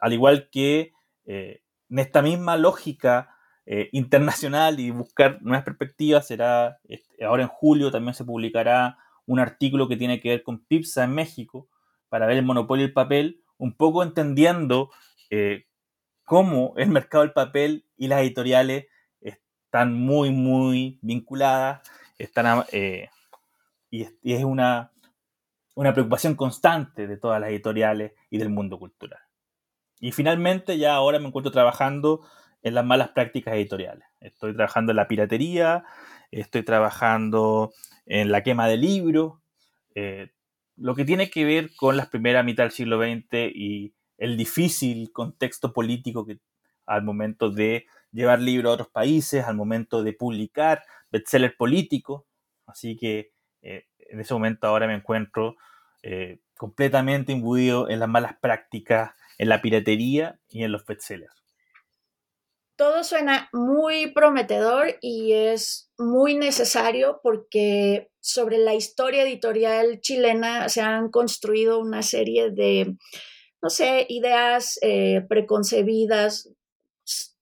Al 0.00 0.12
igual 0.12 0.48
que 0.50 0.92
eh, 1.24 1.62
en 1.90 1.98
esta 1.98 2.22
misma 2.22 2.56
lógica 2.56 3.36
eh, 3.66 3.88
internacional 3.92 4.80
y 4.80 4.90
buscar 4.90 5.40
nuevas 5.42 5.64
perspectivas, 5.64 6.26
será 6.26 6.78
este, 6.88 7.24
ahora 7.24 7.42
en 7.42 7.48
julio 7.48 7.90
también 7.90 8.14
se 8.14 8.24
publicará 8.24 8.98
un 9.26 9.40
artículo 9.40 9.88
que 9.88 9.96
tiene 9.96 10.20
que 10.20 10.30
ver 10.30 10.42
con 10.42 10.64
PIPSA 10.64 11.04
en 11.04 11.14
México 11.14 11.68
para 12.08 12.26
ver 12.26 12.36
el 12.36 12.44
monopolio 12.44 12.84
del 12.84 12.92
papel, 12.92 13.42
un 13.56 13.74
poco 13.74 14.02
entendiendo 14.02 14.90
cómo 16.24 16.74
el 16.76 16.90
mercado 16.90 17.24
del 17.24 17.32
papel 17.32 17.86
y 17.96 18.06
las 18.06 18.20
editoriales 18.20 18.86
están 19.20 19.94
muy, 19.94 20.30
muy 20.30 20.98
vinculadas, 21.02 21.80
están, 22.18 22.64
y, 23.94 24.32
es, 24.32 24.44
una, 24.44 24.90
una 25.74 25.92
preocupación 25.92 26.34
constante 26.34 27.06
de 27.06 27.16
todas 27.16 27.40
las 27.40 27.50
editoriales 27.50 28.12
y 28.30 28.38
del 28.38 28.50
mundo 28.50 28.78
cultural. 28.78 29.20
Y 30.00 30.12
finalmente 30.12 30.78
ya 30.78 30.94
ahora 30.94 31.18
me 31.18 31.28
encuentro 31.28 31.52
trabajando 31.52 32.20
en 32.62 32.74
las 32.74 32.84
malas 32.84 33.10
prácticas 33.10 33.54
editoriales. 33.54 34.06
Estoy 34.20 34.54
trabajando 34.54 34.92
en 34.92 34.96
la 34.96 35.08
piratería, 35.08 35.84
estoy 36.30 36.62
trabajando 36.62 37.72
en 38.06 38.30
la 38.30 38.42
quema 38.42 38.68
de 38.68 38.76
libros, 38.76 39.34
eh, 39.94 40.30
lo 40.76 40.94
que 40.94 41.04
tiene 41.04 41.30
que 41.30 41.44
ver 41.44 41.70
con 41.76 41.96
la 41.96 42.10
primera 42.10 42.42
mitad 42.42 42.64
del 42.64 42.72
siglo 42.72 43.00
XX 43.00 43.52
y 43.54 43.94
el 44.18 44.36
difícil 44.36 45.12
contexto 45.12 45.72
político 45.72 46.26
que 46.26 46.40
al 46.86 47.02
momento 47.02 47.50
de 47.50 47.86
llevar 48.12 48.40
libros 48.40 48.70
a 48.70 48.74
otros 48.74 48.88
países, 48.88 49.44
al 49.44 49.56
momento 49.56 50.02
de 50.02 50.12
publicar 50.12 50.82
bestsellers 51.10 51.54
políticos. 51.56 52.24
Así 52.66 52.96
que 52.96 53.32
eh, 53.62 53.86
en 54.14 54.20
ese 54.20 54.32
momento 54.32 54.66
ahora 54.66 54.86
me 54.86 54.94
encuentro 54.94 55.56
eh, 56.02 56.38
completamente 56.56 57.32
imbuido 57.32 57.90
en 57.90 57.98
las 57.98 58.08
malas 58.08 58.36
prácticas, 58.40 59.10
en 59.38 59.48
la 59.48 59.60
piratería 59.60 60.38
y 60.48 60.62
en 60.62 60.70
los 60.70 60.86
bestsellers. 60.86 61.34
Todo 62.76 63.04
suena 63.04 63.48
muy 63.52 64.12
prometedor 64.12 64.96
y 65.00 65.32
es 65.32 65.92
muy 65.98 66.36
necesario 66.36 67.20
porque 67.22 68.10
sobre 68.20 68.58
la 68.58 68.74
historia 68.74 69.22
editorial 69.22 70.00
chilena 70.00 70.68
se 70.68 70.80
han 70.80 71.10
construido 71.10 71.78
una 71.80 72.02
serie 72.02 72.50
de, 72.50 72.96
no 73.62 73.70
sé, 73.70 74.06
ideas 74.08 74.78
eh, 74.82 75.22
preconcebidas, 75.28 76.50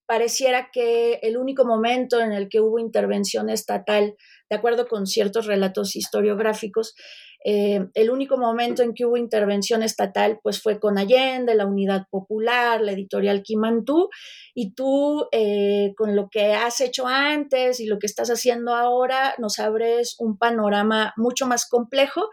pareciera 0.07 0.70
que 0.70 1.14
el 1.23 1.37
único 1.37 1.64
momento 1.64 2.20
en 2.20 2.33
el 2.33 2.49
que 2.49 2.61
hubo 2.61 2.79
intervención 2.79 3.49
estatal, 3.49 4.14
de 4.53 4.59
acuerdo 4.59 4.86
con 4.86 5.07
ciertos 5.07 5.46
relatos 5.46 5.96
historiográficos, 5.96 6.94
eh, 7.42 7.86
el 7.94 8.11
único 8.11 8.36
momento 8.36 8.82
en 8.82 8.92
que 8.92 9.07
hubo 9.07 9.16
intervención 9.16 9.82
estatal 9.82 10.40
pues 10.42 10.61
fue 10.61 10.78
con 10.78 10.98
Allende, 10.98 11.55
la 11.55 11.64
Unidad 11.64 12.03
Popular, 12.11 12.82
la 12.82 12.92
editorial 12.92 13.42
Kimantú, 13.42 14.11
y 14.55 14.74
tú 14.74 15.26
eh, 15.32 15.94
con 15.96 16.14
lo 16.14 16.28
que 16.30 16.53
has 16.53 16.82
hecho 16.82 17.07
antes 17.07 17.80
y 17.80 17.86
lo 17.86 17.98
que 17.98 18.07
estás 18.07 18.28
haciendo 18.28 18.74
ahora 18.74 19.34
nos 19.38 19.59
abres 19.59 20.16
un 20.18 20.36
panorama 20.36 21.14
mucho 21.16 21.46
más 21.46 21.66
complejo 21.66 22.28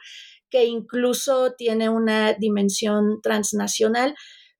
que 0.49 0.65
incluso 0.65 1.53
tiene 1.53 1.87
una 1.87 2.33
dimensión 2.33 3.21
transnacional 3.21 4.13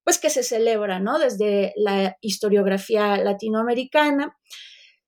pues 0.06 0.18
que 0.18 0.30
se 0.30 0.44
celebra, 0.44 1.02
¿no? 1.02 1.20
Desde 1.20 1.74
la 1.76 2.16
historiografía 2.22 3.18
latinoamericana. 3.18 4.34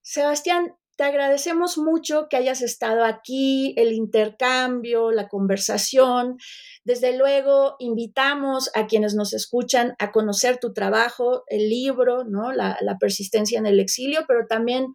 Sebastián, 0.02 0.76
te 0.98 1.04
agradecemos 1.04 1.78
mucho 1.78 2.28
que 2.30 2.38
hayas 2.38 2.62
estado 2.62 3.06
aquí, 3.06 3.74
el 3.78 3.94
intercambio, 3.94 5.12
la 5.12 5.28
conversación. 5.28 6.38
Desde 6.84 7.18
luego, 7.18 7.76
invitamos 7.80 8.70
a 8.76 8.88
quienes 8.88 9.16
nos 9.16 9.34
escuchan 9.34 9.96
a 10.00 10.12
conocer 10.12 10.58
tu 10.60 10.74
trabajo, 10.74 11.44
el 11.48 11.70
libro, 11.70 12.24
¿no? 12.24 12.52
la, 12.52 12.78
la 12.82 12.98
persistencia 12.98 13.58
en 13.58 13.66
el 13.66 13.80
exilio, 13.80 14.26
pero 14.28 14.48
también 14.48 14.94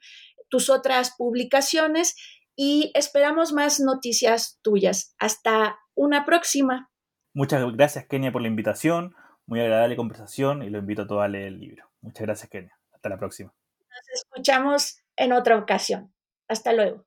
tus 0.49 0.71
otras 0.71 1.15
publicaciones 1.17 2.15
y 2.57 2.91
esperamos 2.95 3.53
más 3.53 3.81
noticias 3.81 4.59
tuyas. 4.63 5.15
Hasta 5.19 5.79
una 5.95 6.25
próxima. 6.25 6.91
Muchas 7.35 7.63
gracias, 7.75 8.07
Kenia, 8.07 8.33
por 8.33 8.43
la 8.43 8.49
invitación. 8.49 9.15
Muy 9.47 9.61
agradable 9.61 9.97
conversación 9.97 10.63
y 10.63 10.71
lo 10.71 10.79
invito 10.79 11.03
a 11.03 11.07
todos 11.07 11.23
a 11.23 11.29
leer 11.29 11.49
el 11.49 11.61
libro. 11.61 11.85
Muchas 12.01 12.23
gracias, 12.23 12.51
Kenia. 12.51 12.79
Hasta 12.93 13.09
la 13.09 13.19
próxima. 13.19 13.55
Nos 13.79 14.23
escuchamos 14.23 15.06
en 15.17 15.33
otra 15.33 15.57
ocasión. 15.57 16.13
Hasta 16.49 16.73
luego. 16.73 17.06